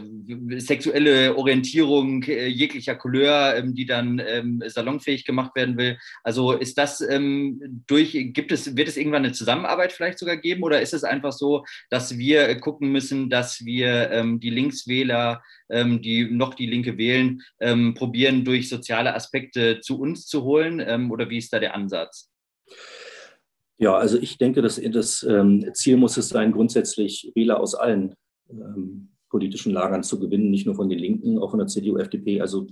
sexuelle 0.59 1.37
Orientierung 1.37 2.25
äh, 2.25 2.49
jeglicher 2.49 2.97
Couleur, 2.97 3.55
ähm, 3.57 3.73
die 3.73 3.87
dann 3.87 4.21
ähm, 4.27 4.61
salonfähig 4.67 5.25
gemacht 5.25 5.55
werden 5.55 5.79
will. 5.79 5.97
Also 6.25 6.53
ist 6.53 6.77
das 6.77 7.01
ähm, 7.01 7.85
durch, 7.87 8.13
gibt 8.33 8.51
es, 8.51 8.77
wird 8.77 8.89
es 8.89 8.97
irgendwann 8.97 9.25
eine 9.25 9.33
Zusammenarbeit 9.33 9.93
vielleicht 9.93 10.19
sogar 10.19 10.37
geben 10.39 10.65
oder 10.65 10.83
ist 10.83 10.93
es 10.93 11.05
einfach 11.05 11.31
so, 11.31 11.65
dass 11.89 12.19
wir 12.19 12.53
gucken 12.57 12.91
müssen, 12.91 13.31
dass 13.31 13.65
wir 13.65 14.11
ähm, 14.11 14.41
die 14.41 14.51
Linkswähler, 14.51 15.41
ähm, 15.69 16.03
die 16.03 16.25
noch 16.25 16.55
die 16.55 16.67
Linke 16.67 16.99
wählen, 16.99 17.41
ähm, 17.61 17.95
probieren 17.95 18.45
durch 18.45 18.69
soziale 18.69 19.15
Aspekte 19.15 19.81
zu 19.81 20.01
uns 20.01 20.27
zu 20.27 20.43
holen 20.43 20.81
oder 21.11 21.31
wie 21.31 21.39
ist 21.39 21.53
da 21.53 21.61
der 21.61 21.75
Ansatz? 21.75 22.29
Ja, 23.79 23.97
also 23.97 24.19
ich 24.19 24.39
denke, 24.39 24.63
dass 24.63 24.81
das 24.83 25.27
Ziel 25.75 25.97
muss 25.97 26.17
es 26.17 26.29
sein, 26.29 26.53
grundsätzlich 26.53 27.31
Wähler 27.35 27.61
aus 27.61 27.75
allen 27.75 28.15
politischen 29.31 29.73
Lagern 29.73 30.03
zu 30.03 30.19
gewinnen, 30.19 30.51
nicht 30.51 30.67
nur 30.67 30.75
von 30.75 30.89
den 30.89 30.99
Linken, 30.99 31.39
auch 31.39 31.51
von 31.51 31.61
der 31.61 31.69
CDU, 31.69 31.97
FDP. 31.97 32.41
Also 32.41 32.67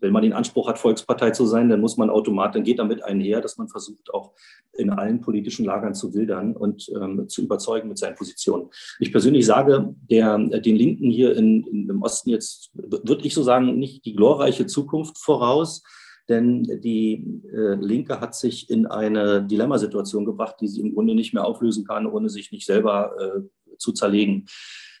wenn 0.00 0.12
man 0.12 0.22
den 0.22 0.32
Anspruch 0.32 0.68
hat, 0.68 0.78
Volkspartei 0.78 1.32
zu 1.32 1.46
sein, 1.46 1.68
dann 1.68 1.80
muss 1.80 1.96
man 1.96 2.10
automatisch, 2.10 2.54
dann 2.54 2.64
geht 2.64 2.78
damit 2.78 3.02
einher, 3.02 3.40
dass 3.40 3.58
man 3.58 3.68
versucht, 3.68 4.14
auch 4.14 4.32
in 4.72 4.90
allen 4.90 5.20
politischen 5.20 5.64
Lagern 5.64 5.92
zu 5.92 6.14
wildern 6.14 6.56
und 6.56 6.88
ähm, 6.94 7.28
zu 7.28 7.42
überzeugen 7.42 7.88
mit 7.88 7.98
seinen 7.98 8.14
Positionen. 8.14 8.68
Ich 9.00 9.10
persönlich 9.10 9.44
sage, 9.44 9.94
der, 10.08 10.38
den 10.38 10.76
Linken 10.76 11.10
hier 11.10 11.36
in, 11.36 11.64
in, 11.64 11.90
im 11.90 12.02
Osten 12.02 12.30
jetzt, 12.30 12.70
würde 12.74 13.26
ich 13.26 13.34
so 13.34 13.42
sagen, 13.42 13.76
nicht 13.76 14.04
die 14.04 14.14
glorreiche 14.14 14.66
Zukunft 14.66 15.18
voraus, 15.18 15.82
denn 16.28 16.62
die 16.62 17.42
äh, 17.52 17.74
Linke 17.74 18.20
hat 18.20 18.36
sich 18.36 18.70
in 18.70 18.86
eine 18.86 19.42
Dilemmasituation 19.44 20.24
gebracht, 20.24 20.54
die 20.60 20.68
sie 20.68 20.80
im 20.80 20.94
Grunde 20.94 21.16
nicht 21.16 21.34
mehr 21.34 21.44
auflösen 21.44 21.84
kann, 21.84 22.06
ohne 22.06 22.28
sich 22.28 22.52
nicht 22.52 22.64
selber 22.64 23.12
äh, 23.18 23.76
zu 23.76 23.90
zerlegen. 23.90 24.46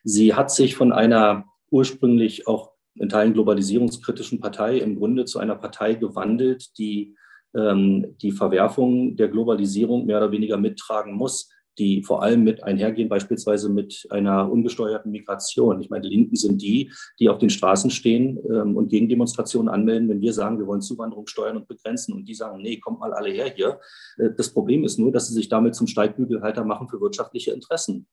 Sie 0.04 0.34
hat 0.34 0.50
sich 0.50 0.76
von 0.76 0.92
einer 0.92 1.44
ursprünglich 1.70 2.46
auch 2.46 2.72
in 2.94 3.08
Teilen 3.08 3.32
globalisierungskritischen 3.32 4.40
Partei 4.40 4.78
im 4.78 4.96
Grunde 4.96 5.24
zu 5.24 5.38
einer 5.38 5.56
Partei 5.56 5.94
gewandelt, 5.94 6.78
die 6.78 7.16
ähm, 7.54 8.16
die 8.22 8.32
Verwerfung 8.32 9.16
der 9.16 9.28
Globalisierung 9.28 10.06
mehr 10.06 10.18
oder 10.18 10.32
weniger 10.32 10.56
mittragen 10.56 11.14
muss, 11.14 11.50
die 11.78 12.02
vor 12.02 12.22
allem 12.22 12.44
mit 12.44 12.62
einhergehen, 12.62 13.08
beispielsweise 13.08 13.70
mit 13.70 14.06
einer 14.10 14.50
ungesteuerten 14.50 15.10
Migration. 15.10 15.80
Ich 15.80 15.88
meine, 15.88 16.02
die 16.02 16.14
Linken 16.14 16.36
sind 16.36 16.60
die, 16.60 16.92
die 17.18 17.28
auf 17.28 17.38
den 17.38 17.50
Straßen 17.50 17.90
stehen 17.90 18.38
ähm, 18.50 18.76
und 18.76 18.88
gegen 18.88 19.08
Demonstrationen 19.08 19.68
anmelden, 19.68 20.08
wenn 20.08 20.20
wir 20.20 20.32
sagen, 20.32 20.58
wir 20.58 20.66
wollen 20.66 20.82
Zuwanderung 20.82 21.26
steuern 21.26 21.56
und 21.56 21.68
begrenzen 21.68 22.12
und 22.12 22.28
die 22.28 22.34
sagen, 22.34 22.60
nee, 22.60 22.78
kommt 22.78 23.00
mal 23.00 23.14
alle 23.14 23.30
her 23.30 23.52
hier. 23.54 23.80
Äh, 24.18 24.30
das 24.36 24.52
Problem 24.52 24.84
ist 24.84 24.98
nur, 24.98 25.12
dass 25.12 25.28
sie 25.28 25.34
sich 25.34 25.48
damit 25.48 25.74
zum 25.74 25.86
Steigbügelhalter 25.86 26.64
machen 26.64 26.88
für 26.88 27.00
wirtschaftliche 27.00 27.52
Interessen. 27.52 28.06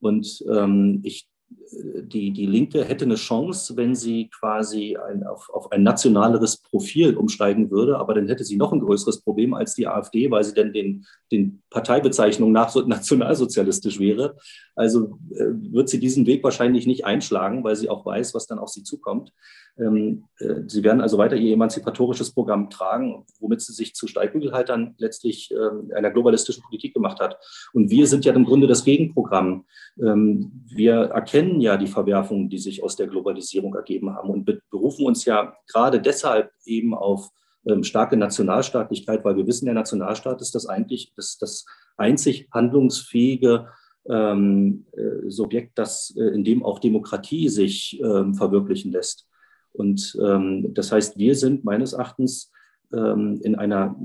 Und 0.00 0.44
ähm, 0.52 1.00
ich 1.02 1.28
die, 1.72 2.32
die 2.32 2.46
Linke 2.46 2.84
hätte 2.84 3.04
eine 3.04 3.14
Chance, 3.14 3.76
wenn 3.76 3.94
sie 3.94 4.28
quasi 4.28 4.96
ein, 4.96 5.24
auf, 5.24 5.50
auf 5.50 5.72
ein 5.72 5.82
nationaleres 5.82 6.58
Profil 6.58 7.16
umsteigen 7.16 7.70
würde, 7.70 7.98
aber 7.98 8.14
dann 8.14 8.28
hätte 8.28 8.44
sie 8.44 8.56
noch 8.56 8.72
ein 8.72 8.80
größeres 8.80 9.22
Problem 9.22 9.54
als 9.54 9.74
die 9.74 9.86
AfD, 9.86 10.30
weil 10.30 10.44
sie 10.44 10.54
dann 10.54 10.72
den, 10.72 11.06
den 11.32 11.62
Parteibezeichnungen 11.70 12.52
nach 12.52 12.74
nationalsozialistisch 12.86 13.98
wäre. 13.98 14.36
Also 14.74 15.18
äh, 15.30 15.46
wird 15.72 15.88
sie 15.88 16.00
diesen 16.00 16.26
Weg 16.26 16.44
wahrscheinlich 16.44 16.86
nicht 16.86 17.04
einschlagen, 17.04 17.64
weil 17.64 17.76
sie 17.76 17.88
auch 17.88 18.04
weiß, 18.04 18.34
was 18.34 18.46
dann 18.46 18.58
auf 18.58 18.68
sie 18.68 18.82
zukommt. 18.82 19.32
Ähm, 19.78 20.24
äh, 20.38 20.62
sie 20.66 20.84
werden 20.84 21.00
also 21.00 21.18
weiter 21.18 21.36
ihr 21.36 21.54
emanzipatorisches 21.54 22.32
Programm 22.32 22.70
tragen, 22.70 23.24
womit 23.40 23.60
sie 23.60 23.72
sich 23.72 23.94
zu 23.94 24.06
Steigbügelhaltern 24.06 24.94
letztlich 24.98 25.52
äh, 25.52 25.94
einer 25.94 26.10
globalistischen 26.10 26.62
Politik 26.62 26.94
gemacht 26.94 27.20
hat. 27.20 27.38
Und 27.72 27.90
wir 27.90 28.06
sind 28.06 28.24
ja 28.24 28.32
im 28.32 28.44
Grunde 28.44 28.66
das 28.66 28.84
Gegenprogramm. 28.84 29.64
Ähm, 30.00 30.64
wir 30.66 30.94
erkennen 30.94 31.60
ja 31.60 31.76
die 31.76 31.88
Verwerfungen, 31.88 32.48
die 32.48 32.58
sich 32.58 32.82
aus 32.82 32.96
der 32.96 33.08
Globalisierung 33.08 33.74
ergeben 33.74 34.14
haben 34.14 34.30
und 34.30 34.48
berufen 34.70 35.06
uns 35.06 35.24
ja 35.24 35.54
gerade 35.66 36.00
deshalb 36.00 36.50
eben 36.64 36.94
auf 36.94 37.30
ähm, 37.66 37.82
starke 37.82 38.16
Nationalstaatlichkeit, 38.16 39.24
weil 39.24 39.36
wir 39.36 39.46
wissen, 39.46 39.64
der 39.64 39.74
Nationalstaat 39.74 40.40
ist 40.40 40.54
das 40.54 40.66
eigentlich 40.66 41.12
das, 41.16 41.38
das 41.38 41.64
einzig 41.96 42.48
handlungsfähige 42.52 43.68
ähm, 44.08 44.86
äh, 44.92 45.30
Subjekt, 45.30 45.78
das, 45.78 46.14
äh, 46.16 46.24
in 46.34 46.44
dem 46.44 46.62
auch 46.62 46.78
Demokratie 46.78 47.48
sich 47.48 48.00
ähm, 48.02 48.34
verwirklichen 48.34 48.92
lässt. 48.92 49.26
Und 49.74 50.16
ähm, 50.24 50.72
das 50.72 50.92
heißt, 50.92 51.18
wir 51.18 51.34
sind 51.34 51.64
meines 51.64 51.92
Erachtens 51.92 52.50
ähm, 52.92 53.40
in 53.42 53.54
einer 53.56 53.96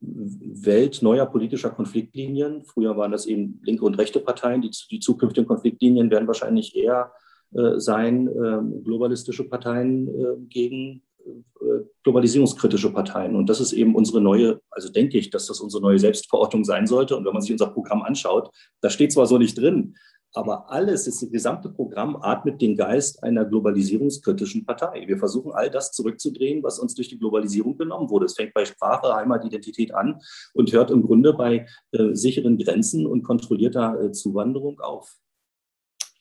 Welt 0.00 1.02
neuer 1.02 1.26
politischer 1.26 1.70
Konfliktlinien. 1.70 2.64
Früher 2.64 2.96
waren 2.96 3.12
das 3.12 3.26
eben 3.26 3.60
linke 3.62 3.84
und 3.84 3.98
rechte 3.98 4.20
Parteien. 4.20 4.62
Die, 4.62 4.70
die 4.90 5.00
zukünftigen 5.00 5.46
Konfliktlinien 5.46 6.10
werden 6.10 6.26
wahrscheinlich 6.26 6.74
eher 6.74 7.12
äh, 7.52 7.78
sein, 7.78 8.28
äh, 8.28 8.82
globalistische 8.82 9.44
Parteien 9.44 10.08
äh, 10.08 10.36
gegen 10.48 11.02
äh, 11.26 11.84
globalisierungskritische 12.02 12.92
Parteien. 12.92 13.36
Und 13.36 13.50
das 13.50 13.60
ist 13.60 13.72
eben 13.72 13.94
unsere 13.94 14.22
neue, 14.22 14.60
also 14.70 14.90
denke 14.90 15.18
ich, 15.18 15.28
dass 15.28 15.46
das 15.46 15.60
unsere 15.60 15.82
neue 15.82 15.98
Selbstverortung 15.98 16.64
sein 16.64 16.86
sollte. 16.86 17.14
Und 17.14 17.26
wenn 17.26 17.34
man 17.34 17.42
sich 17.42 17.52
unser 17.52 17.66
Programm 17.66 18.02
anschaut, 18.02 18.50
da 18.80 18.88
steht 18.88 19.12
zwar 19.12 19.26
so 19.26 19.36
nicht 19.36 19.58
drin, 19.58 19.94
Aber 20.32 20.70
alles, 20.70 21.06
das 21.06 21.26
gesamte 21.30 21.68
Programm 21.70 22.16
atmet 22.16 22.60
den 22.60 22.76
Geist 22.76 23.22
einer 23.22 23.44
globalisierungskritischen 23.44 24.64
Partei. 24.64 25.04
Wir 25.08 25.18
versuchen 25.18 25.52
all 25.52 25.70
das 25.70 25.90
zurückzudrehen, 25.90 26.62
was 26.62 26.78
uns 26.78 26.94
durch 26.94 27.08
die 27.08 27.18
Globalisierung 27.18 27.76
genommen 27.76 28.10
wurde. 28.10 28.26
Es 28.26 28.34
fängt 28.34 28.54
bei 28.54 28.64
Sprache, 28.64 29.12
Heimatidentität 29.14 29.92
an 29.92 30.20
und 30.54 30.72
hört 30.72 30.92
im 30.92 31.02
Grunde 31.02 31.32
bei 31.32 31.66
äh, 31.92 32.14
sicheren 32.14 32.58
Grenzen 32.58 33.06
und 33.06 33.24
kontrollierter 33.24 34.00
äh, 34.00 34.12
Zuwanderung 34.12 34.80
auf. 34.80 35.18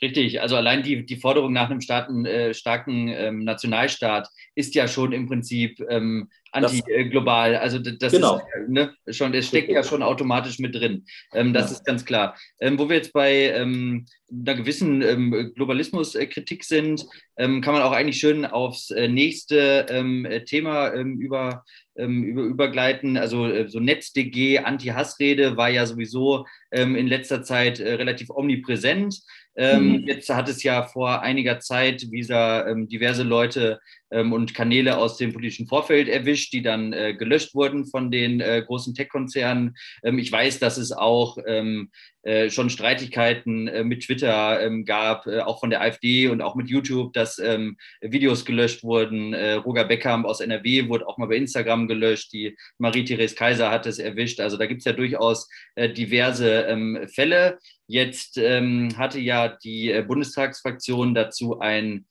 Richtig, 0.02 0.40
also 0.40 0.56
allein 0.56 0.82
die, 0.82 1.06
die 1.06 1.18
Forderung 1.18 1.52
nach 1.52 1.70
einem 1.70 1.82
starken, 1.82 2.26
äh, 2.26 2.54
starken 2.54 3.10
ähm, 3.10 3.44
Nationalstaat 3.44 4.30
ist 4.56 4.74
ja 4.74 4.88
schon 4.88 5.12
im 5.12 5.28
Prinzip 5.28 5.84
ähm, 5.90 6.30
anti-global. 6.52 7.56
Also 7.58 7.80
das 7.80 8.14
genau. 8.14 8.38
ist 8.38 8.70
ne, 8.70 8.94
schon, 9.10 9.34
es 9.34 9.48
steckt 9.48 9.70
ja 9.70 9.84
schon 9.84 10.02
automatisch 10.02 10.60
mit 10.60 10.76
drin. 10.76 11.06
Ähm, 11.34 11.54
das 11.54 11.70
ja. 11.70 11.78
ist 11.78 11.86
ganz 11.86 12.06
klar. 12.06 12.38
Ähm, 12.60 12.80
wo 12.80 12.88
wir 12.90 12.96
jetzt 12.96 13.14
bei 13.14 13.52
ähm, 13.52 14.06
einer 14.32 14.56
gewissen 14.56 15.02
ähm, 15.02 15.52
Globalismuskritik 15.56 16.64
sind, 16.64 17.06
ähm, 17.38 17.62
kann 17.62 17.74
man 17.74 17.84
auch 17.84 17.92
eigentlich 17.92 18.20
schön 18.20 18.46
aufs 18.46 18.92
äh, 18.92 19.08
nächste 19.08 19.86
ähm, 19.90 20.28
Thema 20.46 20.94
über, 20.94 21.64
über, 21.96 22.44
übergleiten. 22.44 23.18
Also 23.18 23.48
äh, 23.48 23.68
so 23.68 23.80
NetzDG, 23.80 24.60
Anti-Hassrede 24.60 25.58
war 25.58 25.70
ja 25.70 25.86
sowieso 25.86 26.46
in 26.72 27.08
letzter 27.08 27.42
Zeit 27.42 27.80
äh, 27.80 27.96
relativ 27.96 28.30
omnipräsent. 28.30 29.22
Mhm. 29.60 30.08
Jetzt 30.08 30.30
hat 30.30 30.48
es 30.48 30.64
ja 30.64 30.84
vor 30.84 31.22
einiger 31.22 31.60
Zeit 31.60 32.10
Visa 32.12 32.74
diverse 32.74 33.24
Leute 33.24 33.74
ähm, 33.74 33.80
und 34.10 34.54
Kanäle 34.54 34.98
aus 34.98 35.18
dem 35.18 35.34
politischen 35.34 35.68
Vorfeld 35.68 36.08
erwischt, 36.08 36.54
die 36.54 36.62
dann 36.62 36.94
äh, 36.94 37.14
gelöscht 37.14 37.54
wurden 37.54 37.86
von 37.86 38.12
den 38.12 38.42
äh, 38.42 38.64
großen 38.66 38.96
Tech-Konzernen. 38.96 39.76
Ähm, 40.04 40.20
ich 40.20 40.32
weiß, 40.32 40.60
dass 40.60 40.78
es 40.78 40.92
auch 40.92 41.38
ähm, 41.46 41.90
äh, 42.24 42.50
schon 42.50 42.70
Streitigkeiten 42.70 43.70
äh, 43.70 43.84
mit 43.86 44.04
Twitter 44.04 44.62
ähm, 44.62 44.84
gab, 44.84 45.26
äh, 45.26 45.40
auch 45.40 45.62
von 45.62 45.70
der 45.70 45.82
AfD 45.82 46.28
und 46.28 46.42
auch 46.42 46.56
mit 46.56 46.70
YouTube, 46.70 47.14
dass 47.14 47.40
ähm, 47.40 47.78
Videos 48.02 48.44
gelöscht 48.44 48.84
wurden. 48.84 49.34
Äh, 49.34 49.54
Roger 49.54 49.86
Beckham 49.86 50.26
aus 50.26 50.42
NRW 50.42 50.90
wurde 50.90 51.08
auch 51.08 51.18
mal 51.18 51.28
bei 51.28 51.38
Instagram 51.38 51.88
gelöscht. 51.88 52.34
Die 52.34 52.58
Marie-Therese 52.78 53.36
Kaiser 53.36 53.72
hat 53.72 53.86
es 53.86 54.00
erwischt. 54.00 54.42
Also 54.42 54.58
da 54.58 54.66
gibt 54.66 54.80
es 54.80 54.86
ja 54.86 54.94
durchaus 54.94 55.48
diverse 55.78 56.64
ähm, 56.64 57.08
Fälle. 57.08 57.58
Jetzt 57.88 58.38
hatte 58.38 59.20
ja 59.20 59.48
die 59.48 60.04
Bundestagsfraktion 60.06 61.16
dazu 61.16 61.60
ein 61.60 62.06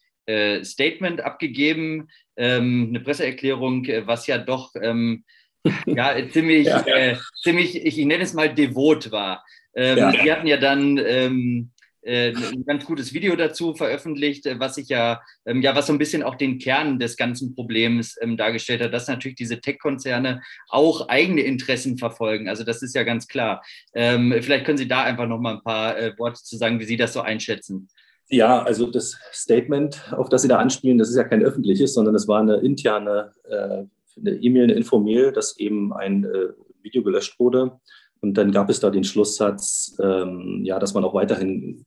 Statement 0.65 1.21
abgegeben, 1.23 2.09
ähm, 2.37 2.87
eine 2.91 3.01
Presseerklärung, 3.01 3.85
äh, 3.87 4.07
was 4.07 4.27
ja 4.27 4.39
doch 4.39 4.73
ähm, 4.81 5.25
ja, 5.87 6.15
ziemlich, 6.31 6.67
ja. 6.67 6.87
Äh, 6.87 7.17
ziemlich, 7.43 7.85
ich, 7.85 7.97
nenne 7.99 8.23
es 8.23 8.33
mal 8.33 8.55
devot 8.55 9.11
war. 9.11 9.45
Ähm, 9.75 9.99
ja. 9.99 10.13
Die 10.13 10.33
hatten 10.33 10.47
ja 10.47 10.57
dann 10.57 10.99
äh, 10.99 12.33
ein 12.33 12.65
ganz 12.65 12.85
gutes 12.85 13.13
Video 13.13 13.37
dazu 13.37 13.75
veröffentlicht, 13.75 14.47
äh, 14.47 14.59
was 14.59 14.77
sich 14.77 14.89
ja, 14.89 15.21
ja, 15.45 15.75
was 15.75 15.89
so 15.89 15.93
ein 15.93 15.99
bisschen 15.99 16.23
auch 16.23 16.37
den 16.37 16.59
Kern 16.59 16.99
des 16.99 17.17
ganzen 17.17 17.55
Problems 17.55 18.17
ähm, 18.21 18.37
dargestellt 18.37 18.81
hat, 18.83 18.95
dass 18.95 19.09
natürlich 19.09 19.37
diese 19.37 19.61
Tech-Konzerne 19.61 20.43
auch 20.69 21.09
eigene 21.09 21.43
Interessen 21.43 21.99
verfolgen. 21.99 22.49
Also 22.49 22.65
das 22.65 22.83
ist 22.83 22.95
ja 22.95 23.03
ganz 23.03 23.27
klar. 23.27 23.63
Ähm, 23.95 24.35
vielleicht 24.41 24.65
können 24.65 24.79
Sie 24.79 24.89
da 24.89 25.03
einfach 25.03 25.27
noch 25.27 25.41
mal 25.41 25.57
ein 25.57 25.63
paar 25.63 25.99
äh, 25.99 26.17
Worte 26.19 26.43
zu 26.43 26.57
sagen, 26.57 26.81
wie 26.81 26.85
Sie 26.85 26.97
das 26.97 27.13
so 27.13 27.21
einschätzen. 27.21 27.89
Ja, 28.31 28.63
also 28.63 28.91
das 28.91 29.17
Statement, 29.33 30.13
auf 30.13 30.29
das 30.29 30.43
Sie 30.43 30.49
da 30.49 30.59
anspielen, 30.59 30.99
das 30.99 31.09
ist 31.09 31.17
ja 31.17 31.25
kein 31.25 31.43
öffentliches, 31.43 31.95
sondern 31.95 32.13
das 32.13 32.29
war 32.29 32.41
eine 32.41 32.57
interne 32.57 33.33
äh, 33.45 33.85
eine 34.19 34.37
E-Mail, 34.37 34.65
eine 34.65 34.75
Infomail, 34.75 35.33
dass 35.33 35.59
eben 35.59 35.93
ein 35.93 36.25
äh, 36.25 36.49
Video 36.83 37.03
gelöscht 37.03 37.39
wurde. 37.39 37.79
Und 38.21 38.35
dann 38.35 38.53
gab 38.53 38.69
es 38.69 38.81
da 38.81 38.91
den 38.91 39.05
Schlusssatz, 39.05 39.97
ähm, 40.03 40.63
ja, 40.65 40.79
dass 40.79 40.95
man 40.95 41.05
auch 41.05 41.15
weiterhin 41.15 41.85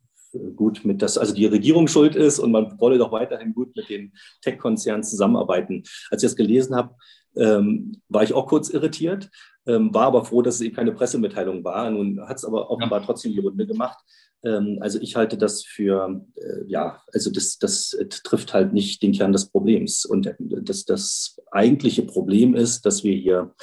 gut 0.55 0.85
mit 0.85 1.01
das, 1.01 1.17
also 1.17 1.33
die 1.33 1.45
Regierung 1.45 1.89
schuld 1.89 2.15
ist 2.15 2.39
und 2.39 2.51
man 2.51 2.79
wolle 2.79 2.97
doch 2.97 3.11
weiterhin 3.11 3.53
gut 3.53 3.75
mit 3.75 3.89
den 3.89 4.13
Tech-Konzernen 4.41 5.03
zusammenarbeiten. 5.03 5.83
Als 6.09 6.23
ich 6.23 6.29
das 6.29 6.37
gelesen 6.37 6.73
habe, 6.73 6.95
ähm, 7.35 8.01
war 8.07 8.23
ich 8.23 8.33
auch 8.33 8.47
kurz 8.47 8.69
irritiert, 8.69 9.29
ähm, 9.65 9.93
war 9.93 10.07
aber 10.07 10.23
froh, 10.23 10.41
dass 10.41 10.55
es 10.55 10.61
eben 10.61 10.75
keine 10.75 10.93
Pressemitteilung 10.93 11.65
war. 11.65 11.91
Nun 11.91 12.21
hat 12.27 12.37
es 12.37 12.45
aber 12.45 12.69
offenbar 12.69 13.03
trotzdem 13.03 13.33
die 13.33 13.39
Runde 13.39 13.67
gemacht. 13.67 13.99
Ähm, 14.43 14.77
also 14.81 14.99
ich 15.01 15.15
halte 15.15 15.37
das 15.37 15.63
für, 15.63 16.21
äh, 16.35 16.63
ja, 16.67 17.01
also 17.13 17.31
das, 17.31 17.57
das 17.59 17.97
trifft 18.23 18.53
halt 18.53 18.73
nicht 18.73 19.01
den 19.01 19.11
Kern 19.11 19.31
des 19.31 19.49
Problems. 19.49 20.05
Und 20.05 20.33
das, 20.39 20.85
das 20.85 21.39
eigentliche 21.51 22.03
Problem 22.03 22.55
ist, 22.55 22.85
dass 22.85 23.03
wir 23.03 23.15
hier 23.15 23.53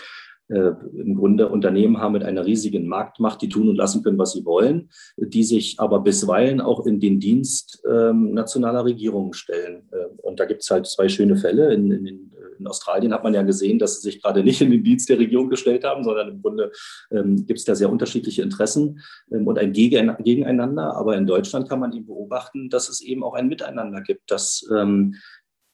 äh, 0.49 0.73
im 0.97 1.15
Grunde 1.15 1.49
Unternehmen 1.49 1.99
haben 1.99 2.15
mit 2.15 2.25
einer 2.25 2.47
riesigen 2.47 2.89
Marktmacht, 2.89 3.43
die 3.43 3.51
tun 3.51 3.69
und 3.69 3.77
lassen 3.77 4.03
können, 4.03 4.19
was 4.19 4.33
sie 4.33 4.45
wollen, 4.45 4.89
die 5.17 5.45
sich 5.45 5.79
aber 5.79 6.01
bisweilen 6.01 6.61
auch 6.61 6.87
in 6.87 7.01
den 7.01 7.21
Dienst 7.21 7.83
ähm, 7.89 8.33
nationaler 8.33 8.85
Regierungen 8.85 9.35
stellen. 9.35 9.89
Äh, 9.91 10.07
und 10.23 10.41
da 10.41 10.47
gibt 10.47 10.63
es 10.63 10.71
halt 10.71 10.87
zwei 10.87 11.09
schöne 11.09 11.37
Fälle. 11.37 11.75
In, 11.75 11.91
in, 11.91 12.28
in, 12.59 12.67
Australien 12.67 13.13
hat 13.13 13.25
man 13.25 13.35
ja 13.35 13.43
gesehen, 13.43 13.79
dass 13.79 14.01
sie 14.01 14.11
sich 14.11 14.23
gerade 14.23 14.43
nicht 14.45 14.61
in 14.61 14.71
den 14.71 14.85
Dienst 14.85 15.09
der 15.09 15.19
Regierung 15.19 15.49
gestellt 15.51 15.85
haben, 15.85 16.05
sondern 16.05 16.29
im 16.29 16.43
Grunde 16.43 16.73
ähm, 17.11 17.47
gibt 17.47 17.59
es 17.59 17.65
da 17.65 17.75
sehr 17.75 17.91
unterschiedliche 17.91 18.43
Interessen 18.43 19.01
ähm, 19.31 19.47
und 19.47 19.59
ein 19.59 19.73
Gegen, 19.73 20.15
Gegeneinander. 20.23 20.97
Aber 20.97 21.17
in 21.17 21.27
Deutschland 21.27 21.69
kann 21.69 21.81
man 21.81 21.93
eben 21.93 22.07
beobachten, 22.07 22.71
dass 22.71 22.89
es 22.89 23.01
eben 23.01 23.23
auch 23.23 23.35
ein 23.35 23.49
Miteinander 23.49 24.01
gibt, 24.01 24.31
dass 24.31 24.69
ähm, 24.75 25.15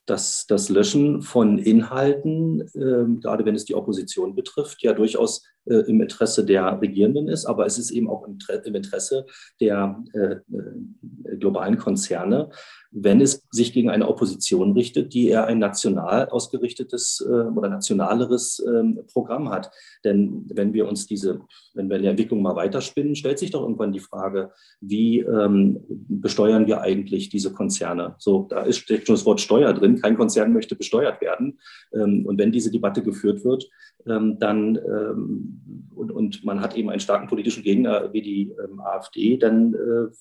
dass 0.06 0.46
das 0.46 0.68
Löschen 0.68 1.22
von 1.22 1.58
Inhalten, 1.58 2.60
äh, 2.74 3.20
gerade 3.20 3.44
wenn 3.44 3.54
es 3.54 3.64
die 3.64 3.74
Opposition 3.74 4.34
betrifft, 4.34 4.82
ja 4.82 4.92
durchaus 4.92 5.42
äh, 5.64 5.76
im 5.76 6.00
Interesse 6.00 6.44
der 6.44 6.80
Regierenden 6.80 7.28
ist, 7.28 7.46
aber 7.46 7.64
es 7.64 7.78
ist 7.78 7.90
eben 7.90 8.10
auch 8.10 8.26
im, 8.26 8.38
im 8.64 8.74
Interesse 8.74 9.24
der 9.60 10.02
äh, 10.12 10.18
äh, 10.18 11.36
globalen 11.38 11.78
Konzerne, 11.78 12.50
wenn 12.96 13.20
es 13.20 13.44
sich 13.50 13.72
gegen 13.72 13.90
eine 13.90 14.08
Opposition 14.08 14.72
richtet, 14.72 15.14
die 15.14 15.28
eher 15.28 15.46
ein 15.46 15.58
national 15.58 16.28
ausgerichtetes 16.28 17.26
äh, 17.26 17.30
oder 17.30 17.68
nationaleres 17.68 18.64
ähm, 18.66 19.00
Programm 19.12 19.50
hat. 19.50 19.72
Denn 20.04 20.46
wenn 20.54 20.72
wir 20.72 20.88
uns 20.88 21.06
diese, 21.06 21.40
wenn 21.74 21.90
wir 21.90 21.98
die 21.98 22.06
Entwicklung 22.06 22.40
mal 22.40 22.54
weiterspinnen, 22.54 23.16
stellt 23.16 23.40
sich 23.40 23.50
doch 23.50 23.62
irgendwann 23.62 23.92
die 23.92 23.98
Frage, 24.00 24.52
wie 24.80 25.18
ähm, 25.18 25.80
besteuern 25.88 26.68
wir 26.68 26.82
eigentlich 26.82 27.30
diese 27.30 27.52
Konzerne? 27.52 28.14
So, 28.18 28.46
da 28.48 28.62
ist 28.62 28.86
schon 28.86 29.00
das 29.08 29.26
Wort 29.26 29.40
Steuer 29.40 29.72
drin. 29.72 30.00
Kein 30.00 30.16
Konzern 30.16 30.52
möchte 30.52 30.76
besteuert 30.76 31.20
werden. 31.20 31.58
Ähm, 31.92 32.24
und 32.24 32.38
wenn 32.38 32.52
diese 32.52 32.70
Debatte 32.70 33.02
geführt 33.02 33.44
wird, 33.44 33.68
ähm, 34.06 34.38
dann 34.38 34.76
ähm, 34.76 35.90
und, 35.94 36.12
und 36.12 36.44
man 36.44 36.60
hat 36.60 36.76
eben 36.76 36.90
einen 36.90 37.00
starken 37.00 37.26
politischen 37.26 37.64
Gegner 37.64 38.12
wie 38.12 38.22
die 38.22 38.54
ähm, 38.62 38.80
AfD, 38.80 39.36
dann 39.36 39.74
äh, 39.74 40.14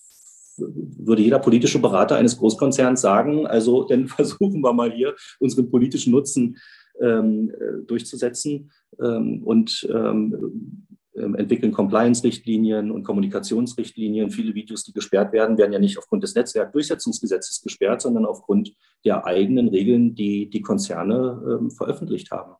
würde 0.57 1.21
jeder 1.21 1.39
politische 1.39 1.79
Berater 1.79 2.15
eines 2.15 2.37
Großkonzerns 2.37 3.01
sagen, 3.01 3.47
also 3.47 3.83
dann 3.87 4.07
versuchen 4.07 4.61
wir 4.61 4.73
mal 4.73 4.91
hier 4.91 5.15
unseren 5.39 5.69
politischen 5.69 6.11
Nutzen 6.11 6.57
ähm, 7.01 7.51
äh, 7.51 7.85
durchzusetzen 7.85 8.71
ähm, 9.01 9.41
und 9.43 9.87
ähm, 9.91 10.85
ähm, 11.15 11.35
entwickeln 11.35 11.71
Compliance-Richtlinien 11.71 12.89
und 12.89 13.03
Kommunikationsrichtlinien. 13.03 14.31
Viele 14.31 14.55
Videos, 14.55 14.83
die 14.83 14.93
gesperrt 14.93 15.31
werden, 15.31 15.59
werden 15.59 15.71
ja 15.71 15.79
nicht 15.79 15.99
aufgrund 15.99 16.23
des 16.23 16.33
Netzwerkdurchsetzungsgesetzes 16.33 17.61
gesperrt, 17.61 18.01
sondern 18.01 18.25
aufgrund 18.25 18.73
der 19.05 19.25
eigenen 19.25 19.67
Regeln, 19.67 20.15
die 20.15 20.49
die 20.49 20.61
Konzerne 20.61 21.59
ähm, 21.59 21.69
veröffentlicht 21.69 22.31
haben. 22.31 22.55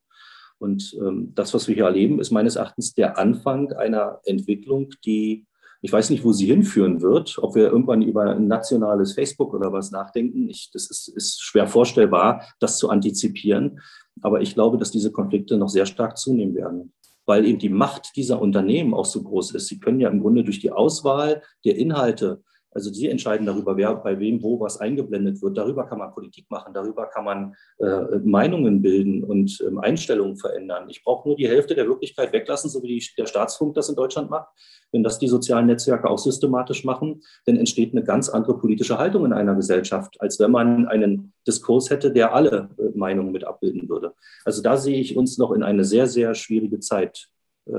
Und 0.60 0.96
ähm, 1.02 1.32
das, 1.34 1.54
was 1.56 1.68
wir 1.68 1.74
hier 1.74 1.86
erleben, 1.86 2.20
ist 2.20 2.30
meines 2.30 2.56
Erachtens 2.56 2.94
der 2.94 3.18
Anfang 3.18 3.74
einer 3.74 4.20
Entwicklung, 4.24 4.90
die 5.04 5.48
ich 5.84 5.92
weiß 5.92 6.12
nicht, 6.12 6.24
wo 6.24 6.32
sie 6.32 6.46
hinführen 6.46 7.02
wird, 7.02 7.38
ob 7.40 7.56
wir 7.56 7.70
irgendwann 7.70 8.02
über 8.02 8.24
ein 8.24 8.48
nationales 8.48 9.14
Facebook 9.14 9.54
oder 9.54 9.74
was 9.74 9.92
nachdenken. 9.92 10.48
Ich, 10.48 10.72
das 10.72 10.90
ist, 10.90 11.10
ist 11.10 11.44
schwer 11.44 11.68
vorstellbar, 11.68 12.42
das 12.62 12.78
zu 12.78 12.90
antizipieren. 12.90 13.82
Aber 14.22 14.40
ich 14.40 14.54
glaube, 14.54 14.78
dass 14.78 14.92
diese 14.92 15.12
Konflikte 15.12 15.58
noch 15.58 15.68
sehr 15.68 15.86
stark 15.86 16.18
zunehmen 16.18 16.56
werden, 16.56 16.94
weil 17.26 17.46
eben 17.46 17.60
die 17.60 17.68
Macht 17.68 18.16
dieser 18.16 18.42
Unternehmen 18.42 18.94
auch 18.94 19.04
so 19.04 19.24
groß 19.24 19.56
ist. 19.56 19.68
Sie 19.68 19.82
können 19.82 20.00
ja 20.00 20.10
im 20.10 20.22
Grunde 20.22 20.46
durch 20.46 20.60
die 20.60 20.72
Auswahl 20.72 21.42
der 21.66 21.76
Inhalte 21.76 22.42
also 22.74 22.92
sie 22.92 23.10
entscheiden 23.10 23.46
darüber, 23.46 23.78
wer 23.78 23.96
bei 23.96 24.20
wem 24.20 24.42
wo 24.42 24.60
was 24.60 24.80
eingeblendet 24.80 25.42
wird. 25.42 25.58
Darüber 25.58 25.86
kann 25.86 26.00
man 26.00 26.14
Politik 26.14 26.50
machen, 26.50 26.74
darüber 26.74 27.08
kann 27.08 27.26
man 27.26 27.56
äh, 27.80 28.20
Meinungen 28.24 28.82
bilden 28.82 29.24
und 29.24 29.64
ähm, 29.66 29.80
Einstellungen 29.80 30.38
verändern. 30.38 30.90
Ich 30.90 31.04
brauche 31.04 31.28
nur 31.28 31.38
die 31.38 31.48
Hälfte 31.48 31.76
der 31.76 31.88
Wirklichkeit 31.88 32.34
weglassen, 32.34 32.70
so 32.70 32.82
wie 32.84 33.00
die, 33.00 33.06
der 33.18 33.26
Staatsfunk 33.26 33.76
das 33.76 33.90
in 33.90 33.96
Deutschland 33.96 34.30
macht. 34.30 34.50
Wenn 34.92 35.04
das 35.04 35.20
die 35.20 35.28
sozialen 35.28 35.68
Netzwerke 35.68 36.10
auch 36.10 36.20
systematisch 36.20 36.84
machen, 36.84 37.22
dann 37.46 37.58
entsteht 37.58 37.94
eine 37.94 38.04
ganz 38.04 38.30
andere 38.30 38.58
politische 38.58 38.98
Haltung 38.98 39.26
in 39.26 39.34
einer 39.34 39.56
Gesellschaft, 39.56 40.20
als 40.20 40.40
wenn 40.40 40.52
man 40.52 40.88
einen 40.88 41.34
Diskurs 41.48 41.90
hätte, 41.90 42.12
der 42.12 42.34
alle 42.34 42.70
äh, 42.78 42.98
Meinungen 42.98 43.32
mit 43.32 43.44
abbilden 43.44 43.90
würde. 43.90 44.14
Also 44.46 44.62
da 44.62 44.78
sehe 44.78 45.00
ich 45.00 45.18
uns 45.18 45.38
noch 45.38 45.52
in 45.52 45.64
eine 45.64 45.84
sehr, 45.84 46.08
sehr 46.08 46.36
schwierige 46.36 46.80
Zeit 46.80 47.30
äh, 47.66 47.74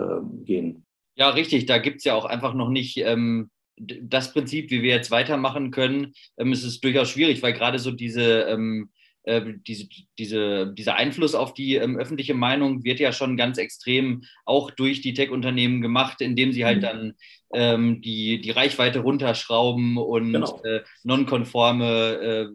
gehen. 0.45 0.87
Ja, 1.17 1.31
richtig. 1.31 1.67
Da 1.67 1.79
gibt 1.79 1.99
es 1.99 2.05
ja 2.05 2.15
auch 2.15 2.25
einfach 2.25 2.55
noch 2.55 2.69
nicht 2.69 2.97
ähm, 2.99 3.51
das 3.77 4.33
Prinzip, 4.33 4.71
wie 4.71 4.83
wir 4.83 4.91
jetzt 4.91 5.11
weitermachen 5.11 5.71
können, 5.71 6.15
ähm, 6.39 6.53
ist 6.53 6.65
es 6.65 6.81
durchaus 6.81 7.11
schwierig, 7.11 7.43
weil 7.43 7.53
gerade 7.53 7.79
so 7.79 7.91
diese, 7.91 8.43
ähm, 8.43 8.91
äh, 8.93 9.04
diese, 9.27 9.89
diese, 10.19 10.73
dieser 10.75 10.97
Einfluss 10.97 11.35
auf 11.35 11.55
die 11.55 11.77
ähm, 11.77 11.97
öffentliche 11.97 12.35
Meinung 12.35 12.85
wird 12.85 13.01
ja 13.01 13.13
schon 13.13 13.37
ganz 13.37 13.57
extrem 13.57 14.25
auch 14.45 14.71
durch 14.71 15.01
die 15.01 15.15
Tech-Unternehmen 15.15 15.81
gemacht, 15.81 16.21
indem 16.21 16.53
sie 16.53 16.65
halt 16.65 16.79
mhm. 16.79 16.83
dann 16.83 17.15
ähm, 17.55 18.01
die, 18.03 18.41
die 18.41 18.51
Reichweite 18.51 18.99
runterschrauben 18.99 19.97
und 19.97 20.33
genau. 20.33 20.61
äh, 20.65 20.83
nonkonforme 21.05 22.51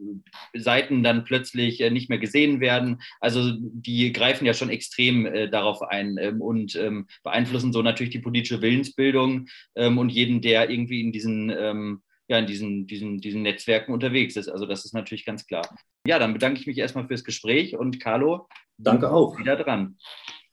äh, 0.53 0.59
Seiten 0.59 1.01
dann 1.01 1.23
plötzlich 1.23 1.81
äh, 1.81 1.89
nicht 1.89 2.09
mehr 2.09 2.19
gesehen 2.19 2.59
werden. 2.59 3.01
Also 3.19 3.53
die 3.57 4.11
greifen 4.13 4.45
ja 4.45 4.53
schon 4.53 4.69
extrem 4.69 5.25
äh, 5.25 5.49
darauf 5.49 5.81
ein 5.81 6.17
ähm, 6.19 6.41
und 6.41 6.75
ähm, 6.75 7.07
beeinflussen 7.23 7.73
so 7.73 7.81
natürlich 7.81 8.11
die 8.11 8.19
politische 8.19 8.61
Willensbildung 8.61 9.47
ähm, 9.75 9.97
und 9.97 10.09
jeden, 10.09 10.41
der 10.41 10.69
irgendwie 10.69 11.01
in 11.01 11.11
diesen 11.11 11.49
ähm, 11.49 12.01
ja, 12.29 12.37
in 12.37 12.45
diesen, 12.45 12.85
diesen, 12.85 13.19
diesen 13.19 13.41
Netzwerken 13.41 13.91
unterwegs 13.91 14.35
ist. 14.35 14.49
Also 14.49 14.67
das 14.67 14.85
ist 14.85 14.93
natürlich 14.93 15.25
ganz 15.25 15.47
klar. 15.47 15.67
Ja, 16.09 16.17
dann 16.17 16.33
bedanke 16.33 16.59
ich 16.59 16.65
mich 16.65 16.79
erstmal 16.79 17.05
fürs 17.05 17.23
Gespräch 17.23 17.77
und 17.77 17.99
Carlo, 17.99 18.47
danke 18.79 19.11
auch. 19.11 19.37
Wieder 19.37 19.55
dran. 19.55 19.99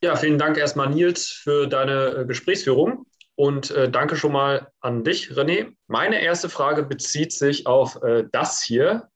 Ja, 0.02 0.14
vielen 0.14 0.36
Dank 0.36 0.58
erstmal 0.58 0.90
Nils 0.90 1.28
für 1.28 1.66
deine 1.66 2.08
äh, 2.08 2.26
Gesprächsführung 2.26 3.06
und 3.36 3.70
äh, 3.70 3.90
danke 3.90 4.16
schon 4.16 4.32
mal 4.32 4.70
an 4.80 5.02
dich, 5.02 5.30
René. 5.30 5.72
Meine 5.86 6.20
erste 6.20 6.50
Frage 6.50 6.82
bezieht 6.82 7.32
sich 7.32 7.66
auf 7.66 8.02
äh, 8.02 8.24
das 8.32 8.62
hier, 8.62 9.08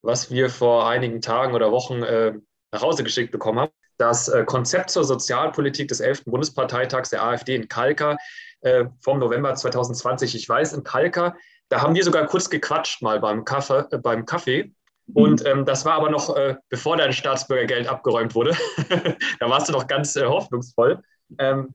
was 0.00 0.30
wir 0.30 0.48
vor 0.48 0.88
einigen 0.88 1.20
Tagen 1.20 1.52
oder 1.52 1.70
Wochen 1.72 2.02
äh, 2.02 2.32
nach 2.72 2.80
Hause 2.80 3.04
geschickt 3.04 3.30
bekommen 3.30 3.58
haben. 3.58 3.72
Das 3.98 4.28
äh, 4.28 4.46
Konzept 4.46 4.88
zur 4.88 5.04
Sozialpolitik 5.04 5.88
des 5.88 6.00
11. 6.00 6.24
Bundesparteitags 6.24 7.10
der 7.10 7.22
AfD 7.22 7.54
in 7.54 7.68
Kalka 7.68 8.16
äh, 8.62 8.86
vom 9.02 9.18
November 9.18 9.54
2020. 9.54 10.36
Ich 10.36 10.48
weiß, 10.48 10.72
in 10.72 10.84
Kalka 10.84 11.36
da 11.68 11.82
haben 11.82 11.94
wir 11.94 12.04
sogar 12.04 12.26
kurz 12.26 12.48
gequatscht 12.48 13.02
mal 13.02 13.18
beim 13.18 13.44
Kaffee. 13.44 13.86
Äh, 13.90 13.98
beim 13.98 14.24
Kaffee. 14.24 14.72
Mhm. 15.06 15.16
Und 15.16 15.46
ähm, 15.46 15.64
das 15.64 15.84
war 15.84 15.94
aber 15.94 16.10
noch, 16.10 16.36
äh, 16.36 16.56
bevor 16.68 16.96
dein 16.96 17.12
Staatsbürgergeld 17.12 17.88
abgeräumt 17.88 18.34
wurde. 18.34 18.52
da 19.40 19.50
warst 19.50 19.68
du 19.68 19.72
noch 19.72 19.86
ganz 19.86 20.16
äh, 20.16 20.26
hoffnungsvoll. 20.26 21.02
Ähm, 21.38 21.74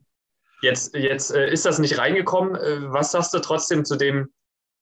jetzt 0.61 0.95
jetzt 0.95 1.33
äh, 1.33 1.51
ist 1.51 1.65
das 1.65 1.79
nicht 1.79 1.97
reingekommen. 1.97 2.55
Äh, 2.55 2.91
was 2.91 3.11
sagst 3.11 3.33
du 3.33 3.39
trotzdem 3.39 3.85
zu 3.85 3.95
dem, 3.95 4.29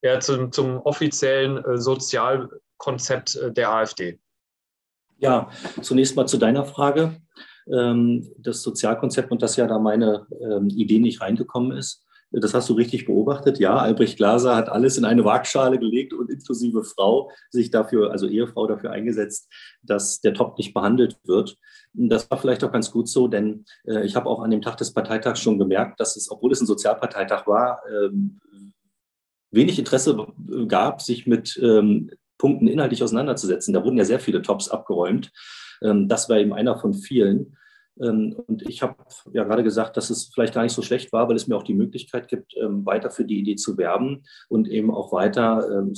ja, 0.01 0.19
zum, 0.19 0.51
zum 0.51 0.77
offiziellen 0.81 1.63
äh, 1.63 1.77
Sozialkonzept 1.77 3.39
der 3.57 3.71
AfD? 3.71 4.19
Ja, 5.17 5.49
zunächst 5.81 6.15
mal 6.15 6.27
zu 6.27 6.37
deiner 6.37 6.65
Frage. 6.65 7.17
Ähm, 7.71 8.31
das 8.37 8.61
Sozialkonzept 8.63 9.31
und 9.31 9.41
dass 9.41 9.57
ja 9.57 9.67
da 9.67 9.77
meine 9.77 10.25
ähm, 10.41 10.69
Idee 10.69 10.99
nicht 10.99 11.21
reingekommen 11.21 11.77
ist. 11.77 12.05
Das 12.31 12.53
hast 12.53 12.69
du 12.69 12.73
richtig 12.73 13.07
beobachtet. 13.07 13.59
Ja, 13.59 13.77
Albrecht 13.77 14.17
Glaser 14.17 14.55
hat 14.55 14.69
alles 14.69 14.97
in 14.97 15.05
eine 15.05 15.25
Waagschale 15.25 15.79
gelegt 15.79 16.13
und 16.13 16.29
inklusive 16.29 16.83
Frau 16.83 17.31
sich 17.49 17.71
dafür, 17.71 18.11
also 18.11 18.27
Ehefrau 18.27 18.67
dafür 18.67 18.91
eingesetzt, 18.91 19.51
dass 19.81 20.21
der 20.21 20.35
Top 20.35 20.57
nicht 20.57 20.73
behandelt 20.73 21.17
wird. 21.23 21.57
Das 21.93 22.29
war 22.29 22.37
vielleicht 22.37 22.63
auch 22.63 22.71
ganz 22.71 22.91
gut 22.91 23.09
so, 23.09 23.27
denn 23.27 23.65
äh, 23.85 24.05
ich 24.05 24.15
habe 24.15 24.29
auch 24.29 24.41
an 24.41 24.51
dem 24.51 24.61
Tag 24.61 24.77
des 24.77 24.93
Parteitags 24.93 25.39
schon 25.39 25.57
gemerkt, 25.57 25.99
dass 25.99 26.15
es, 26.15 26.29
obwohl 26.29 26.51
es 26.51 26.61
ein 26.61 26.67
Sozialparteitag 26.67 27.47
war, 27.47 27.81
ähm, 27.89 28.39
wenig 29.51 29.79
Interesse 29.79 30.27
gab, 30.67 31.01
sich 31.01 31.25
mit 31.25 31.59
ähm, 31.61 32.11
Punkten 32.37 32.67
inhaltlich 32.67 33.03
auseinanderzusetzen. 33.03 33.73
Da 33.73 33.83
wurden 33.83 33.97
ja 33.97 34.05
sehr 34.05 34.19
viele 34.19 34.43
Tops 34.43 34.69
abgeräumt. 34.69 35.31
Ähm, 35.81 36.07
das 36.07 36.29
war 36.29 36.37
eben 36.37 36.53
einer 36.53 36.77
von 36.77 36.93
vielen. 36.93 37.57
Ähm, 38.01 38.35
und 38.47 38.67
ich 38.67 38.81
habe 38.81 38.95
ja 39.33 39.43
gerade 39.43 39.63
gesagt, 39.63 39.97
dass 39.97 40.09
es 40.09 40.31
vielleicht 40.33 40.53
gar 40.53 40.63
nicht 40.63 40.73
so 40.73 40.81
schlecht 40.81 41.11
war, 41.11 41.27
weil 41.27 41.35
es 41.35 41.47
mir 41.47 41.55
auch 41.55 41.63
die 41.63 41.73
Möglichkeit 41.73 42.27
gibt, 42.27 42.55
ähm, 42.57 42.85
weiter 42.85 43.11
für 43.11 43.25
die 43.25 43.39
Idee 43.39 43.55
zu 43.55 43.77
werben 43.77 44.23
und 44.47 44.67
eben 44.67 44.91
auch 44.91 45.11
weiter 45.11 45.67
ähm, 45.71 45.93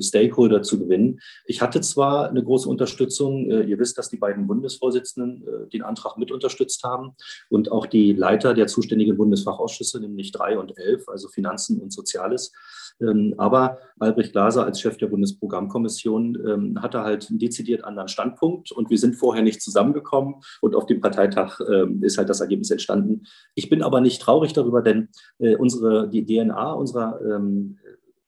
Stakeholder 0.00 0.62
zu 0.62 0.78
gewinnen. 0.78 1.20
Ich 1.44 1.60
hatte 1.60 1.80
zwar 1.80 2.28
eine 2.28 2.42
große 2.42 2.68
Unterstützung, 2.68 3.50
äh, 3.50 3.62
ihr 3.62 3.78
wisst, 3.78 3.98
dass 3.98 4.08
die 4.08 4.18
beiden 4.18 4.46
Bundesvorsitzenden 4.46 5.46
äh, 5.46 5.68
den 5.68 5.82
Antrag 5.82 6.16
mit 6.18 6.30
unterstützt 6.30 6.82
haben 6.84 7.14
und 7.48 7.72
auch 7.72 7.86
die 7.86 8.12
Leiter 8.12 8.54
der 8.54 8.66
zuständigen 8.66 9.16
Bundesfachausschüsse, 9.16 10.00
nämlich 10.00 10.32
drei 10.32 10.58
und 10.58 10.78
elf, 10.78 11.08
also 11.08 11.28
Finanzen 11.28 11.80
und 11.80 11.92
Soziales. 11.92 12.52
Aber 13.38 13.78
Albrecht 13.98 14.32
Glaser 14.32 14.64
als 14.64 14.80
Chef 14.80 14.96
der 14.96 15.08
Bundesprogrammkommission 15.08 16.76
hatte 16.80 17.00
halt 17.00 17.28
einen 17.30 17.38
dezidiert 17.38 17.84
anderen 17.84 18.08
Standpunkt 18.08 18.72
und 18.72 18.90
wir 18.90 18.98
sind 18.98 19.14
vorher 19.14 19.42
nicht 19.42 19.62
zusammengekommen 19.62 20.36
und 20.60 20.74
auf 20.74 20.86
dem 20.86 21.00
Parteitag 21.00 21.40
Freitag 21.40 21.60
äh, 21.60 21.86
ist 22.00 22.18
halt 22.18 22.28
das 22.28 22.40
Ergebnis 22.40 22.70
entstanden. 22.70 23.26
Ich 23.54 23.68
bin 23.68 23.82
aber 23.82 24.00
nicht 24.00 24.20
traurig 24.20 24.52
darüber, 24.52 24.82
denn 24.82 25.08
äh, 25.38 25.56
unsere, 25.56 26.08
die 26.08 26.24
DNA 26.24 26.72
unserer 26.72 27.20
ähm, 27.22 27.78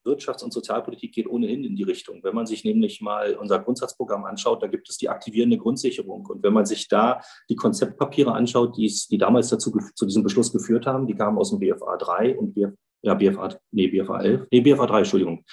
Wirtschafts- 0.05 0.43
und 0.43 0.53
Sozialpolitik 0.53 1.13
geht 1.13 1.29
ohnehin 1.29 1.63
in 1.63 1.77
die 1.77 1.85
Richtung. 1.85 2.25
Wenn 2.25 2.35
man 2.35 2.47
sich 2.47 2.65
nämlich 2.65 3.01
mal 3.01 3.37
unser 3.37 3.61
Grundsatzprogramm 3.61 4.25
anschaut, 4.25 4.61
da 4.61 4.67
gibt 4.67 4.89
es 4.89 4.99
die 4.99 5.09
aktivierende 5.09 5.59
Grundsicherung. 5.59 6.27
Und 6.27 6.43
wenn 6.43 6.53
man 6.53 6.67
sich 6.67 6.89
da 6.89 7.21
die 7.49 7.55
Konzeptpapiere 7.55 8.33
anschaut, 8.33 8.77
die, 8.77 8.93
die 9.11 9.19
damals 9.19 9.49
dazu 9.51 9.71
zu 9.95 10.05
diesem 10.05 10.25
Beschluss 10.25 10.53
geführt 10.53 10.87
haben, 10.87 11.07
die 11.07 11.15
kamen 11.15 11.39
aus 11.39 11.51
dem 11.51 11.61
BFA 11.61 11.97
3 11.99 12.37
und 12.37 12.57
ja, 13.03 13.15
BFA, 13.15 13.51
nee, 13.73 13.89
BFA 13.89 14.21
11, 14.21 14.47
nee, 14.51 14.61
BFA 14.61 14.87
3, 14.87 14.99
Entschuldigung. 14.99 15.45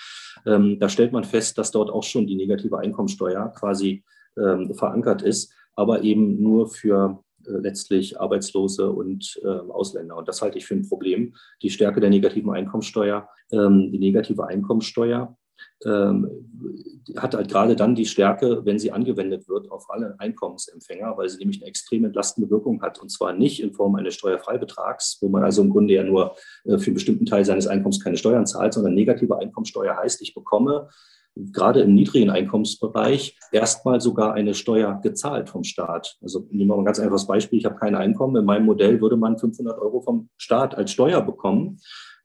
Ähm, 0.45 0.79
da 0.79 0.87
stellt 0.87 1.11
man 1.11 1.23
fest, 1.23 1.57
dass 1.57 1.71
dort 1.71 1.89
auch 1.89 2.03
schon 2.03 2.27
die 2.27 2.35
negative 2.35 2.77
Einkommensteuer 2.77 3.51
quasi 3.57 4.03
ähm, 4.37 4.73
verankert 4.73 5.21
ist, 5.21 5.53
aber 5.75 6.03
eben 6.03 6.41
nur 6.41 6.69
für 6.69 7.23
äh, 7.45 7.51
letztlich 7.51 8.19
Arbeitslose 8.19 8.91
und 8.91 9.39
äh, 9.43 9.47
Ausländer. 9.47 10.17
Und 10.17 10.27
das 10.27 10.41
halte 10.41 10.57
ich 10.57 10.65
für 10.65 10.75
ein 10.75 10.87
Problem. 10.87 11.35
Die 11.61 11.69
Stärke 11.69 11.99
der 11.99 12.09
negativen 12.09 12.51
Einkommensteuer, 12.51 13.27
ähm, 13.51 13.91
die 13.91 13.99
negative 13.99 14.45
Einkommensteuer 14.45 15.37
hat 15.85 17.35
halt 17.35 17.49
gerade 17.49 17.75
dann 17.75 17.95
die 17.95 18.05
Stärke, 18.05 18.65
wenn 18.65 18.79
sie 18.79 18.91
angewendet 18.91 19.47
wird 19.47 19.71
auf 19.71 19.89
alle 19.89 20.15
Einkommensempfänger, 20.19 21.17
weil 21.17 21.29
sie 21.29 21.37
nämlich 21.37 21.61
eine 21.61 21.69
extrem 21.69 22.03
entlastende 22.03 22.49
Wirkung 22.49 22.81
hat. 22.81 23.01
Und 23.01 23.09
zwar 23.09 23.31
nicht 23.33 23.61
in 23.61 23.73
Form 23.73 23.95
eines 23.95 24.15
Steuerfreibetrags, 24.15 25.19
wo 25.21 25.29
man 25.29 25.43
also 25.43 25.61
im 25.61 25.69
Grunde 25.69 25.93
ja 25.93 26.03
nur 26.03 26.35
äh, 26.65 26.77
für 26.77 26.87
einen 26.87 26.95
bestimmten 26.95 27.25
Teil 27.25 27.45
seines 27.45 27.67
Einkommens 27.67 28.03
keine 28.03 28.17
Steuern 28.17 28.45
zahlt, 28.45 28.73
sondern 28.73 28.93
negative 28.93 29.37
Einkommensteuer 29.37 29.95
heißt, 29.95 30.21
ich 30.21 30.33
bekomme 30.33 30.89
gerade 31.35 31.81
im 31.81 31.95
niedrigen 31.95 32.29
Einkommensbereich 32.29 33.37
erstmal 33.51 34.01
sogar 34.01 34.33
eine 34.33 34.53
Steuer 34.53 34.99
gezahlt 35.01 35.49
vom 35.49 35.63
Staat. 35.63 36.17
Also 36.21 36.47
nehmen 36.49 36.69
wir 36.69 36.75
mal 36.75 36.81
ein 36.81 36.85
ganz 36.85 36.99
einfaches 36.99 37.27
Beispiel. 37.27 37.59
Ich 37.59 37.65
habe 37.65 37.75
kein 37.75 37.95
Einkommen. 37.95 38.35
In 38.35 38.45
meinem 38.45 38.65
Modell 38.65 38.99
würde 39.01 39.17
man 39.17 39.37
500 39.37 39.79
Euro 39.79 40.01
vom 40.01 40.29
Staat 40.37 40.75
als 40.75 40.91
Steuer 40.91 41.21
bekommen, 41.21 41.77
ähm, 41.77 41.77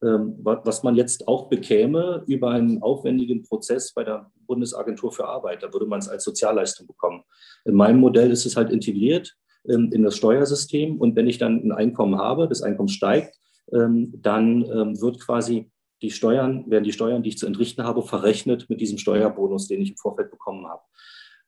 was 0.05 0.83
man 0.83 0.97
jetzt 0.97 1.29
auch 1.29 1.49
bekäme 1.49 2.25
über 2.27 2.51
einen 2.51 2.83
aufwendigen 2.83 3.43
Prozess 3.43 3.93
bei 3.93 4.05
der 4.05 4.31
Bundesagentur 4.47 5.13
für 5.13 5.27
Arbeit. 5.27 5.63
Da 5.63 5.73
würde 5.73 5.87
man 5.87 6.01
es 6.01 6.09
als 6.09 6.25
Sozialleistung 6.25 6.87
bekommen. 6.87 7.23
In 7.65 7.75
meinem 7.75 8.01
Modell 8.01 8.31
ist 8.31 8.45
es 8.45 8.57
halt 8.57 8.71
integriert 8.71 9.35
ähm, 9.69 9.91
in 9.93 10.03
das 10.03 10.17
Steuersystem. 10.17 10.99
Und 10.99 11.17
wenn 11.17 11.27
ich 11.27 11.39
dann 11.39 11.63
ein 11.65 11.73
Einkommen 11.73 12.19
habe, 12.19 12.49
das 12.49 12.63
Einkommen 12.63 12.89
steigt, 12.89 13.35
ähm, 13.73 14.13
dann 14.21 14.65
wird 15.01 15.21
quasi 15.21 15.71
die 16.03 16.11
Steuern, 16.11 16.71
werden 16.71 16.85
die 16.85 16.93
Steuern, 16.93 17.23
die 17.23 17.31
ich 17.31 17.39
zu 17.39 17.47
entrichten 17.47 17.83
habe, 17.83 18.03
verrechnet 18.03 18.69
mit 18.69 18.81
diesem 18.81 18.99
Steuerbonus, 18.99 19.69
den 19.69 19.81
ich 19.81 19.91
im 19.91 19.97
Vorfeld 19.97 20.31
bekommen 20.31 20.67
habe. 20.67 20.83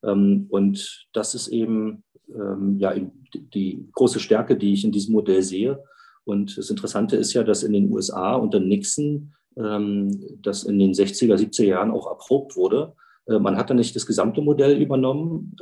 Ähm, 0.02 0.46
und 0.48 1.08
das 1.12 1.34
ist 1.34 1.48
eben 1.48 2.04
ähm, 2.34 2.78
ja, 2.78 2.94
die 3.34 3.86
große 3.92 4.20
Stärke, 4.20 4.56
die 4.56 4.72
ich 4.72 4.84
in 4.84 4.92
diesem 4.92 5.12
Modell 5.12 5.42
sehe. 5.42 5.82
Und 6.26 6.58
das 6.58 6.70
Interessante 6.70 7.16
ist 7.16 7.32
ja, 7.32 7.42
dass 7.42 7.62
in 7.62 7.72
den 7.72 7.90
USA 7.92 8.34
unter 8.34 8.60
Nixon 8.60 9.32
ähm, 9.56 10.38
das 10.42 10.64
in 10.64 10.78
den 10.78 10.92
60er, 10.92 11.36
70er 11.36 11.64
Jahren 11.64 11.90
auch 11.90 12.08
erprobt 12.08 12.56
wurde. 12.56 12.94
Äh, 13.26 13.38
man 13.38 13.56
hat 13.56 13.70
dann 13.70 13.78
nicht 13.78 13.96
das 13.96 14.06
gesamte 14.06 14.42
Modell 14.42 14.80
übernommen, 14.80 15.56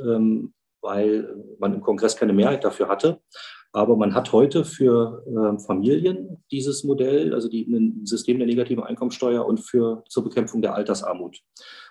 weil 0.81 1.35
man 1.59 1.73
im 1.73 1.81
Kongress 1.81 2.15
keine 2.15 2.33
Mehrheit 2.33 2.63
dafür 2.63 2.87
hatte. 2.87 3.19
Aber 3.75 3.97
man 3.97 4.13
hat 4.13 4.31
heute 4.31 4.63
für 4.63 5.21
äh, 5.27 5.59
Familien 5.59 6.37
dieses 6.49 6.85
Modell, 6.85 7.33
also 7.33 7.49
die, 7.49 7.65
ein 7.65 8.05
System 8.05 8.37
der 8.37 8.47
negativen 8.47 8.81
Einkommensteuer 8.81 9.45
und 9.45 9.59
für 9.59 10.01
zur 10.07 10.23
Bekämpfung 10.23 10.61
der 10.61 10.75
Altersarmut. 10.75 11.41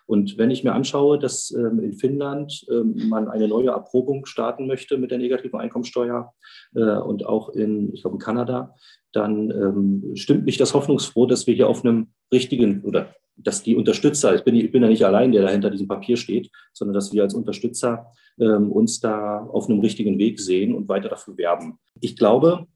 Und 0.06 0.36
wenn 0.36 0.50
ich 0.50 0.64
mir 0.64 0.74
anschaue, 0.74 1.18
dass 1.18 1.50
ähm, 1.50 1.80
in 1.80 1.94
Finnland 1.94 2.66
ähm, 2.70 3.08
man 3.08 3.28
eine 3.28 3.48
neue 3.48 3.68
Erprobung 3.68 4.26
starten 4.26 4.66
möchte 4.66 4.98
mit 4.98 5.10
der 5.10 5.18
negativen 5.18 5.58
Einkommensteuer 5.58 6.34
äh, 6.74 6.80
und 6.80 7.24
auch 7.26 7.48
in, 7.50 7.92
ich 7.94 8.02
glaube, 8.02 8.16
in 8.16 8.20
Kanada, 8.20 8.74
dann 9.12 9.50
ähm, 9.50 10.16
stimmt 10.16 10.44
mich 10.44 10.58
das 10.58 10.74
hoffnungsfroh, 10.74 11.26
dass 11.26 11.46
wir 11.46 11.54
hier 11.54 11.68
auf 11.68 11.84
einem 11.84 12.08
richtigen 12.32 12.82
oder 12.82 13.14
dass 13.36 13.62
die 13.62 13.76
Unterstützer, 13.76 14.34
ich 14.34 14.44
bin, 14.44 14.54
ich 14.54 14.70
bin 14.70 14.82
ja 14.82 14.88
nicht 14.88 15.04
allein, 15.04 15.32
der 15.32 15.42
da 15.42 15.48
hinter 15.48 15.70
diesem 15.70 15.88
Papier 15.88 16.16
steht, 16.16 16.50
sondern 16.72 16.94
dass 16.94 17.12
wir 17.12 17.22
als 17.22 17.34
Unterstützer 17.34 18.06
ähm, 18.38 18.70
uns 18.70 19.00
da 19.00 19.38
auf 19.46 19.68
einem 19.68 19.80
richtigen 19.80 20.18
Weg 20.18 20.38
sehen 20.40 20.74
und 20.74 20.88
weiter 20.88 21.08
dafür 21.08 21.36
werben. 21.36 21.78
Ich 22.00 22.16
glaube, 22.16 22.66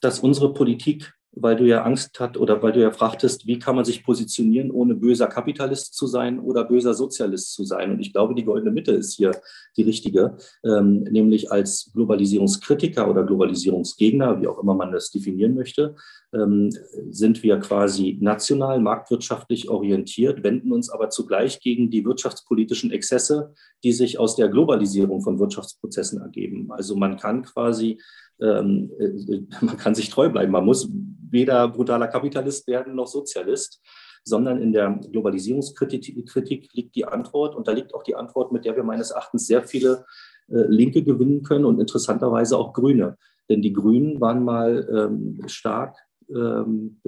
dass 0.00 0.20
unsere 0.20 0.52
Politik 0.54 1.12
weil 1.32 1.56
du 1.56 1.64
ja 1.64 1.82
Angst 1.82 2.18
hat 2.20 2.36
oder 2.36 2.62
weil 2.62 2.72
du 2.72 2.80
ja 2.80 2.90
fragtest, 2.90 3.46
wie 3.46 3.58
kann 3.58 3.76
man 3.76 3.84
sich 3.84 4.04
positionieren, 4.04 4.70
ohne 4.70 4.94
böser 4.94 5.26
Kapitalist 5.26 5.94
zu 5.94 6.06
sein 6.06 6.40
oder 6.40 6.64
böser 6.64 6.94
Sozialist 6.94 7.52
zu 7.52 7.64
sein. 7.64 7.90
Und 7.92 8.00
ich 8.00 8.12
glaube, 8.12 8.34
die 8.34 8.44
goldene 8.44 8.72
Mitte 8.72 8.92
ist 8.92 9.14
hier 9.14 9.32
die 9.76 9.82
richtige, 9.82 10.36
ähm, 10.64 11.02
nämlich 11.04 11.52
als 11.52 11.90
Globalisierungskritiker 11.94 13.08
oder 13.08 13.24
Globalisierungsgegner, 13.24 14.40
wie 14.40 14.48
auch 14.48 14.58
immer 14.58 14.74
man 14.74 14.90
das 14.92 15.10
definieren 15.10 15.54
möchte, 15.54 15.94
ähm, 16.32 16.70
sind 17.10 17.42
wir 17.42 17.58
quasi 17.58 18.18
national 18.20 18.80
marktwirtschaftlich 18.80 19.68
orientiert, 19.68 20.42
wenden 20.42 20.72
uns 20.72 20.90
aber 20.90 21.10
zugleich 21.10 21.60
gegen 21.60 21.90
die 21.90 22.04
wirtschaftspolitischen 22.04 22.90
Exzesse, 22.90 23.54
die 23.84 23.92
sich 23.92 24.18
aus 24.18 24.36
der 24.36 24.48
Globalisierung 24.48 25.22
von 25.22 25.38
Wirtschaftsprozessen 25.38 26.20
ergeben. 26.20 26.70
Also 26.70 26.96
man 26.96 27.16
kann 27.16 27.42
quasi 27.42 27.98
ähm, 28.40 28.90
äh, 28.98 29.40
man 29.60 29.76
kann 29.76 29.94
sich 29.94 30.10
treu 30.10 30.28
bleiben. 30.28 30.52
Man 30.52 30.64
muss 30.64 30.88
weder 31.30 31.68
brutaler 31.68 32.08
Kapitalist 32.08 32.66
werden 32.66 32.94
noch 32.94 33.06
Sozialist, 33.06 33.80
sondern 34.24 34.60
in 34.60 34.72
der 34.72 35.00
Globalisierungskritik 35.10 36.72
liegt 36.72 36.94
die 36.94 37.04
Antwort 37.04 37.54
und 37.54 37.66
da 37.66 37.72
liegt 37.72 37.94
auch 37.94 38.02
die 38.02 38.14
Antwort, 38.14 38.52
mit 38.52 38.64
der 38.64 38.76
wir 38.76 38.84
meines 38.84 39.10
Erachtens 39.10 39.46
sehr 39.46 39.62
viele 39.62 40.04
äh, 40.48 40.64
Linke 40.68 41.02
gewinnen 41.02 41.42
können 41.42 41.64
und 41.64 41.80
interessanterweise 41.80 42.56
auch 42.56 42.72
Grüne. 42.72 43.16
Denn 43.48 43.62
die 43.62 43.72
Grünen 43.72 44.20
waren 44.20 44.44
mal 44.44 44.86
ähm, 44.92 45.40
stark 45.46 45.96
ähm, 46.30 47.00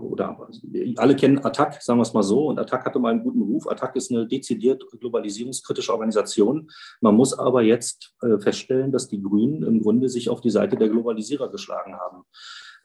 oder 0.00 0.48
alle 0.96 1.14
kennen 1.14 1.44
Attac, 1.44 1.80
sagen 1.80 1.98
wir 1.98 2.02
es 2.02 2.12
mal 2.12 2.22
so, 2.22 2.48
und 2.48 2.58
Attac 2.58 2.84
hatte 2.84 2.98
mal 2.98 3.10
einen 3.12 3.22
guten 3.22 3.42
Ruf. 3.42 3.68
Attac 3.68 3.94
ist 3.94 4.10
eine 4.10 4.26
dezidiert 4.26 4.84
globalisierungskritische 4.98 5.92
Organisation. 5.92 6.68
Man 7.00 7.14
muss 7.14 7.38
aber 7.38 7.62
jetzt 7.62 8.14
äh, 8.22 8.38
feststellen, 8.38 8.90
dass 8.90 9.08
die 9.08 9.22
Grünen 9.22 9.62
im 9.62 9.80
Grunde 9.80 10.08
sich 10.08 10.28
auf 10.28 10.40
die 10.40 10.50
Seite 10.50 10.76
der 10.76 10.88
Globalisierer 10.88 11.50
geschlagen 11.50 11.94
haben. 11.94 12.24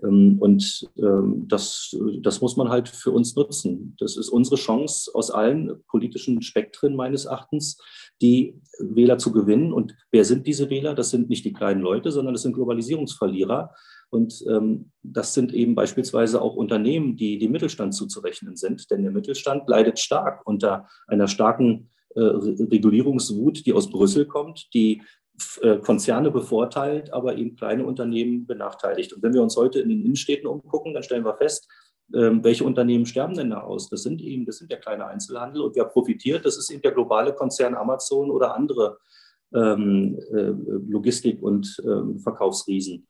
Ähm, 0.03 0.37
und 0.39 0.89
ähm, 0.97 1.45
das, 1.47 1.95
das 2.21 2.41
muss 2.41 2.57
man 2.57 2.69
halt 2.69 2.89
für 2.89 3.11
uns 3.11 3.35
nutzen. 3.35 3.95
Das 3.99 4.17
ist 4.17 4.29
unsere 4.29 4.55
Chance, 4.55 5.11
aus 5.13 5.31
allen 5.31 5.83
politischen 5.87 6.41
Spektren 6.41 6.95
meines 6.95 7.25
Erachtens 7.25 7.77
die 8.21 8.59
Wähler 8.79 9.17
zu 9.17 9.31
gewinnen. 9.31 9.73
Und 9.73 9.95
wer 10.11 10.25
sind 10.25 10.47
diese 10.47 10.69
Wähler? 10.69 10.95
Das 10.95 11.09
sind 11.09 11.29
nicht 11.29 11.45
die 11.45 11.53
kleinen 11.53 11.81
Leute, 11.81 12.11
sondern 12.11 12.33
das 12.33 12.43
sind 12.43 12.53
Globalisierungsverlierer. 12.53 13.71
Und 14.09 14.43
ähm, 14.47 14.91
das 15.03 15.33
sind 15.33 15.53
eben 15.53 15.75
beispielsweise 15.75 16.41
auch 16.41 16.55
Unternehmen, 16.55 17.17
die 17.17 17.37
dem 17.37 17.51
Mittelstand 17.51 17.93
zuzurechnen 17.93 18.55
sind. 18.55 18.89
Denn 18.91 19.03
der 19.03 19.11
Mittelstand 19.11 19.67
leidet 19.67 19.99
stark 19.99 20.45
unter 20.45 20.87
einer 21.07 21.27
starken 21.27 21.89
äh, 22.15 22.21
Regulierungswut, 22.21 23.65
die 23.65 23.73
aus 23.73 23.89
Brüssel 23.89 24.25
kommt, 24.25 24.73
die 24.73 25.01
Konzerne 25.81 26.31
bevorteilt, 26.31 27.11
aber 27.13 27.35
eben 27.35 27.55
kleine 27.55 27.85
Unternehmen 27.85 28.45
benachteiligt. 28.45 29.13
Und 29.13 29.23
wenn 29.23 29.33
wir 29.33 29.41
uns 29.41 29.57
heute 29.57 29.79
in 29.79 29.89
den 29.89 30.01
Innenstädten 30.01 30.47
umgucken, 30.47 30.93
dann 30.93 31.03
stellen 31.03 31.25
wir 31.25 31.35
fest, 31.35 31.67
ähm, 32.13 32.43
welche 32.43 32.63
Unternehmen 32.63 33.05
sterben 33.05 33.35
denn 33.35 33.49
da 33.49 33.61
aus? 33.61 33.89
Das 33.89 34.03
sind 34.03 34.21
eben, 34.21 34.45
das 34.45 34.57
sind 34.57 34.71
der 34.71 34.79
kleine 34.79 35.07
Einzelhandel 35.07 35.61
und 35.61 35.75
wer 35.75 35.85
profitiert, 35.85 36.45
das 36.45 36.57
ist 36.57 36.69
eben 36.69 36.81
der 36.81 36.91
globale 36.91 37.33
Konzern 37.33 37.75
Amazon 37.75 38.29
oder 38.29 38.55
andere 38.55 38.97
ähm, 39.53 40.19
äh, 40.31 40.53
Logistik- 40.87 41.41
und 41.41 41.81
ähm, 41.83 42.19
Verkaufsriesen. 42.19 43.07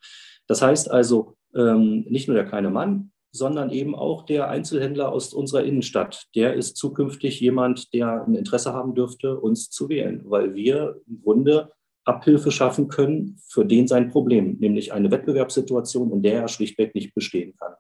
Das 0.48 0.62
heißt 0.62 0.90
also, 0.90 1.36
ähm, 1.56 2.06
nicht 2.08 2.28
nur 2.28 2.36
der 2.36 2.46
kleine 2.46 2.70
Mann, 2.70 3.12
sondern 3.32 3.70
eben 3.70 3.96
auch 3.96 4.24
der 4.26 4.50
Einzelhändler 4.50 5.12
aus 5.12 5.34
unserer 5.34 5.64
Innenstadt. 5.64 6.28
Der 6.36 6.54
ist 6.54 6.78
zukünftig 6.78 7.42
jemand, 7.42 7.94
der 7.94 8.24
ein 8.26 8.36
Interesse 8.36 8.74
haben 8.74 8.96
dürfte, 8.96 9.38
uns 9.38 9.70
zu 9.70 9.90
wählen, 9.90 10.22
weil 10.26 10.56
wir 10.56 11.02
im 11.08 11.22
Grunde 11.22 11.72
Abhilfe 12.06 12.52
schaffen 12.52 12.88
können 12.88 13.38
für 13.48 13.66
den 13.66 13.88
sein 13.88 14.10
Problem, 14.10 14.58
nämlich 14.60 14.94
eine 14.94 15.12
Wettbewerbssituation, 15.12 16.12
in 16.12 16.22
der 16.22 16.42
er 16.42 16.48
schlichtweg 16.48 16.96
nicht 16.96 17.14
bestehen 17.14 17.56
kann. 17.58 17.74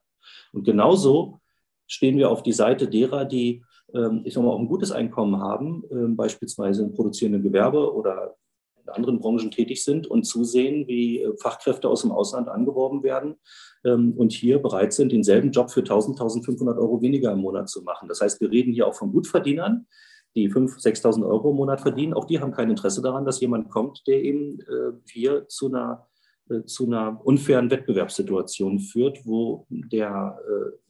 Und 0.51 0.63
genauso 0.63 1.39
stehen 1.87 2.17
wir 2.17 2.29
auf 2.29 2.43
die 2.43 2.53
Seite 2.53 2.87
derer, 2.87 3.25
die, 3.25 3.63
ähm, 3.93 4.21
ich 4.23 4.33
sag 4.33 4.43
mal, 4.43 4.49
auch 4.49 4.59
ein 4.59 4.67
gutes 4.67 4.91
Einkommen 4.91 5.39
haben, 5.39 5.83
ähm, 5.91 6.15
beispielsweise 6.15 6.83
im 6.83 6.93
produzierenden 6.93 7.43
Gewerbe 7.43 7.93
oder 7.93 8.35
in 8.81 8.89
anderen 8.89 9.19
Branchen 9.19 9.51
tätig 9.51 9.83
sind 9.83 10.07
und 10.07 10.23
zusehen, 10.23 10.87
wie 10.87 11.21
äh, 11.21 11.35
Fachkräfte 11.37 11.87
aus 11.87 12.01
dem 12.01 12.11
Ausland 12.11 12.49
angeworben 12.49 13.03
werden 13.03 13.35
ähm, 13.83 14.13
und 14.17 14.31
hier 14.31 14.59
bereit 14.59 14.93
sind, 14.93 15.11
denselben 15.11 15.51
Job 15.51 15.69
für 15.69 15.81
1000, 15.81 16.19
1500 16.19 16.77
Euro 16.77 17.01
weniger 17.01 17.31
im 17.31 17.39
Monat 17.39 17.69
zu 17.69 17.83
machen. 17.83 18.07
Das 18.07 18.21
heißt, 18.21 18.41
wir 18.41 18.51
reden 18.51 18.73
hier 18.73 18.87
auch 18.87 18.95
von 18.95 19.11
Gutverdienern, 19.11 19.87
die 20.35 20.51
5.000, 20.51 20.83
6.000 20.83 21.27
Euro 21.27 21.51
im 21.51 21.55
Monat 21.57 21.81
verdienen. 21.81 22.13
Auch 22.13 22.25
die 22.25 22.39
haben 22.39 22.51
kein 22.51 22.69
Interesse 22.69 23.01
daran, 23.01 23.25
dass 23.25 23.39
jemand 23.39 23.69
kommt, 23.69 24.05
der 24.07 24.21
eben 24.21 24.59
äh, 24.61 24.91
hier 25.09 25.47
zu 25.47 25.67
einer 25.67 26.07
äh, 26.49 26.65
zu 26.65 26.85
einer 26.85 27.25
unfairen 27.25 27.71
Wettbewerbssituation 27.71 28.79
führt, 28.79 29.25
wo 29.25 29.65
der, 29.69 30.37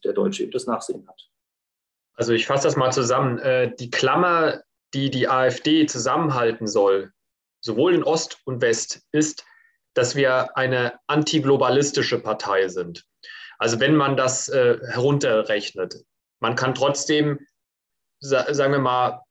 der 0.04 0.14
Deutsche 0.14 0.44
eben 0.44 0.52
das 0.52 0.68
Nachsehen 0.68 1.08
hat. 1.08 1.30
Also 2.16 2.34
ich 2.34 2.46
fasse 2.46 2.68
das 2.68 2.76
mal 2.76 2.92
zusammen. 2.92 3.40
Die 3.80 3.90
Klammer, 3.90 4.62
die 4.94 5.10
die 5.10 5.28
AfD 5.28 5.86
zusammenhalten 5.86 6.68
soll, 6.68 7.12
sowohl 7.62 7.94
in 7.94 8.04
Ost 8.04 8.40
und 8.46 8.62
West, 8.62 9.02
ist, 9.12 9.46
dass 9.96 10.16
wir 10.16 10.56
eine 10.58 11.00
antiglobalistische 11.08 12.20
Partei 12.20 12.68
sind. 12.68 13.06
Also 13.58 13.80
wenn 13.80 13.96
man 13.96 14.18
das 14.18 14.50
äh, 14.50 14.78
herunterrechnet, 14.90 16.04
man 16.40 16.56
kann 16.56 16.76
trotzdem, 16.76 17.40
sa 18.20 18.54
sagen 18.54 18.74
wir 18.74 18.80
mal, 18.80 19.22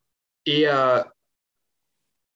eher 0.44 1.12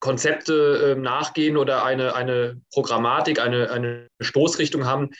Konzepte 0.01 0.95
äh, 0.97 1.01
nachgehen 1.01 1.57
oder 1.57 1.85
eine, 1.85 2.15
eine 2.15 2.61
Programmatik, 2.73 3.41
eine, 3.41 3.71
eine 3.71 4.09
Stoßrichtung 4.21 4.87
haben. 4.87 5.11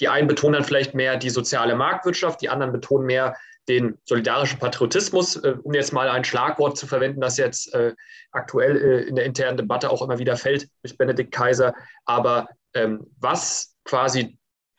Die 0.00 0.08
einen 0.08 0.28
betonen 0.28 0.54
dann 0.54 0.64
vielleicht 0.64 0.94
mehr 0.94 1.16
die 1.16 1.30
soziale 1.30 1.74
Marktwirtschaft, 1.74 2.40
die 2.40 2.48
anderen 2.48 2.72
betonen 2.72 3.06
mehr 3.06 3.36
den 3.68 3.98
solidarischen 4.04 4.58
Patriotismus, 4.58 5.36
äh, 5.36 5.56
um 5.62 5.74
jetzt 5.74 5.92
mal 5.92 6.08
ein 6.08 6.24
Schlagwort 6.24 6.78
zu 6.78 6.86
verwenden, 6.86 7.20
das 7.20 7.36
jetzt 7.36 7.74
äh, 7.74 7.94
aktuell 8.32 8.76
äh, 8.76 9.02
in 9.02 9.16
der 9.16 9.26
internen 9.26 9.58
Debatte 9.58 9.90
auch 9.90 10.00
immer 10.00 10.18
wieder 10.18 10.36
fällt 10.36 10.68
durch 10.82 10.96
Benedikt 10.96 11.32
Kaiser. 11.32 11.74
Aber 12.06 12.48
ähm, 12.74 13.06
was 13.18 13.76
quasi 13.84 14.38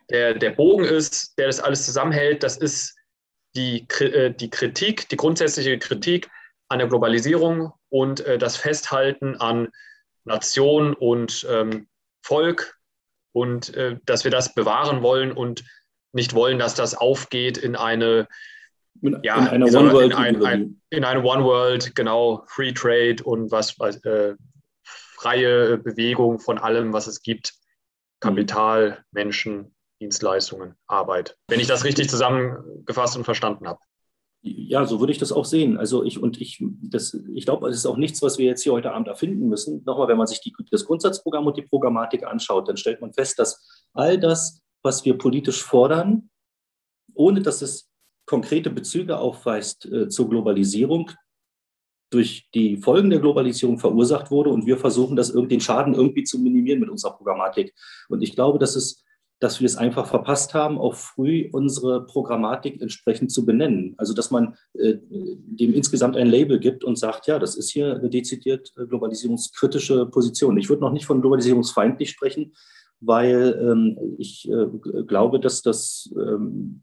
der, 0.10 0.34
der 0.34 0.52
Bogen 0.52 0.86
ist, 0.86 1.38
der 1.38 1.48
das 1.48 1.60
alles 1.60 1.86
zusammenhält, 1.86 2.42
das 2.42 2.58
ist 2.58 2.96
die, 3.56 3.88
äh, 4.00 4.32
die 4.32 4.50
Kritik, 4.50 5.08
die 5.10 5.18
grundsätzliche 5.18 5.78
Kritik 5.78 6.30
an 6.70 6.80
der 6.80 6.88
Globalisierung 6.88 7.74
und 7.90 8.22
äh, 8.22 8.38
das 8.38 8.58
Festhalten 8.58 9.36
an 9.36 9.70
Nation 10.24 10.94
und 10.94 11.46
ähm, 11.50 11.88
Volk 12.22 12.78
und 13.34 13.76
äh, 13.76 13.98
dass 14.06 14.24
wir 14.24 14.32
das 14.32 14.54
bewahren 14.54 15.02
wollen 15.02 15.32
und 15.32 15.64
nicht 16.12 16.34
wollen, 16.34 16.60
dass 16.60 16.76
das 16.76 16.96
aufgeht 16.96 17.58
in 17.58 17.76
eine 17.76 18.28
in, 19.02 19.20
ja, 19.24 19.38
in 19.38 19.48
einer 19.48 19.66
One 19.68 19.94
World. 19.94 20.12
In, 20.12 20.18
ein, 20.18 20.46
ein, 20.46 20.82
in 20.90 21.06
eine 21.06 21.24
One 21.24 21.44
World, 21.44 21.96
genau, 21.96 22.44
Free 22.48 22.74
Trade 22.74 23.24
und 23.24 23.52
was, 23.52 23.78
äh, 23.80 24.36
freie 25.20 25.78
Bewegung 25.78 26.40
von 26.40 26.58
allem, 26.58 26.94
was 26.94 27.08
es 27.08 27.22
gibt. 27.22 27.54
Kapital, 28.20 29.04
Menschen, 29.12 29.74
Dienstleistungen, 30.02 30.76
Arbeit. 30.88 31.38
Wenn 31.48 31.60
ich 31.60 31.68
das 31.68 31.86
richtig 31.86 32.10
zusammengefasst 32.10 33.16
und 33.16 33.24
verstanden 33.24 33.68
habe. 33.68 33.80
Ja, 34.42 34.86
so 34.86 35.02
würde 35.02 35.12
ich 35.12 35.18
das 35.18 35.34
auch 35.34 35.44
sehen. 35.44 35.78
Also 35.78 36.04
ich 36.04 36.22
und 36.22 36.40
ich, 36.40 36.64
das, 36.82 37.14
ich 37.34 37.46
glaube, 37.46 37.68
es 37.68 37.76
ist 37.76 37.86
auch 37.86 37.98
nichts, 37.98 38.22
was 38.22 38.38
wir 38.38 38.46
jetzt 38.46 38.64
hier 38.64 38.72
heute 38.72 38.94
Abend 38.94 39.10
erfinden 39.10 39.50
müssen. 39.50 39.84
Nochmal, 39.86 40.08
wenn 40.08 40.18
man 40.18 40.28
sich 40.28 40.40
die, 40.40 40.54
das 40.72 40.86
Grundsatzprogramm 40.86 41.46
und 41.46 41.58
die 41.58 41.64
Programmatik 41.64 42.26
anschaut, 42.26 42.70
dann 42.70 42.78
stellt 42.78 43.02
man 43.02 43.14
fest, 43.14 43.38
dass 43.38 43.84
all 43.94 44.18
das, 44.18 44.62
was 44.82 45.04
wir 45.04 45.18
politisch 45.18 45.62
fordern, 45.62 46.30
ohne 47.14 47.42
dass 47.42 47.62
es 47.62 47.90
konkrete 48.26 48.70
Bezüge 48.70 49.18
aufweist 49.18 49.86
äh, 49.88 50.08
zur 50.08 50.30
Globalisierung, 50.30 51.12
durch 52.12 52.50
die 52.54 52.78
Folgen 52.78 53.10
der 53.10 53.20
Globalisierung 53.20 53.78
verursacht 53.78 54.32
wurde 54.32 54.50
und 54.50 54.66
wir 54.66 54.78
versuchen, 54.78 55.16
das, 55.16 55.34
den 55.34 55.62
Schaden 55.62 55.94
irgendwie 55.94 56.24
zu 56.24 56.40
minimieren 56.40 56.80
mit 56.80 56.90
unserer 56.90 57.16
Programmatik. 57.16 57.74
Und 58.08 58.22
ich 58.22 58.34
glaube, 58.34 58.58
dass, 58.58 58.76
es, 58.76 59.04
dass 59.40 59.62
wir 59.62 59.66
es 59.66 59.78
einfach 59.78 60.08
verpasst 60.08 60.54
haben, 60.54 60.78
auch 60.78 60.96
früh 60.96 61.50
unsere 61.52 62.06
Programmatik 62.06 62.82
entsprechend 62.82 63.32
zu 63.32 63.46
benennen. 63.46 63.96
Also 63.98 64.14
dass 64.14 64.32
man 64.32 64.56
äh, 64.74 64.96
dem 65.10 65.74
insgesamt 65.74 66.18
ein 66.18 66.28
Label 66.28 66.60
gibt 66.60 66.84
und 66.84 66.98
sagt, 66.98 67.28
ja, 67.28 67.40
das 67.40 67.56
ist 67.56 67.72
hier 67.72 67.96
eine 67.96 68.10
dezidiert 68.10 68.74
äh, 68.78 68.86
globalisierungskritische 68.86 70.06
Position. 70.08 70.58
Ich 70.58 70.70
würde 70.70 70.82
noch 70.82 70.92
nicht 70.92 71.06
von 71.06 71.22
globalisierungsfeindlich 71.22 72.10
sprechen, 72.10 72.54
weil 73.00 73.58
ähm, 73.62 74.16
ich 74.18 74.50
äh, 74.50 74.68
glaube, 75.04 75.40
dass 75.40 75.62
das 75.62 76.14
ähm, 76.18 76.82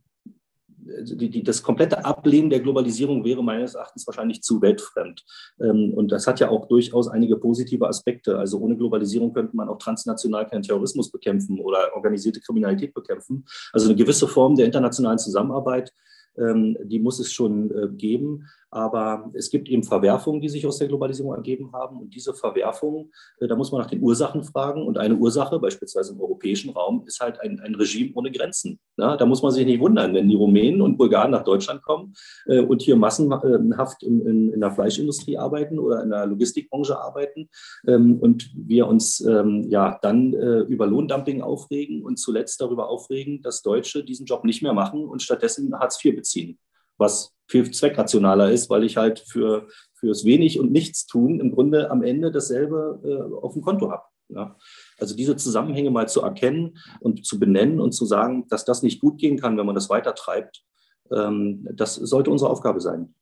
die, 1.02 1.30
die, 1.30 1.42
das 1.42 1.62
komplette 1.62 2.04
Ablehnen 2.04 2.50
der 2.50 2.60
Globalisierung 2.60 3.24
wäre 3.24 3.42
meines 3.42 3.74
Erachtens 3.74 4.06
wahrscheinlich 4.06 4.42
zu 4.42 4.60
weltfremd. 4.62 5.24
Ähm, 5.60 5.92
und 5.94 6.12
das 6.12 6.26
hat 6.26 6.40
ja 6.40 6.50
auch 6.50 6.68
durchaus 6.68 7.08
einige 7.08 7.36
positive 7.36 7.86
Aspekte. 7.88 8.38
Also 8.38 8.58
ohne 8.58 8.76
Globalisierung 8.76 9.32
könnte 9.32 9.56
man 9.56 9.68
auch 9.68 9.78
transnational 9.78 10.46
keinen 10.46 10.62
Terrorismus 10.62 11.10
bekämpfen 11.10 11.60
oder 11.60 11.94
organisierte 11.94 12.40
Kriminalität 12.40 12.94
bekämpfen. 12.94 13.44
Also 13.72 13.88
eine 13.88 13.96
gewisse 13.96 14.28
Form 14.28 14.56
der 14.56 14.66
internationalen 14.66 15.18
Zusammenarbeit, 15.18 15.92
ähm, 16.38 16.76
die 16.82 16.98
muss 16.98 17.18
es 17.18 17.32
schon 17.32 17.70
äh, 17.70 17.88
geben. 17.88 18.46
Aber 18.76 19.30
es 19.32 19.48
gibt 19.48 19.70
eben 19.70 19.82
Verwerfungen, 19.82 20.42
die 20.42 20.50
sich 20.50 20.66
aus 20.66 20.76
der 20.76 20.88
Globalisierung 20.88 21.34
ergeben 21.34 21.72
haben. 21.72 21.98
Und 21.98 22.14
diese 22.14 22.34
Verwerfungen, 22.34 23.10
äh, 23.40 23.48
da 23.48 23.56
muss 23.56 23.72
man 23.72 23.80
nach 23.80 23.88
den 23.88 24.02
Ursachen 24.02 24.44
fragen. 24.44 24.86
Und 24.86 24.98
eine 24.98 25.14
Ursache, 25.14 25.58
beispielsweise 25.58 26.12
im 26.12 26.20
europäischen 26.20 26.68
Raum, 26.68 27.02
ist 27.06 27.20
halt 27.20 27.40
ein, 27.40 27.58
ein 27.60 27.74
Regime 27.74 28.12
ohne 28.14 28.30
Grenzen. 28.30 28.78
Ja, 28.98 29.16
da 29.16 29.24
muss 29.24 29.42
man 29.42 29.50
sich 29.52 29.64
nicht 29.64 29.80
wundern, 29.80 30.12
wenn 30.12 30.28
die 30.28 30.34
Rumänen 30.34 30.82
und 30.82 30.98
Bulgaren 30.98 31.30
nach 31.30 31.44
Deutschland 31.44 31.82
kommen 31.84 32.12
äh, 32.44 32.60
und 32.60 32.82
hier 32.82 32.96
massenhaft 32.96 34.02
in, 34.02 34.20
in, 34.26 34.52
in, 34.52 34.60
der 34.60 34.72
Fleischindustrie 34.72 35.38
arbeiten 35.38 35.78
oder 35.78 36.02
in 36.02 36.10
der 36.10 36.26
Logistikbranche 36.26 36.98
arbeiten 37.00 37.48
ähm, 37.86 38.18
und 38.20 38.50
wir 38.54 38.88
uns 38.88 39.20
ähm, 39.20 39.64
ja 39.70 39.98
dann 40.02 40.34
äh, 40.34 40.58
über 40.60 40.86
Lohndumping 40.86 41.40
aufregen 41.40 42.02
und 42.02 42.18
zuletzt 42.18 42.60
darüber 42.60 42.90
aufregen, 42.90 43.40
dass 43.40 43.62
Deutsche 43.62 44.04
diesen 44.04 44.26
Job 44.26 44.44
nicht 44.44 44.62
mehr 44.62 44.74
machen 44.74 45.06
und 45.06 45.22
stattdessen 45.22 45.72
Hartz 45.78 46.04
IV 46.04 46.16
beziehen 46.16 46.58
was 46.98 47.32
viel 47.48 47.70
zweckrationaler 47.70 48.50
ist, 48.50 48.70
weil 48.70 48.84
ich 48.84 48.96
halt 48.96 49.20
für 49.20 49.68
fürs 49.94 50.24
wenig 50.24 50.60
und 50.60 50.72
nichts 50.72 51.06
tun 51.06 51.40
im 51.40 51.52
Grunde 51.52 51.90
am 51.90 52.02
Ende 52.02 52.30
dasselbe 52.30 53.00
äh, 53.04 53.34
auf 53.44 53.54
dem 53.54 53.62
Konto 53.62 53.90
habe. 53.90 54.02
Ja? 54.28 54.56
Also 54.98 55.16
diese 55.16 55.36
Zusammenhänge 55.36 55.90
mal 55.90 56.08
zu 56.08 56.20
erkennen 56.22 56.78
und 57.00 57.24
zu 57.24 57.38
benennen 57.38 57.80
und 57.80 57.92
zu 57.92 58.04
sagen, 58.04 58.46
dass 58.48 58.64
das 58.64 58.82
nicht 58.82 59.00
gut 59.00 59.18
gehen 59.18 59.38
kann, 59.38 59.56
wenn 59.56 59.66
man 59.66 59.74
das 59.74 59.88
weiter 59.88 60.14
treibt, 60.14 60.62
ähm, 61.10 61.66
das 61.72 61.94
sollte 61.94 62.30
unsere 62.30 62.50
Aufgabe 62.50 62.80
sein. 62.80 63.14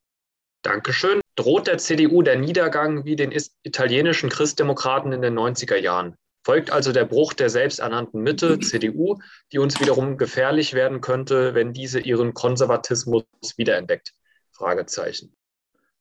Dankeschön. 0.63 1.21
Droht 1.37 1.67
der 1.67 1.79
CDU 1.79 2.23
der 2.23 2.39
Niedergang 2.39 3.05
wie 3.05 3.17
den 3.17 3.33
italienischen 3.63 4.31
Christdemokraten 4.31 5.13
in 5.13 5.21
den 5.21 5.39
90er 5.39 5.77
Jahren? 5.77 6.17
Folgt 6.45 6.71
also 6.71 6.93
der 6.93 7.07
Bruch 7.07 7.33
der 7.33 7.49
selbsternannten 7.49 8.23
Mitte, 8.23 8.61
CDU, 8.61 9.19
die 9.51 9.59
uns 9.59 9.81
wiederum 9.81 10.19
gefährlich 10.19 10.75
werden 10.75 11.01
könnte, 11.01 11.55
wenn 11.55 11.73
diese 11.73 12.01
ihren 12.01 12.35
Konservatismus 12.35 13.25
wiederentdeckt? 13.57 14.13
Fragezeichen. 14.53 15.35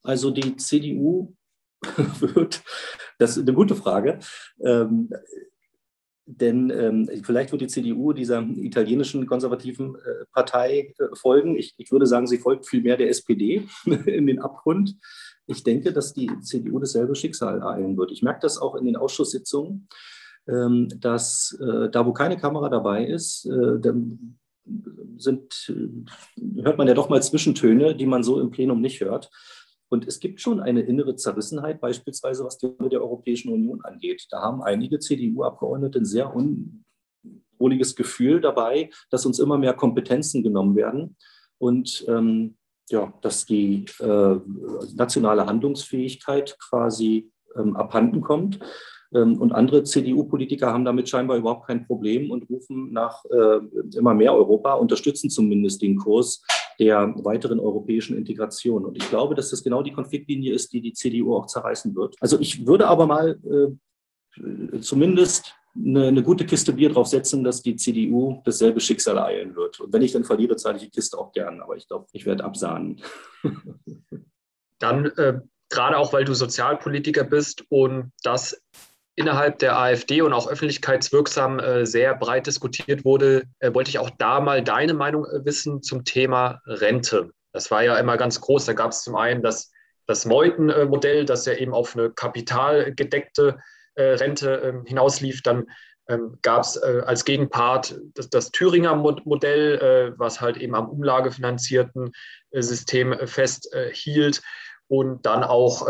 Also 0.03 0.31
die 0.31 0.57
CDU 0.57 1.33
wird, 2.19 2.61
das 3.19 3.37
ist 3.37 3.43
eine 3.43 3.53
gute 3.53 3.75
Frage, 3.75 4.19
ähm, 4.61 5.09
denn 6.25 6.69
ähm, 6.69 7.09
vielleicht 7.23 7.51
wird 7.51 7.61
die 7.61 7.67
CDU 7.67 8.13
dieser 8.13 8.41
italienischen 8.41 9.25
konservativen 9.25 9.95
äh, 9.95 10.25
Partei 10.31 10.93
äh, 10.97 11.15
folgen. 11.15 11.57
Ich, 11.57 11.73
ich, 11.77 11.91
würde 11.91 12.05
sagen, 12.05 12.27
sie 12.27 12.37
folgt 12.37 12.67
vielmehr 12.67 12.95
der 12.95 13.09
SPD 13.09 13.67
in 13.85 14.27
den 14.27 14.39
Abgrund. 14.39 14.95
Ich 15.47 15.63
denke, 15.63 15.91
dass 15.91 16.13
die 16.13 16.29
CDU 16.41 16.79
dasselbe 16.79 17.15
Schicksal 17.15 17.59
ereilen 17.59 17.97
wird. 17.97 18.11
Ich 18.11 18.23
merke 18.23 18.39
das 18.41 18.57
auch 18.57 18.75
in 18.75 18.85
den 18.85 18.95
Ausschusssitzungen. 18.95 19.87
Ähm, 20.47 20.89
dass 20.99 21.57
äh, 21.61 21.89
da, 21.89 22.05
wo 22.05 22.11
keine 22.11 22.37
Kamera 22.37 22.69
dabei 22.69 23.05
ist, 23.05 23.45
äh, 23.45 23.79
sind, 25.17 25.69
äh, 25.69 26.61
hört 26.61 26.77
man 26.77 26.87
ja 26.87 26.93
doch 26.93 27.09
mal 27.09 27.23
Zwischentöne, 27.23 27.95
die 27.95 28.05
man 28.05 28.23
so 28.23 28.41
im 28.41 28.51
Plenum 28.51 28.81
nicht 28.81 28.99
hört. 29.01 29.29
Und 29.89 30.07
es 30.07 30.19
gibt 30.19 30.41
schon 30.41 30.59
eine 30.59 30.81
innere 30.81 31.15
Zerrissenheit, 31.15 31.79
beispielsweise 31.79 32.43
was 32.43 32.57
die 32.57 32.65
Rolle 32.65 32.89
der 32.89 33.01
Europäischen 33.01 33.53
Union 33.53 33.81
angeht. 33.83 34.25
Da 34.31 34.41
haben 34.41 34.63
einige 34.63 34.99
CDU-Abgeordnete 34.99 35.99
ein 35.99 36.05
sehr 36.05 36.33
unwohliges 36.35 37.95
Gefühl 37.95 38.41
dabei, 38.41 38.89
dass 39.11 39.25
uns 39.25 39.39
immer 39.39 39.57
mehr 39.57 39.73
Kompetenzen 39.73 40.41
genommen 40.43 40.75
werden 40.75 41.15
und 41.59 42.03
ähm, 42.07 42.57
ja, 42.89 43.13
dass 43.21 43.45
die 43.45 43.85
äh, 43.99 44.35
nationale 44.95 45.45
Handlungsfähigkeit 45.45 46.57
quasi 46.59 47.31
ähm, 47.55 47.75
abhanden 47.75 48.21
kommt. 48.21 48.59
Ähm, 49.13 49.39
und 49.39 49.51
andere 49.51 49.83
CDU-Politiker 49.83 50.71
haben 50.71 50.85
damit 50.85 51.09
scheinbar 51.09 51.37
überhaupt 51.37 51.67
kein 51.67 51.85
Problem 51.85 52.31
und 52.31 52.49
rufen 52.49 52.91
nach 52.91 53.23
äh, 53.25 53.59
immer 53.95 54.13
mehr 54.13 54.33
Europa, 54.33 54.73
unterstützen 54.73 55.29
zumindest 55.29 55.81
den 55.81 55.97
Kurs 55.97 56.43
der 56.79 57.13
weiteren 57.23 57.59
europäischen 57.59 58.17
Integration. 58.17 58.85
Und 58.85 58.97
ich 58.97 59.09
glaube, 59.09 59.35
dass 59.35 59.51
das 59.51 59.63
genau 59.63 59.83
die 59.83 59.93
Konfliktlinie 59.93 60.53
ist, 60.53 60.73
die 60.73 60.81
die 60.81 60.93
CDU 60.93 61.35
auch 61.35 61.45
zerreißen 61.45 61.95
wird. 61.95 62.15
Also 62.19 62.39
ich 62.39 62.65
würde 62.65 62.87
aber 62.87 63.05
mal 63.05 63.39
äh, 63.45 64.79
zumindest 64.79 65.55
eine, 65.75 66.07
eine, 66.07 66.23
gute 66.23 66.45
Kiste 66.45 66.73
Bier 66.73 66.89
draufsetzen, 66.89 67.43
dass 67.43 67.61
die 67.61 67.75
CDU 67.75 68.41
dasselbe 68.45 68.79
Schicksal 68.79 69.17
eilen 69.17 69.55
wird. 69.55 69.79
Und 69.79 69.93
wenn 69.93 70.01
ich 70.01 70.11
dann 70.11 70.23
verliere, 70.23 70.55
zahle 70.55 70.77
ich 70.77 70.83
die 70.83 70.89
Kiste 70.89 71.17
auch 71.17 71.31
gern. 71.31 71.61
Aber 71.61 71.75
ich 71.75 71.87
glaube, 71.87 72.05
ich 72.11 72.25
werde 72.25 72.43
absahnen. 72.43 73.01
Dann 74.79 75.05
äh, 75.17 75.39
gerade 75.69 75.97
auch, 75.97 76.13
weil 76.13 76.25
du 76.25 76.33
Sozialpolitiker 76.33 77.23
bist 77.23 77.65
und 77.69 78.11
das 78.23 78.61
innerhalb 79.15 79.59
der 79.59 79.77
AfD 79.77 80.21
und 80.21 80.33
auch 80.33 80.47
öffentlichkeitswirksam 80.47 81.59
äh, 81.59 81.85
sehr 81.85 82.15
breit 82.15 82.47
diskutiert 82.47 83.05
wurde, 83.05 83.43
äh, 83.59 83.73
wollte 83.73 83.89
ich 83.89 83.99
auch 83.99 84.09
da 84.09 84.39
mal 84.39 84.63
deine 84.63 84.93
Meinung 84.93 85.25
äh, 85.25 85.45
wissen 85.45 85.83
zum 85.83 86.03
Thema 86.03 86.61
Rente. 86.65 87.31
Das 87.51 87.69
war 87.69 87.83
ja 87.83 87.97
immer 87.97 88.17
ganz 88.17 88.41
groß. 88.41 88.65
Da 88.65 88.73
gab 88.73 88.91
es 88.91 89.03
zum 89.03 89.15
einen 89.15 89.43
das, 89.43 89.71
das 90.07 90.25
Meuthen-Modell, 90.25 91.25
das 91.25 91.45
ja 91.45 91.53
eben 91.53 91.73
auf 91.73 91.95
eine 91.95 92.09
kapitalgedeckte 92.09 93.59
äh, 93.95 94.03
Rente 94.03 94.55
ähm, 94.55 94.85
hinauslief. 94.85 95.43
Dann 95.43 95.65
ähm, 96.09 96.39
gab 96.41 96.63
es 96.63 96.75
äh, 96.77 97.03
als 97.05 97.23
Gegenpart 97.23 97.99
das, 98.15 98.29
das 98.29 98.51
Thüringer 98.51 98.95
Modell, 98.95 99.77
äh, 99.77 100.19
was 100.19 100.41
halt 100.41 100.57
eben 100.57 100.73
am 100.73 100.89
umlagefinanzierten 100.89 102.11
System 102.51 103.15
festhielt. 103.25 104.41
und 104.87 105.25
dann 105.25 105.43
auch 105.43 105.87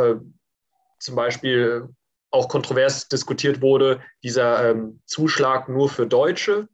zum 1.00 1.16
Beispiel 1.16 1.90
auch 2.34 2.50
kontrovers 2.50 3.08
diskutiert 3.08 3.62
wurde, 3.62 4.02
dieser 4.24 4.72
ähm, 4.72 5.02
Zuschlag 5.06 5.70
nur 5.70 5.88
für 5.88 6.08
Deutsche, 6.08 6.68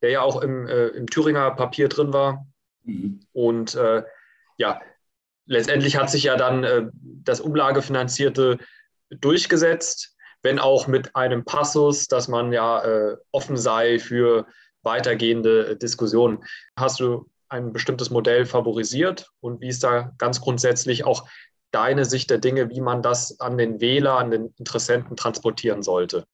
der 0.00 0.10
ja 0.10 0.20
auch 0.22 0.40
im, 0.40 0.66
äh, 0.66 0.88
im 0.88 1.06
Thüringer 1.06 1.50
Papier 1.50 1.88
drin 1.88 2.12
war. 2.12 2.46
Mhm. 2.84 3.20
Und 3.32 3.74
äh, 3.74 4.02
ja, 4.56 4.80
letztendlich 5.44 5.96
hat 5.96 6.10
sich 6.10 6.22
ja 6.22 6.36
dann 6.36 6.64
äh, 6.64 6.86
das 7.02 7.40
Umlagefinanzierte 7.40 8.58
durchgesetzt, 9.10 10.16
wenn 10.42 10.58
auch 10.58 10.86
mit 10.86 11.14
einem 11.14 11.44
Passus, 11.44 12.08
dass 12.08 12.28
man 12.28 12.52
ja 12.52 12.82
äh, 12.82 13.16
offen 13.30 13.58
sei 13.58 13.98
für 13.98 14.46
weitergehende 14.82 15.76
Diskussionen. 15.76 16.44
Hast 16.76 17.00
du 17.00 17.28
ein 17.50 17.74
bestimmtes 17.74 18.08
Modell 18.08 18.46
favorisiert 18.46 19.30
und 19.40 19.60
wie 19.60 19.68
ist 19.68 19.84
da 19.84 20.12
ganz 20.16 20.40
grundsätzlich 20.40 21.04
auch 21.04 21.28
deine 21.70 22.04
Sicht 22.04 22.30
der 22.30 22.38
Dinge, 22.38 22.70
wie 22.70 22.80
man 22.80 23.02
das 23.02 23.40
an 23.40 23.58
den 23.58 23.80
Wähler, 23.80 24.18
an 24.18 24.30
den 24.30 24.54
Interessenten 24.56 25.16
transportieren 25.16 25.82
sollte? 25.82 26.24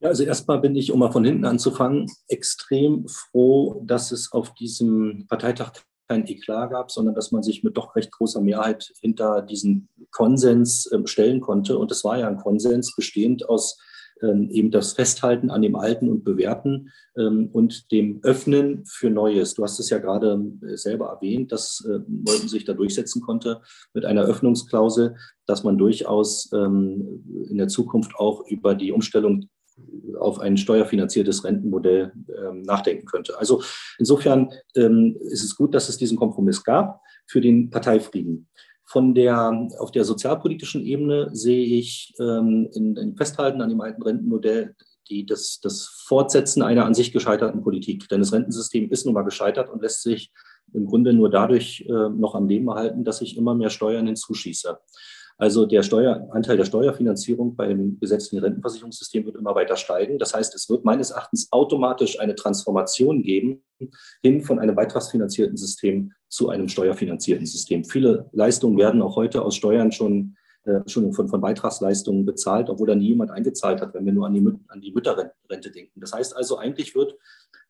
Ja, 0.00 0.08
also 0.08 0.24
erstmal 0.24 0.60
bin 0.60 0.74
ich, 0.76 0.92
um 0.92 0.98
mal 0.98 1.12
von 1.12 1.24
hinten 1.24 1.44
anzufangen, 1.44 2.06
extrem 2.26 3.06
froh, 3.06 3.82
dass 3.84 4.12
es 4.12 4.32
auf 4.32 4.54
diesem 4.54 5.26
Parteitag 5.28 5.72
kein 6.08 6.26
Eklat 6.26 6.70
gab, 6.70 6.90
sondern 6.90 7.14
dass 7.14 7.30
man 7.30 7.42
sich 7.42 7.62
mit 7.62 7.76
doch 7.76 7.94
recht 7.94 8.10
großer 8.10 8.40
Mehrheit 8.40 8.92
hinter 9.00 9.42
diesen 9.42 9.88
Konsens 10.10 10.86
äh, 10.86 11.06
stellen 11.06 11.40
konnte. 11.40 11.78
Und 11.78 11.92
es 11.92 12.02
war 12.02 12.18
ja 12.18 12.26
ein 12.26 12.38
Konsens 12.38 12.96
bestehend 12.96 13.48
aus 13.48 13.78
eben 14.22 14.70
das 14.70 14.92
Festhalten 14.92 15.50
an 15.50 15.62
dem 15.62 15.76
Alten 15.76 16.08
und 16.08 16.24
Bewährten 16.24 16.90
ähm, 17.16 17.48
und 17.52 17.90
dem 17.90 18.20
Öffnen 18.22 18.84
für 18.86 19.10
Neues. 19.10 19.54
Du 19.54 19.62
hast 19.62 19.80
es 19.80 19.90
ja 19.90 19.98
gerade 19.98 20.40
äh, 20.62 20.76
selber 20.76 21.06
erwähnt, 21.06 21.52
dass 21.52 21.86
Molten 22.06 22.48
sich 22.48 22.64
da 22.64 22.72
durchsetzen 22.72 23.22
konnte 23.22 23.60
mit 23.94 24.04
einer 24.04 24.24
Öffnungsklausel, 24.24 25.16
dass 25.46 25.64
man 25.64 25.78
durchaus 25.78 26.50
ähm, 26.52 27.24
in 27.48 27.58
der 27.58 27.68
Zukunft 27.68 28.14
auch 28.16 28.46
über 28.46 28.74
die 28.74 28.92
Umstellung 28.92 29.48
auf 30.18 30.40
ein 30.40 30.56
steuerfinanziertes 30.56 31.44
Rentenmodell 31.44 32.12
ähm, 32.28 32.62
nachdenken 32.62 33.06
könnte. 33.06 33.38
Also 33.38 33.62
insofern 33.98 34.52
ähm, 34.76 35.16
ist 35.20 35.44
es 35.44 35.56
gut, 35.56 35.74
dass 35.74 35.88
es 35.88 35.96
diesen 35.96 36.18
Kompromiss 36.18 36.62
gab 36.62 37.00
für 37.26 37.40
den 37.40 37.70
Parteifrieden. 37.70 38.48
Von 38.90 39.14
der, 39.14 39.68
auf 39.78 39.92
der 39.92 40.04
sozialpolitischen 40.04 40.84
Ebene 40.84 41.30
sehe 41.32 41.64
ich 41.64 42.12
ähm, 42.18 42.68
in, 42.72 42.96
in 42.96 43.16
Festhalten 43.16 43.62
an 43.62 43.68
dem 43.68 43.80
alten 43.80 44.02
Rentenmodell 44.02 44.74
die, 45.08 45.24
das, 45.24 45.60
das 45.62 45.86
Fortsetzen 46.06 46.62
einer 46.62 46.86
an 46.86 46.94
sich 46.94 47.12
gescheiterten 47.12 47.62
Politik. 47.62 48.08
Denn 48.08 48.18
das 48.18 48.32
Rentensystem 48.32 48.90
ist 48.90 49.04
nun 49.04 49.14
mal 49.14 49.22
gescheitert 49.22 49.70
und 49.70 49.82
lässt 49.82 50.02
sich 50.02 50.32
im 50.72 50.86
Grunde 50.86 51.12
nur 51.12 51.30
dadurch 51.30 51.86
äh, 51.88 52.08
noch 52.08 52.34
am 52.34 52.48
Leben 52.48 52.66
erhalten, 52.66 53.04
dass 53.04 53.20
ich 53.20 53.36
immer 53.36 53.54
mehr 53.54 53.70
Steuern 53.70 54.06
hinzuschieße. 54.06 54.78
Also 55.38 55.66
der 55.66 55.82
Steueranteil 55.82 56.56
der 56.56 56.64
Steuerfinanzierung 56.64 57.56
beim 57.56 57.98
gesetzlichen 57.98 58.44
Rentenversicherungssystem 58.44 59.24
wird 59.24 59.36
immer 59.36 59.54
weiter 59.54 59.76
steigen. 59.76 60.18
Das 60.18 60.34
heißt, 60.34 60.54
es 60.54 60.68
wird 60.68 60.84
meines 60.84 61.12
Erachtens 61.12 61.50
automatisch 61.50 62.20
eine 62.20 62.34
Transformation 62.34 63.22
geben 63.22 63.62
hin 64.22 64.42
von 64.42 64.58
einem 64.58 64.74
beitragsfinanzierten 64.74 65.56
System 65.56 66.12
zu 66.30 66.48
einem 66.48 66.68
steuerfinanzierten 66.68 67.44
System. 67.44 67.84
Viele 67.84 68.30
Leistungen 68.32 68.78
werden 68.78 69.02
auch 69.02 69.16
heute 69.16 69.42
aus 69.42 69.56
Steuern 69.56 69.92
schon 69.92 70.36
äh, 70.64 70.80
schon 70.86 71.12
von, 71.14 71.28
von 71.28 71.40
Beitragsleistungen 71.40 72.26
bezahlt, 72.26 72.68
obwohl 72.68 72.86
da 72.86 72.94
nie 72.94 73.08
jemand 73.08 73.30
eingezahlt 73.30 73.80
hat, 73.80 73.94
wenn 73.94 74.04
wir 74.04 74.12
nur 74.12 74.26
an 74.26 74.34
die, 74.34 74.46
an 74.68 74.80
die 74.80 74.92
Mütterrente 74.92 75.70
denken. 75.70 76.00
Das 76.00 76.12
heißt 76.12 76.36
also, 76.36 76.58
eigentlich 76.58 76.94
wird 76.94 77.16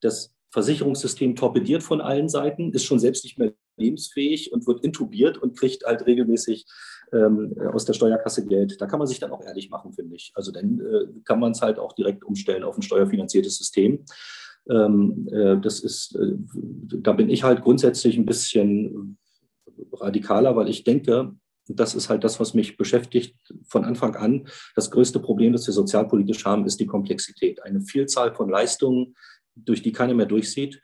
das 0.01 0.35
Versicherungssystem 0.51 1.37
torpediert 1.37 1.85
von 1.85 2.01
allen 2.01 2.29
Seiten, 2.29 2.73
ist 2.73 2.85
schon 2.85 2.99
selbst 2.99 3.23
nicht 3.23 3.39
mehr 3.39 3.53
lebensfähig 3.77 4.53
und 4.53 4.67
wird 4.67 4.85
intubiert 4.85 5.39
und 5.39 5.57
kriegt 5.57 5.85
halt 5.85 6.05
regelmäßig 6.07 6.67
ähm, 7.13 7.55
aus 7.73 7.85
der 7.85 7.93
Steuerkasse 7.93 8.45
Geld. 8.45 8.81
Da 8.81 8.87
kann 8.87 8.99
man 8.99 9.07
sich 9.07 9.21
dann 9.21 9.31
auch 9.31 9.45
ehrlich 9.45 9.71
machen, 9.71 9.93
finde 9.93 10.17
ich. 10.17 10.33
Also 10.35 10.51
dann 10.51 10.81
äh, 10.81 11.07
kann 11.25 11.39
man 11.39 11.53
es 11.53 11.63
halt 11.63 11.79
auch 11.79 11.93
direkt 11.93 12.25
umstellen 12.25 12.65
auf 12.65 12.77
ein 12.77 12.83
steuerfinanziertes 12.83 13.57
System. 13.57 14.05
Ähm, 14.71 15.29
äh, 15.33 15.61
das 15.61 15.81
ist, 15.81 16.15
äh, 16.17 16.33
da 17.03 17.13
bin 17.13 17.29
ich 17.29 17.43
halt 17.43 17.63
grundsätzlich 17.63 18.17
ein 18.17 18.27
bisschen 18.27 19.19
radikaler, 19.93 20.57
weil 20.57 20.69
ich 20.69 20.85
denke, 20.85 21.35
das 21.67 21.95
ist 21.95 22.09
halt 22.09 22.25
das, 22.25 22.41
was 22.41 22.55
mich 22.55 22.77
beschäftigt 22.77 23.37
von 23.69 23.85
Anfang 23.85 24.17
an. 24.17 24.49
Das 24.75 24.91
größte 24.91 25.21
Problem, 25.21 25.53
das 25.53 25.67
wir 25.67 25.75
sozialpolitisch 25.75 26.45
haben, 26.45 26.67
ist 26.67 26.81
die 26.81 26.87
Komplexität. 26.87 27.63
Eine 27.63 27.81
Vielzahl 27.81 28.35
von 28.35 28.49
Leistungen, 28.49 29.15
durch 29.55 29.83
die 29.83 29.93
keiner 29.93 30.15
mehr 30.15 30.27
durchsieht. 30.27 30.81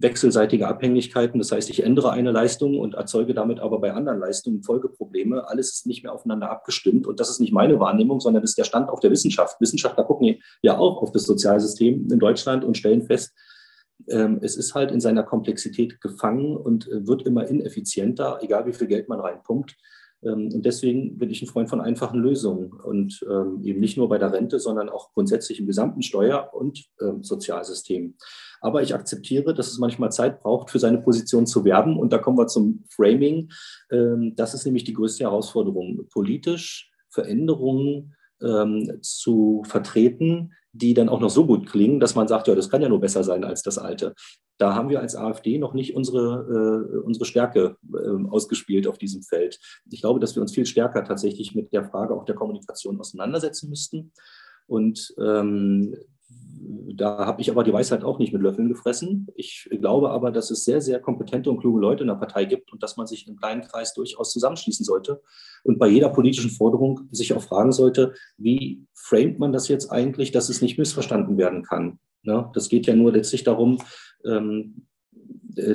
Wechselseitige 0.00 0.66
Abhängigkeiten, 0.66 1.38
das 1.38 1.52
heißt, 1.52 1.68
ich 1.70 1.82
ändere 1.82 2.10
eine 2.10 2.32
Leistung 2.32 2.78
und 2.78 2.94
erzeuge 2.94 3.34
damit 3.34 3.60
aber 3.60 3.80
bei 3.80 3.92
anderen 3.92 4.18
Leistungen 4.18 4.62
Folgeprobleme. 4.62 5.48
Alles 5.48 5.72
ist 5.72 5.86
nicht 5.86 6.02
mehr 6.02 6.12
aufeinander 6.12 6.50
abgestimmt 6.50 7.06
und 7.06 7.20
das 7.20 7.30
ist 7.30 7.40
nicht 7.40 7.52
meine 7.52 7.78
Wahrnehmung, 7.78 8.20
sondern 8.20 8.42
ist 8.42 8.56
der 8.56 8.64
Stand 8.64 8.88
auf 8.88 9.00
der 9.00 9.10
Wissenschaft. 9.10 9.60
Wissenschaftler 9.60 10.04
gucken 10.04 10.38
ja 10.62 10.78
auch 10.78 11.02
auf 11.02 11.12
das 11.12 11.24
Sozialsystem 11.24 12.08
in 12.10 12.18
Deutschland 12.18 12.64
und 12.64 12.76
stellen 12.76 13.02
fest, 13.02 13.32
ähm, 14.08 14.38
es 14.42 14.56
ist 14.56 14.74
halt 14.74 14.90
in 14.90 15.00
seiner 15.00 15.22
Komplexität 15.22 16.00
gefangen 16.00 16.56
und 16.56 16.88
äh, 16.88 17.06
wird 17.06 17.22
immer 17.26 17.46
ineffizienter, 17.46 18.38
egal 18.42 18.66
wie 18.66 18.72
viel 18.72 18.86
Geld 18.86 19.08
man 19.08 19.20
reinpumpt. 19.20 19.76
Ähm, 20.22 20.50
und 20.52 20.64
deswegen 20.64 21.18
bin 21.18 21.30
ich 21.30 21.42
ein 21.42 21.48
Freund 21.48 21.68
von 21.68 21.80
einfachen 21.80 22.20
Lösungen 22.20 22.72
und 22.72 23.24
ähm, 23.30 23.60
eben 23.64 23.80
nicht 23.80 23.96
nur 23.96 24.08
bei 24.08 24.18
der 24.18 24.32
Rente, 24.32 24.58
sondern 24.58 24.88
auch 24.88 25.12
grundsätzlich 25.12 25.60
im 25.60 25.66
gesamten 25.66 26.02
Steuer- 26.02 26.50
und 26.52 26.88
Sozialsystem. 27.22 28.16
Aber 28.60 28.82
ich 28.82 28.94
akzeptiere, 28.94 29.54
dass 29.54 29.70
es 29.70 29.78
manchmal 29.78 30.12
Zeit 30.12 30.42
braucht, 30.42 30.70
für 30.70 30.78
seine 30.78 30.98
Position 30.98 31.46
zu 31.46 31.64
werben. 31.64 31.98
Und 31.98 32.12
da 32.12 32.18
kommen 32.18 32.38
wir 32.38 32.46
zum 32.46 32.84
Framing. 32.90 33.50
Das 33.88 34.54
ist 34.54 34.64
nämlich 34.64 34.84
die 34.84 34.92
größte 34.92 35.24
Herausforderung, 35.24 36.06
politisch 36.12 36.92
Veränderungen 37.08 38.14
zu 39.00 39.62
vertreten, 39.66 40.52
die 40.72 40.94
dann 40.94 41.08
auch 41.08 41.20
noch 41.20 41.30
so 41.30 41.46
gut 41.46 41.68
klingen, 41.68 42.00
dass 42.00 42.14
man 42.14 42.28
sagt, 42.28 42.48
ja, 42.48 42.54
das 42.54 42.70
kann 42.70 42.82
ja 42.82 42.88
nur 42.88 43.00
besser 43.00 43.24
sein 43.24 43.44
als 43.44 43.62
das 43.62 43.78
alte. 43.78 44.14
Da 44.58 44.74
haben 44.74 44.88
wir 44.88 45.00
als 45.00 45.16
AfD 45.16 45.58
noch 45.58 45.74
nicht 45.74 45.96
unsere, 45.96 46.86
äh, 46.94 46.98
unsere 46.98 47.24
Stärke 47.24 47.76
äh, 47.92 48.28
ausgespielt 48.28 48.86
auf 48.86 48.98
diesem 48.98 49.22
Feld. 49.22 49.58
Ich 49.90 50.00
glaube, 50.00 50.20
dass 50.20 50.34
wir 50.34 50.42
uns 50.42 50.54
viel 50.54 50.66
stärker 50.66 51.02
tatsächlich 51.04 51.54
mit 51.54 51.72
der 51.72 51.84
Frage 51.84 52.14
auch 52.14 52.24
der 52.24 52.34
Kommunikation 52.34 53.00
auseinandersetzen 53.00 53.68
müssten. 53.68 54.12
Und 54.66 55.14
ähm, 55.18 55.96
da 56.94 57.26
habe 57.26 57.40
ich 57.40 57.50
aber 57.50 57.64
die 57.64 57.72
Weisheit 57.72 58.04
auch 58.04 58.18
nicht 58.18 58.32
mit 58.32 58.42
Löffeln 58.42 58.68
gefressen. 58.68 59.26
Ich 59.34 59.68
glaube 59.80 60.10
aber, 60.10 60.30
dass 60.30 60.50
es 60.50 60.64
sehr, 60.64 60.80
sehr 60.80 61.00
kompetente 61.00 61.50
und 61.50 61.58
kluge 61.58 61.80
Leute 61.80 62.02
in 62.02 62.08
der 62.08 62.14
Partei 62.14 62.44
gibt 62.44 62.72
und 62.72 62.82
dass 62.82 62.96
man 62.96 63.06
sich 63.06 63.26
im 63.26 63.36
kleinen 63.36 63.62
Kreis 63.62 63.94
durchaus 63.94 64.32
zusammenschließen 64.32 64.84
sollte 64.84 65.20
und 65.64 65.78
bei 65.78 65.88
jeder 65.88 66.10
politischen 66.10 66.50
Forderung 66.50 67.08
sich 67.10 67.32
auch 67.32 67.42
fragen 67.42 67.72
sollte, 67.72 68.14
wie 68.36 68.84
framet 68.94 69.38
man 69.38 69.52
das 69.52 69.68
jetzt 69.68 69.90
eigentlich, 69.90 70.32
dass 70.32 70.48
es 70.48 70.62
nicht 70.62 70.78
missverstanden 70.78 71.38
werden 71.38 71.62
kann. 71.62 71.98
Ja, 72.22 72.50
das 72.54 72.68
geht 72.68 72.86
ja 72.86 72.94
nur 72.94 73.12
letztlich 73.12 73.44
darum, 73.44 73.78
ähm, 74.24 74.86
äh, 74.86 74.89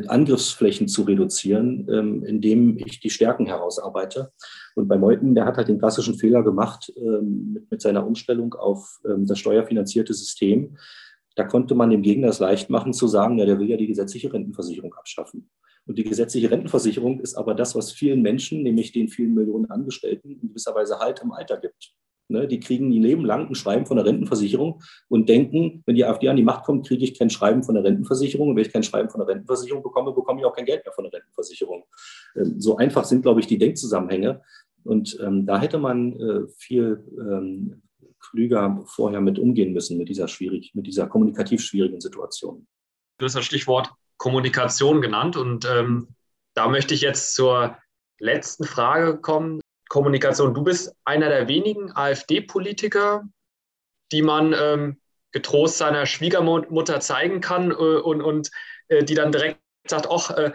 Angriffsflächen 0.07 0.87
zu 0.87 1.03
reduzieren, 1.03 1.87
ähm, 1.89 2.23
indem 2.23 2.77
ich 2.77 2.99
die 2.99 3.09
Stärken 3.09 3.45
herausarbeite. 3.45 4.31
Und 4.75 4.87
bei 4.87 4.97
Meuthen, 4.97 5.35
der 5.35 5.45
hat 5.45 5.57
halt 5.57 5.67
den 5.67 5.79
klassischen 5.79 6.15
Fehler 6.15 6.43
gemacht 6.43 6.91
ähm, 6.97 7.53
mit, 7.53 7.71
mit 7.71 7.81
seiner 7.81 8.05
Umstellung 8.05 8.53
auf 8.53 8.99
ähm, 9.05 9.25
das 9.25 9.39
steuerfinanzierte 9.39 10.13
System. 10.13 10.77
Da 11.35 11.43
konnte 11.43 11.75
man 11.75 11.89
dem 11.89 12.01
Gegner 12.01 12.29
es 12.29 12.39
leicht 12.39 12.69
machen 12.69 12.93
zu 12.93 13.07
sagen, 13.07 13.37
ja, 13.37 13.45
der 13.45 13.59
will 13.59 13.69
ja 13.69 13.77
die 13.77 13.87
gesetzliche 13.87 14.31
Rentenversicherung 14.31 14.93
abschaffen. 14.93 15.49
Und 15.85 15.97
die 15.97 16.03
gesetzliche 16.03 16.49
Rentenversicherung 16.49 17.19
ist 17.19 17.35
aber 17.35 17.53
das, 17.53 17.75
was 17.75 17.91
vielen 17.91 18.21
Menschen, 18.21 18.63
nämlich 18.63 18.91
den 18.91 19.07
vielen 19.07 19.35
Millionen 19.35 19.69
Angestellten, 19.69 20.31
in 20.31 20.47
gewisser 20.49 20.73
Weise 20.73 20.99
Halt 20.99 21.21
im 21.21 21.31
Alter 21.31 21.57
gibt. 21.57 21.93
Ne, 22.27 22.47
die 22.47 22.59
kriegen 22.59 22.91
ihr 22.91 23.01
Leben 23.01 23.23
lang 23.23 23.47
ein 23.47 23.53
Schreiben 23.53 23.85
von 23.85 23.97
der 23.97 24.05
Rentenversicherung 24.05 24.81
und 25.09 25.29
denken, 25.29 25.83
wenn 25.85 25.95
die 25.95 26.05
AfD 26.05 26.27
an 26.27 26.35
die 26.35 26.43
Macht 26.43 26.63
kommt, 26.63 26.87
kriege 26.87 27.03
ich 27.03 27.17
kein 27.17 27.29
Schreiben 27.29 27.63
von 27.63 27.75
der 27.75 27.83
Rentenversicherung. 27.83 28.49
Und 28.49 28.55
wenn 28.55 28.65
ich 28.65 28.73
kein 28.73 28.81
Schreiben 28.81 29.11
von 29.11 29.19
der 29.19 29.27
Rentenversicherung 29.27 29.83
bekomme, 29.83 30.11
bekomme 30.11 30.39
ich 30.39 30.45
auch 30.45 30.55
kein 30.55 30.65
Geld 30.65 30.83
mehr 30.83 30.93
von 30.93 31.03
der 31.03 31.13
Rentenversicherung. 31.13 31.83
Ähm, 32.35 32.59
so 32.59 32.77
einfach 32.77 33.05
sind, 33.05 33.21
glaube 33.21 33.41
ich, 33.41 33.47
die 33.47 33.59
Denkzusammenhänge. 33.59 34.41
Und 34.83 35.19
ähm, 35.21 35.45
da 35.45 35.59
hätte 35.59 35.77
man 35.77 36.19
äh, 36.19 36.47
viel 36.57 37.03
ähm, 37.19 37.83
klüger 38.19 38.83
vorher 38.87 39.21
mit 39.21 39.37
umgehen 39.37 39.73
müssen, 39.73 39.97
mit 39.97 40.09
dieser, 40.09 40.27
schwierig, 40.27 40.73
mit 40.73 40.87
dieser 40.87 41.07
kommunikativ 41.07 41.61
schwierigen 41.61 42.01
Situation. 42.01 42.65
Du 43.19 43.25
hast 43.25 43.35
das 43.35 43.45
Stichwort 43.45 43.91
Kommunikation 44.17 45.01
genannt 45.01 45.37
und 45.37 45.65
ähm, 45.65 46.15
da 46.55 46.67
möchte 46.67 46.93
ich 46.93 47.01
jetzt 47.01 47.35
zur 47.35 47.77
letzten 48.19 48.63
Frage 48.63 49.17
kommen. 49.17 49.59
Kommunikation. 49.95 50.53
Du 50.53 50.61
bist 50.61 50.93
einer 51.05 51.29
der 51.29 51.47
wenigen 51.47 51.95
AfD-Politiker, 51.95 53.23
die 54.11 54.23
man 54.23 54.53
ähm, 54.53 54.99
getrost 55.31 55.77
seiner 55.77 56.05
Schwiegermutter 56.05 56.99
zeigen 56.99 57.39
kann 57.39 57.71
äh, 57.71 57.75
und, 57.75 58.21
und 58.21 58.51
äh, 58.89 59.05
die 59.05 59.15
dann 59.15 59.31
direkt 59.31 59.61
sagt, 59.87 60.09
ach, 60.11 60.31
äh, 60.31 60.51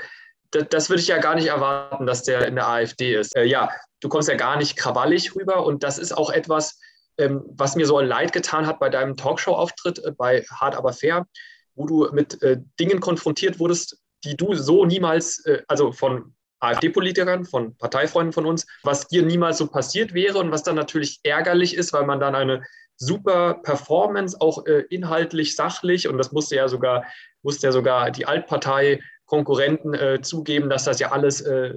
das, 0.51 0.67
das 0.69 0.91
würde 0.91 1.01
ich 1.01 1.09
ja 1.09 1.17
gar 1.17 1.37
nicht 1.37 1.47
erwarten, 1.47 2.05
dass 2.05 2.23
der 2.23 2.47
in 2.49 2.55
der 2.55 2.69
AfD 2.69 3.15
ist. 3.15 3.35
Äh, 3.35 3.45
ja, 3.45 3.71
du 4.01 4.11
kommst 4.11 4.29
ja 4.29 4.35
gar 4.35 4.59
nicht 4.59 4.77
krawallig 4.77 5.35
rüber 5.35 5.65
und 5.65 5.85
das 5.85 5.97
ist 5.97 6.13
auch 6.13 6.29
etwas, 6.29 6.79
ähm, 7.17 7.43
was 7.47 7.77
mir 7.77 7.87
so 7.87 7.99
leid 7.99 8.35
getan 8.35 8.67
hat 8.67 8.79
bei 8.79 8.91
deinem 8.91 9.17
Talkshow-Auftritt 9.17 10.05
äh, 10.05 10.13
bei 10.13 10.45
Hard 10.51 10.75
aber 10.75 10.93
fair, 10.93 11.27
wo 11.75 11.87
du 11.87 12.11
mit 12.13 12.43
äh, 12.43 12.59
Dingen 12.79 13.01
konfrontiert 13.01 13.59
wurdest, 13.59 14.03
die 14.23 14.37
du 14.37 14.53
so 14.53 14.85
niemals, 14.85 15.43
also 15.67 15.93
von 15.93 16.35
AfD-Politikern, 16.61 17.45
von 17.45 17.77
Parteifreunden 17.77 18.33
von 18.33 18.47
uns, 18.47 18.67
was 18.83 19.09
dir 19.09 19.23
niemals 19.23 19.59
so 19.59 19.67
passiert 19.67 20.15
wäre 20.15 20.39
und 20.39 20.51
was 20.51 20.63
dann 20.63 20.77
natürlich 20.77 21.21
ärgerlich 21.23 21.75
ist, 21.75 21.93
weil 21.93 22.07
man 22.07 22.21
dann 22.21 22.35
eine 22.35 22.63
super 22.97 23.55
Performance, 23.63 24.37
auch 24.41 24.67
äh, 24.67 24.85
inhaltlich, 24.91 25.57
sachlich, 25.57 26.07
und 26.07 26.19
das 26.19 26.33
musste 26.33 26.57
ja 26.57 26.69
sogar, 26.69 27.05
musste 27.43 27.67
ja 27.69 27.73
sogar 27.73 28.11
die 28.11 28.27
Altpartei 28.27 29.01
Konkurrenten 29.25 29.95
äh, 29.95 30.21
zugeben, 30.21 30.69
dass 30.69 30.85
das 30.85 30.99
ja 30.99 31.13
alles 31.13 31.41
äh, 31.41 31.75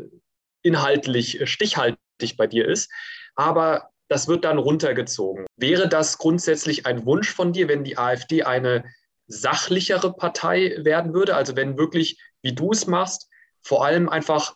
inhaltlich 0.63 1.39
äh, 1.39 1.47
stichhaltig 1.47 2.35
bei 2.35 2.47
dir 2.47 2.67
ist. 2.67 2.91
Aber 3.35 3.89
das 4.09 4.27
wird 4.27 4.43
dann 4.43 4.57
runtergezogen. 4.57 5.45
Wäre 5.55 5.87
das 5.87 6.17
grundsätzlich 6.17 6.85
ein 6.85 7.05
Wunsch 7.05 7.31
von 7.31 7.53
dir, 7.53 7.67
wenn 7.67 7.83
die 7.83 7.97
AfD 7.97 8.43
eine 8.43 8.83
sachlichere 9.27 10.13
Partei 10.13 10.75
werden 10.79 11.13
würde? 11.13 11.35
Also 11.35 11.55
wenn 11.55 11.77
wirklich, 11.77 12.19
wie 12.41 12.53
du 12.53 12.71
es 12.71 12.87
machst, 12.87 13.29
vor 13.61 13.85
allem 13.85 14.09
einfach 14.09 14.55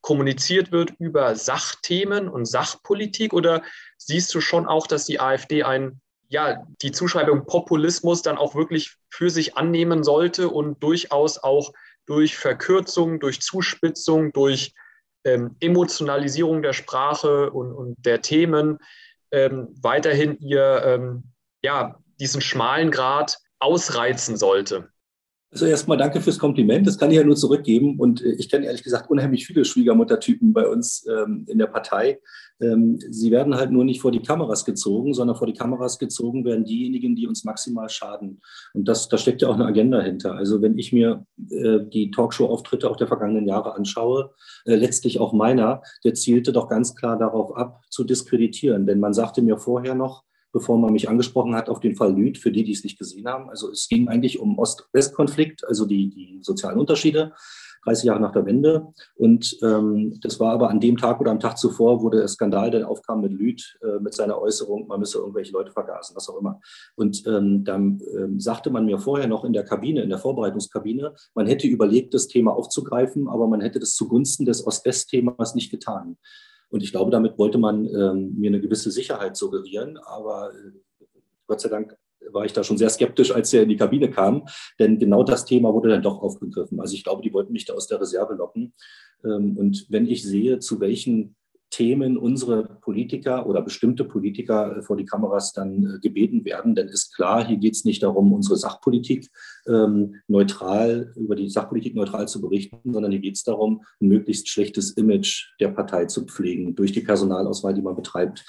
kommuniziert 0.00 0.72
wird 0.72 0.92
über 0.98 1.34
Sachthemen 1.34 2.28
und 2.28 2.46
Sachpolitik 2.46 3.32
oder 3.32 3.62
siehst 3.96 4.34
du 4.34 4.40
schon 4.40 4.66
auch, 4.66 4.86
dass 4.86 5.04
die 5.04 5.20
AfD 5.20 5.64
ein, 5.64 6.00
ja, 6.28 6.66
die 6.82 6.92
Zuschreibung 6.92 7.46
Populismus 7.46 8.22
dann 8.22 8.38
auch 8.38 8.54
wirklich 8.54 8.96
für 9.10 9.30
sich 9.30 9.56
annehmen 9.56 10.04
sollte 10.04 10.48
und 10.48 10.82
durchaus 10.82 11.38
auch 11.38 11.72
durch 12.06 12.36
Verkürzung, 12.36 13.20
durch 13.20 13.40
Zuspitzung, 13.40 14.32
durch 14.32 14.72
ähm, 15.24 15.56
Emotionalisierung 15.60 16.62
der 16.62 16.72
Sprache 16.72 17.50
und, 17.50 17.72
und 17.72 17.94
der 17.98 18.22
Themen 18.22 18.78
ähm, 19.30 19.68
weiterhin 19.82 20.38
ihr, 20.38 20.82
ähm, 20.84 21.24
ja, 21.62 21.98
diesen 22.18 22.40
schmalen 22.40 22.90
Grad 22.90 23.38
ausreizen 23.58 24.36
sollte? 24.36 24.90
Also 25.50 25.64
erstmal 25.64 25.96
danke 25.96 26.20
fürs 26.20 26.38
Kompliment, 26.38 26.86
das 26.86 26.98
kann 26.98 27.10
ich 27.10 27.16
ja 27.16 27.24
nur 27.24 27.36
zurückgeben. 27.36 27.98
Und 27.98 28.22
äh, 28.22 28.32
ich 28.32 28.50
kenne 28.50 28.66
ehrlich 28.66 28.82
gesagt 28.82 29.10
unheimlich 29.10 29.46
viele 29.46 29.64
Schwiegermuttertypen 29.64 30.52
bei 30.52 30.68
uns 30.68 31.06
ähm, 31.08 31.46
in 31.48 31.58
der 31.58 31.68
Partei. 31.68 32.20
Ähm, 32.60 32.98
sie 33.08 33.30
werden 33.30 33.54
halt 33.54 33.70
nur 33.70 33.84
nicht 33.84 34.02
vor 34.02 34.12
die 34.12 34.20
Kameras 34.20 34.66
gezogen, 34.66 35.14
sondern 35.14 35.36
vor 35.36 35.46
die 35.46 35.54
Kameras 35.54 35.98
gezogen 35.98 36.44
werden 36.44 36.64
diejenigen, 36.64 37.16
die 37.16 37.26
uns 37.26 37.44
maximal 37.44 37.88
schaden. 37.88 38.42
Und 38.74 38.88
das, 38.88 39.08
da 39.08 39.16
steckt 39.16 39.40
ja 39.40 39.48
auch 39.48 39.54
eine 39.54 39.64
Agenda 39.64 40.02
hinter. 40.02 40.34
Also 40.34 40.60
wenn 40.60 40.76
ich 40.76 40.92
mir 40.92 41.24
äh, 41.50 41.78
die 41.82 42.10
Talkshow-Auftritte 42.10 42.90
auch 42.90 42.96
der 42.96 43.06
vergangenen 43.06 43.46
Jahre 43.46 43.74
anschaue, 43.74 44.34
äh, 44.66 44.74
letztlich 44.74 45.18
auch 45.18 45.32
meiner, 45.32 45.80
der 46.04 46.12
zielte 46.12 46.52
doch 46.52 46.68
ganz 46.68 46.94
klar 46.94 47.18
darauf 47.18 47.56
ab, 47.56 47.80
zu 47.88 48.04
diskreditieren. 48.04 48.86
Denn 48.86 49.00
man 49.00 49.14
sagte 49.14 49.40
mir 49.40 49.56
vorher 49.56 49.94
noch, 49.94 50.24
bevor 50.52 50.78
man 50.78 50.92
mich 50.92 51.08
angesprochen 51.08 51.54
hat 51.54 51.68
auf 51.68 51.80
den 51.80 51.96
Fall 51.96 52.14
Lüth, 52.14 52.38
für 52.38 52.52
die, 52.52 52.64
die 52.64 52.72
es 52.72 52.84
nicht 52.84 52.98
gesehen 52.98 53.28
haben. 53.28 53.50
Also 53.50 53.70
es 53.70 53.88
ging 53.88 54.08
eigentlich 54.08 54.38
um 54.38 54.58
Ost-West-Konflikt, 54.58 55.66
also 55.66 55.86
die, 55.86 56.10
die 56.10 56.38
sozialen 56.42 56.78
Unterschiede. 56.78 57.32
30 57.84 58.04
Jahre 58.04 58.20
nach 58.20 58.32
der 58.32 58.46
Wende. 58.46 58.88
Und 59.16 59.56
ähm, 59.62 60.18
das 60.20 60.40
war 60.40 60.52
aber 60.52 60.70
an 60.70 60.80
dem 60.80 60.96
Tag 60.96 61.20
oder 61.20 61.30
am 61.30 61.40
Tag 61.40 61.58
zuvor, 61.58 62.02
wo 62.02 62.10
der 62.10 62.26
Skandal 62.28 62.70
dann 62.70 62.84
aufkam 62.84 63.20
mit 63.20 63.32
Lüth, 63.32 63.78
äh, 63.82 64.00
mit 64.00 64.14
seiner 64.14 64.40
Äußerung, 64.40 64.86
man 64.86 65.00
müsse 65.00 65.18
irgendwelche 65.18 65.52
Leute 65.52 65.72
vergasen, 65.72 66.16
was 66.16 66.28
auch 66.28 66.38
immer. 66.38 66.60
Und 66.96 67.26
ähm, 67.26 67.64
dann 67.64 68.00
ähm, 68.16 68.40
sagte 68.40 68.70
man 68.70 68.84
mir 68.84 68.98
vorher 68.98 69.28
noch 69.28 69.44
in 69.44 69.52
der 69.52 69.64
Kabine, 69.64 70.02
in 70.02 70.10
der 70.10 70.18
Vorbereitungskabine, 70.18 71.14
man 71.34 71.46
hätte 71.46 71.66
überlegt, 71.66 72.14
das 72.14 72.28
Thema 72.28 72.52
aufzugreifen, 72.52 73.28
aber 73.28 73.46
man 73.46 73.60
hätte 73.60 73.80
das 73.80 73.94
zugunsten 73.94 74.44
des 74.44 74.66
Ost-West-Themas 74.66 75.54
nicht 75.54 75.70
getan. 75.70 76.16
Und 76.70 76.82
ich 76.82 76.92
glaube, 76.92 77.10
damit 77.10 77.38
wollte 77.38 77.58
man 77.58 77.86
ähm, 77.86 78.34
mir 78.38 78.48
eine 78.48 78.60
gewisse 78.60 78.90
Sicherheit 78.90 79.36
suggerieren. 79.36 79.98
Aber 79.98 80.52
äh, 80.52 81.06
Gott 81.46 81.60
sei 81.60 81.68
Dank 81.68 81.96
war 82.30 82.44
ich 82.44 82.52
da 82.52 82.62
schon 82.62 82.78
sehr 82.78 82.90
skeptisch, 82.90 83.32
als 83.32 83.52
er 83.52 83.62
in 83.62 83.68
die 83.68 83.76
Kabine 83.76 84.10
kam, 84.10 84.46
denn 84.78 84.98
genau 84.98 85.22
das 85.22 85.44
Thema 85.44 85.72
wurde 85.72 85.88
dann 85.88 86.02
doch 86.02 86.20
aufgegriffen. 86.20 86.80
Also 86.80 86.94
ich 86.94 87.04
glaube, 87.04 87.22
die 87.22 87.32
wollten 87.32 87.52
mich 87.52 87.64
da 87.64 87.74
aus 87.74 87.86
der 87.86 88.00
Reserve 88.00 88.34
locken. 88.34 88.74
Ähm, 89.24 89.56
und 89.56 89.86
wenn 89.88 90.06
ich 90.06 90.22
sehe, 90.22 90.58
zu 90.58 90.80
welchen 90.80 91.36
Themen 91.70 92.16
unsere 92.16 92.78
Politiker 92.80 93.46
oder 93.46 93.62
bestimmte 93.62 94.04
Politiker 94.04 94.78
äh, 94.78 94.82
vor 94.82 94.96
die 94.96 95.04
Kameras 95.04 95.52
dann 95.52 95.84
äh, 95.84 95.98
gebeten 96.00 96.44
werden. 96.44 96.74
Denn 96.74 96.88
ist 96.88 97.14
klar, 97.14 97.46
hier 97.46 97.58
geht 97.58 97.74
es 97.74 97.84
nicht 97.84 98.02
darum, 98.02 98.32
unsere 98.32 98.56
Sachpolitik 98.56 99.30
ähm, 99.66 100.16
neutral, 100.28 101.12
über 101.16 101.36
die 101.36 101.48
Sachpolitik 101.48 101.94
neutral 101.94 102.26
zu 102.28 102.40
berichten, 102.40 102.92
sondern 102.92 103.12
hier 103.12 103.20
geht 103.20 103.36
es 103.36 103.44
darum, 103.44 103.82
ein 104.00 104.08
möglichst 104.08 104.48
schlechtes 104.48 104.92
Image 104.92 105.50
der 105.60 105.68
Partei 105.68 106.06
zu 106.06 106.24
pflegen 106.24 106.74
durch 106.74 106.92
die 106.92 107.00
Personalauswahl, 107.00 107.74
die 107.74 107.82
man 107.82 107.96
betreibt. 107.96 108.44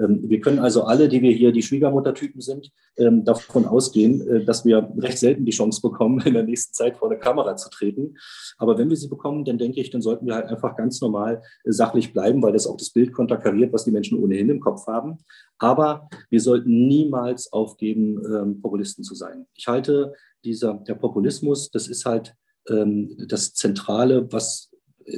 Ähm, 0.00 0.28
wir 0.28 0.40
können 0.40 0.58
also 0.58 0.84
alle, 0.84 1.08
die 1.08 1.22
wir 1.22 1.32
hier 1.32 1.52
die 1.52 1.62
Schwiegermuttertypen 1.62 2.40
sind, 2.40 2.70
ähm, 2.96 3.24
davon 3.24 3.66
ausgehen, 3.66 4.26
äh, 4.26 4.44
dass 4.44 4.64
wir 4.64 4.90
recht 4.98 5.18
selten 5.18 5.44
die 5.44 5.52
Chance 5.52 5.80
bekommen, 5.82 6.20
in 6.24 6.34
der 6.34 6.42
nächsten 6.42 6.72
Zeit 6.72 6.96
vor 6.96 7.10
eine 7.10 7.18
Kamera 7.18 7.56
zu 7.56 7.68
treten. 7.70 8.16
Aber 8.58 8.78
wenn 8.78 8.88
wir 8.88 8.96
sie 8.96 9.08
bekommen, 9.08 9.44
dann 9.44 9.58
denke 9.58 9.80
ich, 9.80 9.90
dann 9.90 10.02
sollten 10.02 10.26
wir 10.26 10.34
halt 10.34 10.46
einfach 10.46 10.76
ganz 10.76 11.00
normal 11.00 11.42
äh, 11.64 11.72
sachlich 11.72 12.12
bleiben, 12.12 12.42
weil 12.42 12.52
das 12.52 12.66
auch 12.66 12.76
das 12.76 12.90
Bild 12.90 13.12
konterkariert, 13.12 13.72
was 13.72 13.84
die 13.84 13.90
Menschen 13.90 14.18
ohnehin 14.22 14.48
im 14.48 14.60
Kopf 14.60 14.86
haben. 14.86 15.18
Aber 15.58 16.08
wir 16.30 16.40
sollten 16.40 16.88
niemals 16.88 17.52
aufgeben, 17.52 18.22
ähm, 18.24 18.60
Populisten 18.60 19.04
zu 19.04 19.14
sein. 19.14 19.46
Ich 19.54 19.68
halte 19.68 20.14
dieser, 20.44 20.74
der 20.74 20.94
Populismus, 20.94 21.70
das 21.70 21.88
ist 21.88 22.06
halt 22.06 22.34
das 22.66 23.54
Zentrale, 23.54 24.30
was 24.32 24.69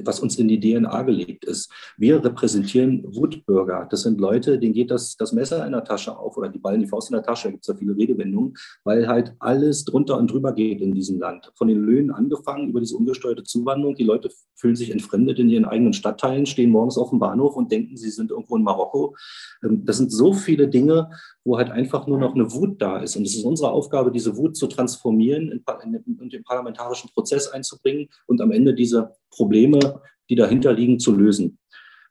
was 0.05 0.21
uns 0.21 0.39
in 0.39 0.49
die 0.49 0.61
DNA 0.61 1.03
gelegt 1.03 1.45
ist. 1.45 1.71
Wir 1.97 2.25
repräsentieren 2.25 3.05
Wutbürger. 3.15 3.87
Das 3.91 4.03
sind 4.03 4.21
Leute, 4.21 4.59
denen 4.59 4.75
geht 4.75 4.91
das, 4.91 5.17
das 5.17 5.33
Messer 5.33 5.65
in 5.67 5.73
der 5.73 5.85
Tasche 5.85 6.17
auf 6.17 6.37
oder 6.37 6.49
die 6.49 6.59
Ballen 6.59 6.81
die 6.81 6.87
Faust 6.87 7.11
in 7.11 7.15
der 7.15 7.23
Tasche. 7.23 7.49
Da 7.49 7.51
gibt 7.53 7.65
es 7.65 7.69
ja 7.69 7.75
viele 7.75 7.97
Redewendungen, 7.97 8.55
weil 8.85 9.09
halt 9.09 9.35
alles 9.39 9.85
drunter 9.85 10.19
und 10.19 10.31
drüber 10.31 10.53
geht 10.53 10.81
in 10.81 10.93
diesem 10.93 11.19
Land. 11.19 11.53
Von 11.55 11.69
den 11.69 11.79
Löhnen 11.79 12.11
angefangen 12.11 12.69
über 12.69 12.81
diese 12.81 12.97
ungesteuerte 12.97 13.45
Zuwanderung. 13.45 13.95
Die 13.95 14.05
Leute 14.05 14.31
fühlen 14.55 14.77
sich 14.77 14.91
entfremdet 14.91 15.39
in 15.39 15.49
ihren 15.49 15.65
eigenen 15.65 15.93
Stadtteilen, 15.93 16.47
stehen 16.47 16.71
morgens 16.71 16.99
auf 16.99 17.11
dem 17.11 17.19
Bahnhof 17.19 17.57
und 17.57 17.73
denken, 17.73 17.97
sie 17.97 18.11
sind 18.11 18.31
irgendwo 18.31 18.57
in 18.57 18.63
Marokko. 18.63 19.17
Ähm, 19.65 19.85
das 19.85 19.99
sind 19.99 20.13
so 20.13 20.33
viele 20.33 20.69
Dinge, 20.69 21.11
wo 21.45 21.59
halt 21.59 21.71
einfach 21.71 22.07
nur 22.07 22.19
noch 22.19 22.35
eine 22.35 22.53
Wut 22.53 22.81
da 22.81 22.99
ist. 22.99 23.17
Und 23.17 23.27
es 23.27 23.35
ist 23.35 23.45
unsere 23.45 23.73
Aufgabe, 23.73 24.13
diese 24.13 24.37
Wut 24.37 24.57
zu 24.57 24.67
transformieren 24.67 25.51
und 25.53 26.33
den 26.33 26.45
parlamentarischen 26.45 27.11
Prozess 27.11 27.49
einzubringen 27.49 28.09
und 28.27 28.41
am 28.41 28.53
Ende 28.53 28.75
diese 28.75 29.13
Probleme, 29.31 30.01
die 30.29 30.37
dahinter 30.37 30.73
liegen, 30.73 30.99
zu 30.99 31.15
lösen. 31.15 31.59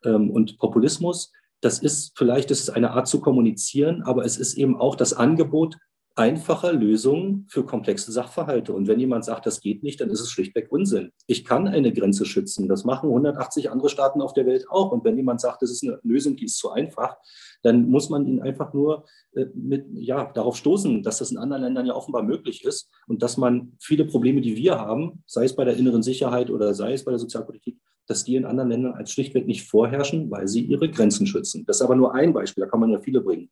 Ähm, 0.03 0.29
und 0.31 0.57
Populismus, 0.57 1.31
das 1.61 1.79
ist 1.79 2.17
vielleicht 2.17 2.51
ist 2.51 2.69
eine 2.69 2.91
Art 2.91 3.07
zu 3.07 3.21
kommunizieren, 3.21 4.01
aber 4.01 4.25
es 4.25 4.37
ist 4.37 4.55
eben 4.55 4.75
auch 4.79 4.95
das 4.95 5.13
Angebot 5.13 5.77
einfacher 6.15 6.73
Lösungen 6.73 7.45
für 7.49 7.65
komplexe 7.65 8.11
Sachverhalte. 8.11 8.73
Und 8.73 8.87
wenn 8.87 8.99
jemand 8.99 9.25
sagt, 9.25 9.45
das 9.45 9.61
geht 9.61 9.81
nicht, 9.83 10.01
dann 10.01 10.09
ist 10.09 10.19
es 10.19 10.29
schlichtweg 10.29 10.71
Unsinn. 10.71 11.11
Ich 11.27 11.45
kann 11.45 11.67
eine 11.67 11.93
Grenze 11.93 12.25
schützen. 12.25 12.67
Das 12.67 12.83
machen 12.83 13.09
180 13.09 13.71
andere 13.71 13.89
Staaten 13.89 14.21
auf 14.21 14.33
der 14.33 14.45
Welt 14.45 14.65
auch. 14.69 14.91
Und 14.91 15.05
wenn 15.05 15.15
jemand 15.15 15.39
sagt, 15.39 15.61
das 15.61 15.71
ist 15.71 15.83
eine 15.83 15.99
Lösung, 16.03 16.35
die 16.35 16.45
ist 16.45 16.57
zu 16.57 16.71
einfach, 16.71 17.17
dann 17.63 17.89
muss 17.89 18.09
man 18.09 18.25
ihn 18.25 18.41
einfach 18.41 18.73
nur 18.73 19.05
äh, 19.33 19.45
mit, 19.53 19.85
ja, 19.93 20.31
darauf 20.33 20.57
stoßen, 20.57 21.03
dass 21.03 21.19
das 21.19 21.31
in 21.31 21.37
anderen 21.37 21.63
Ländern 21.63 21.85
ja 21.85 21.95
offenbar 21.95 22.23
möglich 22.23 22.65
ist 22.65 22.89
und 23.07 23.23
dass 23.23 23.37
man 23.37 23.73
viele 23.79 24.05
Probleme, 24.05 24.41
die 24.41 24.55
wir 24.57 24.79
haben, 24.79 25.23
sei 25.27 25.45
es 25.45 25.55
bei 25.55 25.63
der 25.63 25.77
inneren 25.77 26.03
Sicherheit 26.03 26.49
oder 26.49 26.73
sei 26.73 26.93
es 26.93 27.05
bei 27.05 27.11
der 27.11 27.19
Sozialpolitik, 27.19 27.77
dass 28.11 28.25
die 28.25 28.35
in 28.35 28.45
anderen 28.45 28.69
Ländern 28.69 28.93
als 28.93 29.11
schlichtweg 29.11 29.47
nicht 29.47 29.67
vorherrschen, 29.67 30.29
weil 30.29 30.47
sie 30.47 30.61
ihre 30.61 30.89
Grenzen 30.89 31.25
schützen. 31.25 31.65
Das 31.65 31.77
ist 31.77 31.81
aber 31.81 31.95
nur 31.95 32.13
ein 32.13 32.33
Beispiel, 32.33 32.65
da 32.65 32.69
kann 32.69 32.81
man 32.81 32.91
ja 32.91 32.99
viele 32.99 33.21
bringen. 33.21 33.49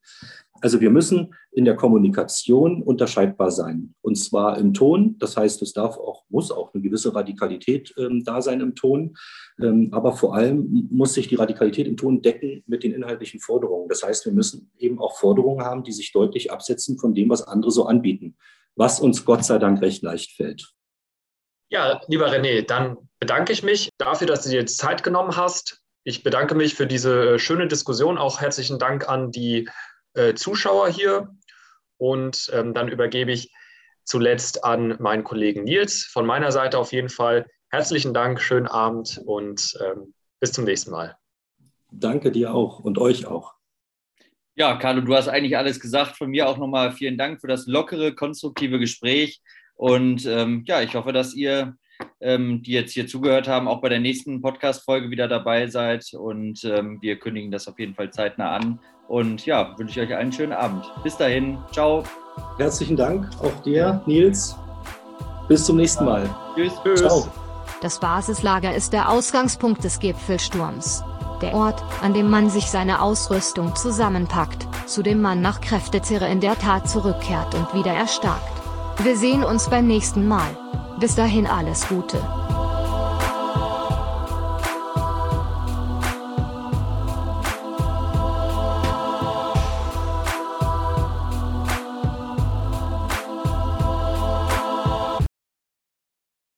Also 0.61 0.81
wir 0.81 0.89
müssen 0.89 1.33
in 1.51 1.63
der 1.63 1.77
Kommunikation 1.77 2.83
unterscheidbar 2.83 3.51
sein. 3.51 3.95
Und 4.01 4.15
zwar 4.15 4.57
im 4.57 4.73
Ton, 4.73 5.15
das 5.17 5.37
heißt, 5.37 5.61
es 5.61 5.71
darf 5.71 5.97
auch, 5.97 6.25
muss 6.27 6.51
auch 6.51 6.73
eine 6.73 6.83
gewisse 6.83 7.15
Radikalität 7.15 7.93
ähm, 7.97 8.23
da 8.25 8.41
sein 8.41 8.59
im 8.59 8.75
Ton. 8.75 9.15
Ähm, 9.61 9.87
aber 9.93 10.11
vor 10.11 10.35
allem 10.35 10.89
muss 10.91 11.13
sich 11.13 11.29
die 11.29 11.35
Radikalität 11.35 11.87
im 11.87 11.95
Ton 11.95 12.21
decken 12.21 12.61
mit 12.67 12.83
den 12.83 12.91
inhaltlichen 12.91 13.39
Forderungen. 13.39 13.87
Das 13.87 14.03
heißt, 14.03 14.25
wir 14.25 14.33
müssen 14.33 14.69
eben 14.77 14.99
auch 14.99 15.17
Forderungen 15.17 15.63
haben, 15.63 15.83
die 15.83 15.93
sich 15.93 16.11
deutlich 16.11 16.51
absetzen 16.51 16.97
von 16.97 17.15
dem, 17.15 17.29
was 17.29 17.43
andere 17.43 17.71
so 17.71 17.85
anbieten, 17.85 18.35
was 18.75 18.99
uns 18.99 19.23
Gott 19.23 19.45
sei 19.45 19.57
Dank 19.57 19.81
recht 19.81 20.03
leicht 20.03 20.33
fällt. 20.33 20.73
Ja, 21.69 22.01
lieber 22.07 22.31
René, 22.31 22.65
dann 22.65 22.97
bedanke 23.19 23.53
ich 23.53 23.61
mich 23.63 23.89
dafür, 23.97 24.25
dass 24.25 24.43
du 24.43 24.49
dir 24.49 24.61
jetzt 24.61 24.77
Zeit 24.77 25.03
genommen 25.03 25.35
hast. 25.35 25.81
Ich 26.03 26.23
bedanke 26.23 26.55
mich 26.55 26.73
für 26.73 26.87
diese 26.87 27.35
äh, 27.35 27.39
schöne 27.39 27.67
Diskussion. 27.67 28.17
Auch 28.17 28.41
herzlichen 28.41 28.79
Dank 28.79 29.07
an 29.07 29.31
die 29.31 29.69
äh, 30.15 30.33
Zuschauer 30.33 30.89
hier. 30.89 31.29
Und 31.97 32.49
ähm, 32.53 32.73
dann 32.73 32.87
übergebe 32.87 33.31
ich 33.31 33.53
zuletzt 34.03 34.63
an 34.63 34.95
meinen 34.99 35.23
Kollegen 35.23 35.63
Nils. 35.63 36.05
Von 36.05 36.25
meiner 36.25 36.51
Seite 36.51 36.79
auf 36.79 36.91
jeden 36.91 37.09
Fall 37.09 37.45
herzlichen 37.69 38.15
Dank, 38.15 38.41
schönen 38.41 38.65
Abend 38.67 39.21
und 39.25 39.77
ähm, 39.85 40.15
bis 40.39 40.51
zum 40.51 40.63
nächsten 40.63 40.89
Mal. 40.89 41.15
Danke 41.91 42.31
dir 42.31 42.53
auch 42.53 42.79
und 42.79 42.97
euch 42.97 43.27
auch. 43.27 43.53
Ja, 44.55 44.75
Carlo, 44.77 45.01
du 45.01 45.15
hast 45.15 45.27
eigentlich 45.27 45.57
alles 45.57 45.79
gesagt. 45.79 46.17
Von 46.17 46.31
mir 46.31 46.49
auch 46.49 46.57
nochmal 46.57 46.91
vielen 46.91 47.17
Dank 47.17 47.39
für 47.41 47.47
das 47.47 47.67
lockere, 47.67 48.15
konstruktive 48.15 48.79
Gespräch. 48.79 49.41
Und 49.79 50.25
ähm, 50.25 50.65
ja, 50.67 50.81
ich 50.81 50.93
hoffe, 50.93 51.13
dass 51.13 51.33
ihr, 51.33 51.73
ähm, 52.19 52.61
die 52.63 52.73
jetzt 52.73 52.91
hier 52.91 53.07
zugehört 53.07 53.47
haben, 53.47 53.69
auch 53.69 53.79
bei 53.79 53.87
der 53.87 54.01
nächsten 54.01 54.41
Podcast-Folge 54.41 55.09
wieder 55.09 55.29
dabei 55.29 55.67
seid. 55.67 56.03
Und 56.13 56.65
ähm, 56.65 56.97
wir 56.99 57.17
kündigen 57.17 57.49
das 57.49 57.69
auf 57.69 57.79
jeden 57.79 57.95
Fall 57.95 58.11
zeitnah 58.11 58.51
an. 58.51 58.79
Und 59.07 59.45
ja, 59.45 59.73
wünsche 59.77 60.01
ich 60.01 60.09
euch 60.09 60.17
einen 60.17 60.33
schönen 60.33 60.51
Abend. 60.51 60.83
Bis 61.01 61.15
dahin, 61.15 61.57
ciao. 61.71 62.03
Herzlichen 62.57 62.97
Dank 62.97 63.29
auch 63.41 63.63
dir, 63.63 64.03
Nils. 64.05 64.53
Bis 65.47 65.65
zum 65.65 65.77
nächsten 65.77 66.03
Mal. 66.03 66.29
Tschüss. 66.55 66.73
Ciao. 66.99 67.31
Das 67.81 68.01
Basislager 68.01 68.75
ist 68.75 68.91
der 68.91 69.09
Ausgangspunkt 69.09 69.85
des 69.85 69.99
Gipfelsturms. 69.99 71.05
Der 71.41 71.53
Ort, 71.53 71.81
an 72.01 72.13
dem 72.13 72.29
man 72.29 72.49
sich 72.49 72.65
seine 72.65 73.01
Ausrüstung 73.01 73.73
zusammenpackt, 73.77 74.67
zu 74.89 75.03
dem 75.03 75.21
man 75.21 75.39
nach 75.39 75.61
Kräftezehre 75.61 76.27
in 76.27 76.41
der 76.41 76.59
Tat 76.59 76.89
zurückkehrt 76.89 77.55
und 77.55 77.73
wieder 77.73 77.93
erstarkt. 77.93 78.58
Wir 79.01 79.15
sehen 79.15 79.45
uns 79.45 79.69
beim 79.69 79.87
nächsten 79.87 80.27
Mal. 80.27 80.57
Bis 80.99 81.15
dahin 81.15 81.47
alles 81.47 81.87
Gute. 81.87 82.17